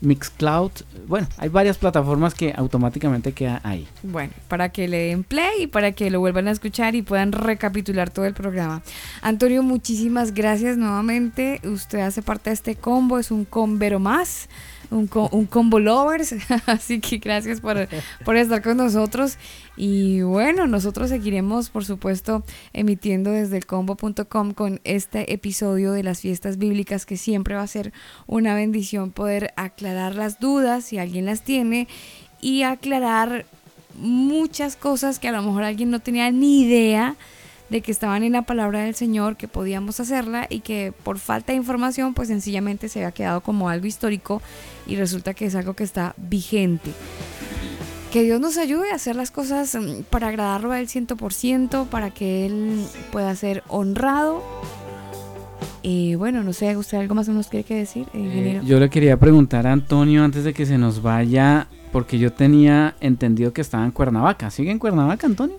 [0.03, 0.73] Mixcloud.
[1.09, 3.89] Bueno, hay varias plataformas que automáticamente queda ahí.
[4.03, 7.33] Bueno, para que le den play y para que lo vuelvan a escuchar y puedan
[7.33, 8.83] recapitular todo el programa.
[9.23, 11.63] Antonio, muchísimas gracias nuevamente.
[11.65, 14.49] Usted hace parte de este combo, es un combero más,
[14.91, 16.35] un, co- un combo lovers.
[16.67, 17.89] Así que gracias por,
[18.25, 19.37] por estar con nosotros.
[19.77, 22.43] Y bueno, nosotros seguiremos, por supuesto,
[22.73, 27.67] emitiendo desde el combo.com con este episodio de las fiestas bíblicas que siempre va a
[27.67, 27.93] ser
[28.27, 31.89] una bendición poder aclarar las dudas si alguien las tiene
[32.41, 33.45] y aclarar
[33.99, 37.17] muchas cosas que a lo mejor alguien no tenía ni idea
[37.71, 41.53] de que estaban en la palabra del Señor, que podíamos hacerla y que por falta
[41.53, 44.41] de información pues sencillamente se había quedado como algo histórico
[44.87, 46.93] y resulta que es algo que está vigente.
[48.13, 52.11] Que Dios nos ayude a hacer las cosas mm, para agradarlo a Él 100%, para
[52.11, 54.43] que Él pueda ser honrado.
[55.83, 58.63] Y bueno, no sé, ¿usted algo más nos quiere que decir, Eh, ingeniero?
[58.65, 62.95] yo le quería preguntar a Antonio antes de que se nos vaya, porque yo tenía
[63.01, 64.51] entendido que estaba en Cuernavaca.
[64.51, 65.59] ¿Sigue en Cuernavaca, Antonio?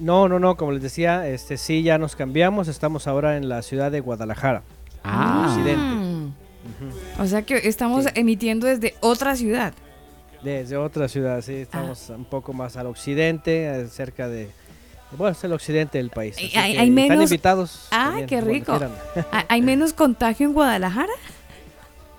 [0.00, 3.62] No, no, no, como les decía, este sí ya nos cambiamos, estamos ahora en la
[3.62, 4.62] ciudad de Guadalajara.
[5.04, 5.46] Ah.
[5.48, 5.76] Occidente.
[5.76, 6.34] Mm.
[7.20, 9.72] O sea que estamos emitiendo desde otra ciudad.
[10.42, 14.50] Desde otra ciudad, sí, estamos un poco más al occidente, eh, cerca de...
[15.16, 16.36] Bueno, es el occidente del país.
[16.38, 17.88] Hay- hay- hay Están menos- invitados.
[17.92, 18.72] ¡Ay, también, qué rico!
[18.72, 18.90] quieran.
[19.30, 21.12] ¿Hay- ¿Hay menos contagio en Guadalajara?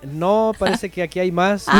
[0.02, 1.66] No, parece que aquí hay más.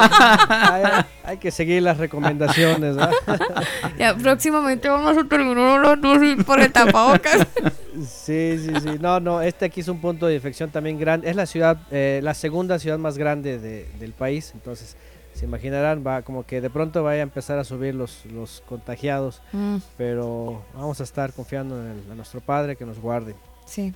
[0.00, 1.04] Ah.
[1.24, 2.96] hay, hay que seguir las recomendaciones.
[2.96, 3.12] ¿verdad?
[3.98, 7.46] Ya, próximamente vamos a terminar hablando así por el tapabocas.
[7.98, 8.90] Sí, sí, sí.
[9.00, 11.28] No, no, este aquí es un punto de infección también grande.
[11.28, 14.52] Es la ciudad, eh, la segunda ciudad más grande de- del país.
[14.54, 14.96] Entonces,
[15.34, 19.42] se imaginarán, va como que de pronto vaya a empezar a subir los, los contagiados.
[19.52, 19.78] Mm.
[19.96, 23.34] Pero vamos a estar confiando en, el- en nuestro Padre que nos guarde.
[23.66, 23.92] Sí.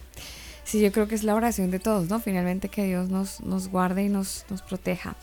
[0.65, 2.20] Sí, yo creo que es la oración de todos, ¿no?
[2.20, 5.16] Finalmente que Dios nos, nos guarde y nos, nos proteja.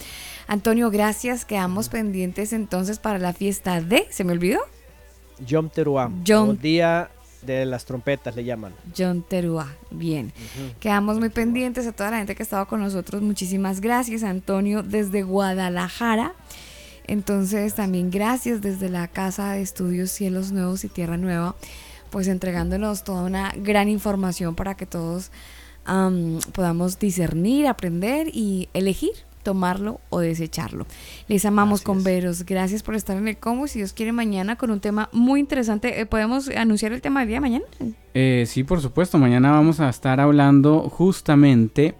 [0.48, 1.46] Antonio, gracias.
[1.46, 4.06] Quedamos pendientes entonces para la fiesta de.
[4.10, 4.60] ¿Se me olvidó?
[5.46, 7.10] Yom Teruah, Yom- o Día
[7.42, 8.74] de las Trompetas le llaman.
[8.98, 9.74] John Terúa.
[9.92, 10.34] Bien.
[10.82, 13.22] Quedamos muy pendientes a toda la gente que ha estado con nosotros.
[13.22, 16.34] Muchísimas gracias, Antonio, desde Guadalajara.
[17.08, 21.56] Entonces, también gracias desde la Casa de Estudios Cielos Nuevos y Tierra Nueva,
[22.10, 25.32] pues entregándonos toda una gran información para que todos
[25.86, 29.12] am, podamos discernir, aprender y elegir
[29.44, 30.86] tomarlo o desecharlo.
[31.28, 32.46] Les amamos con veros.
[32.46, 33.68] Gracias por estar en el combo.
[33.68, 37.30] Si Dios quiere mañana con un tema muy interesante, Eh, ¿podemos anunciar el tema del
[37.30, 37.66] día de mañana?
[38.14, 39.18] Eh, sí, por supuesto.
[39.18, 41.96] Mañana vamos a estar hablando justamente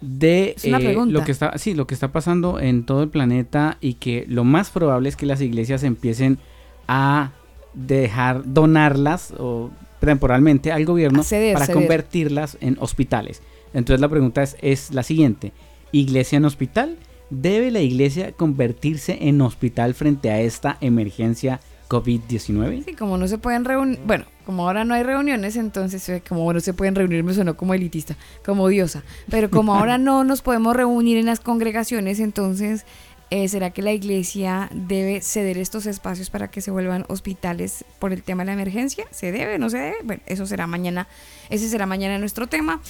[0.00, 3.94] de eh, lo que está, sí, lo que está pasando en todo el planeta y
[3.94, 6.38] que lo más probable es que las iglesias empiecen
[6.86, 7.32] a
[7.76, 11.80] dejar donarlas o temporalmente al gobierno ceder, para ceder.
[11.80, 13.42] convertirlas en hospitales.
[13.74, 15.52] Entonces la pregunta es, es la siguiente:
[15.92, 16.96] ¿Iglesia en hospital?
[17.30, 22.84] ¿Debe la iglesia convertirse en hospital frente a esta emergencia COVID-19?
[22.84, 26.52] Sí, como no se pueden reunir, bueno, como ahora no hay reuniones, entonces eh, como
[26.52, 30.40] no se pueden reunir me sonó como elitista, como diosa, pero como ahora no nos
[30.40, 32.86] podemos reunir en las congregaciones, entonces
[33.30, 38.12] eh, ¿será que la iglesia debe ceder estos espacios para que se vuelvan hospitales por
[38.12, 39.06] el tema de la emergencia?
[39.10, 39.58] ¿Se debe?
[39.58, 39.96] ¿No se debe?
[40.04, 41.08] Bueno, eso será mañana,
[41.50, 42.80] ese será mañana nuestro tema.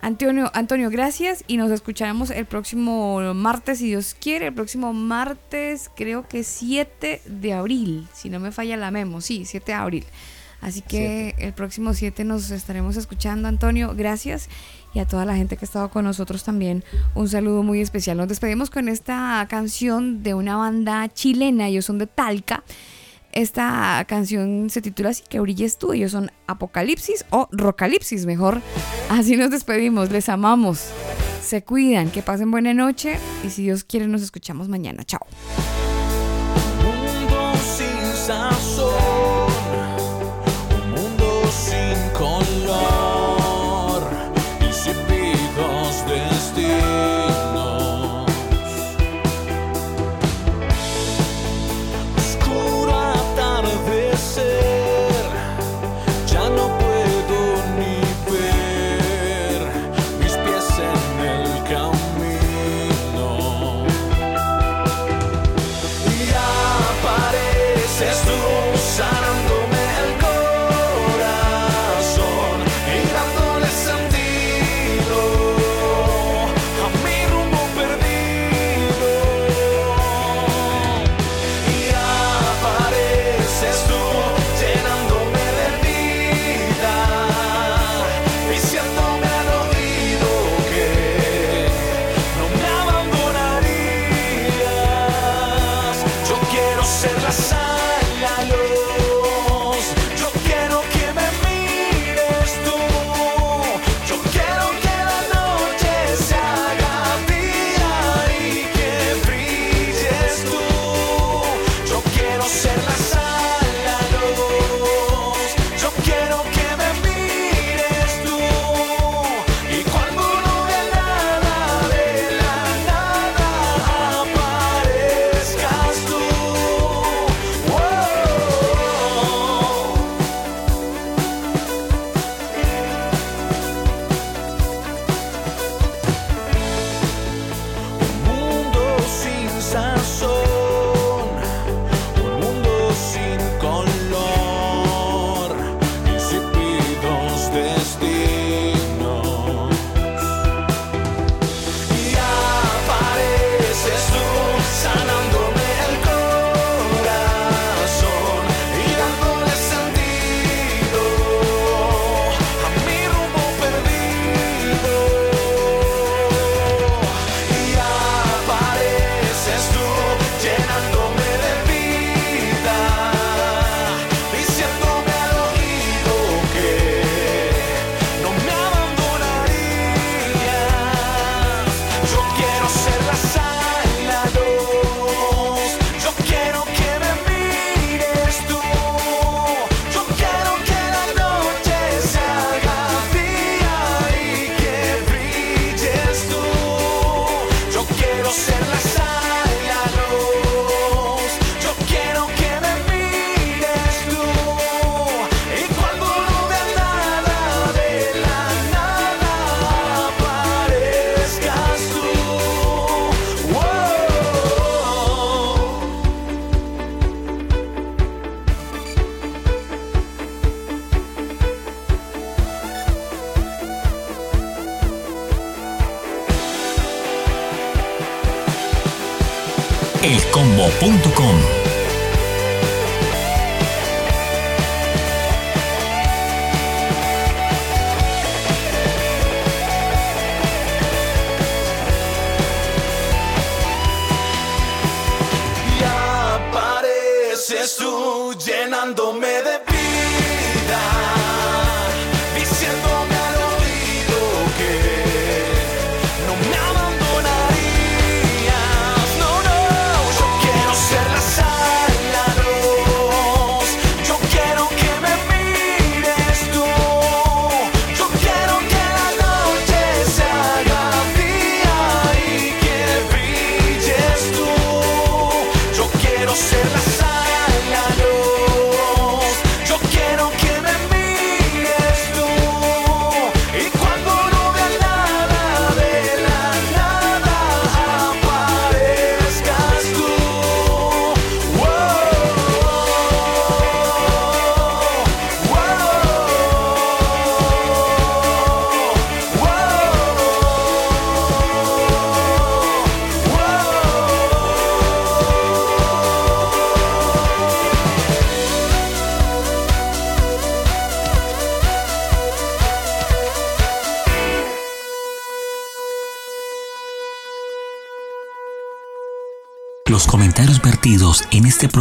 [0.00, 5.90] Antonio, Antonio, gracias y nos escucharemos el próximo martes, si Dios quiere, el próximo martes,
[5.94, 10.04] creo que 7 de abril, si no me falla la memo, sí, 7 de abril.
[10.60, 14.48] Así que el próximo 7 nos estaremos escuchando, Antonio, gracias.
[14.94, 18.18] Y a toda la gente que ha estado con nosotros también, un saludo muy especial.
[18.18, 22.62] Nos despedimos con esta canción de una banda chilena, ellos son de Talca.
[23.32, 25.94] Esta canción se titula así, que brilles tú.
[25.94, 28.60] Ellos son Apocalipsis o Rocalipsis, mejor.
[29.08, 30.90] Así nos despedimos, les amamos.
[31.42, 35.02] Se cuidan, que pasen buena noche y si Dios quiere nos escuchamos mañana.
[35.04, 35.26] Chao.
[36.82, 37.96] mundo sin
[40.76, 42.91] un mundo sin color,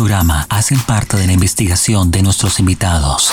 [0.01, 3.29] programa hacen parte de la investigación de nuestros invitados.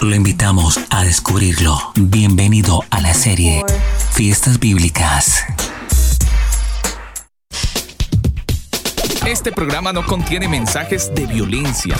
[0.00, 1.76] Lo invitamos a descubrirlo.
[1.96, 3.64] Bienvenido a la serie
[4.12, 5.42] Fiestas Bíblicas.
[9.26, 11.96] Este programa no contiene mensajes de violencia.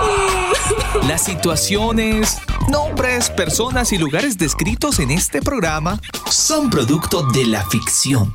[1.06, 2.38] Las situaciones,
[2.68, 8.34] nombres, personas y lugares descritos en este programa son producto de la ficción.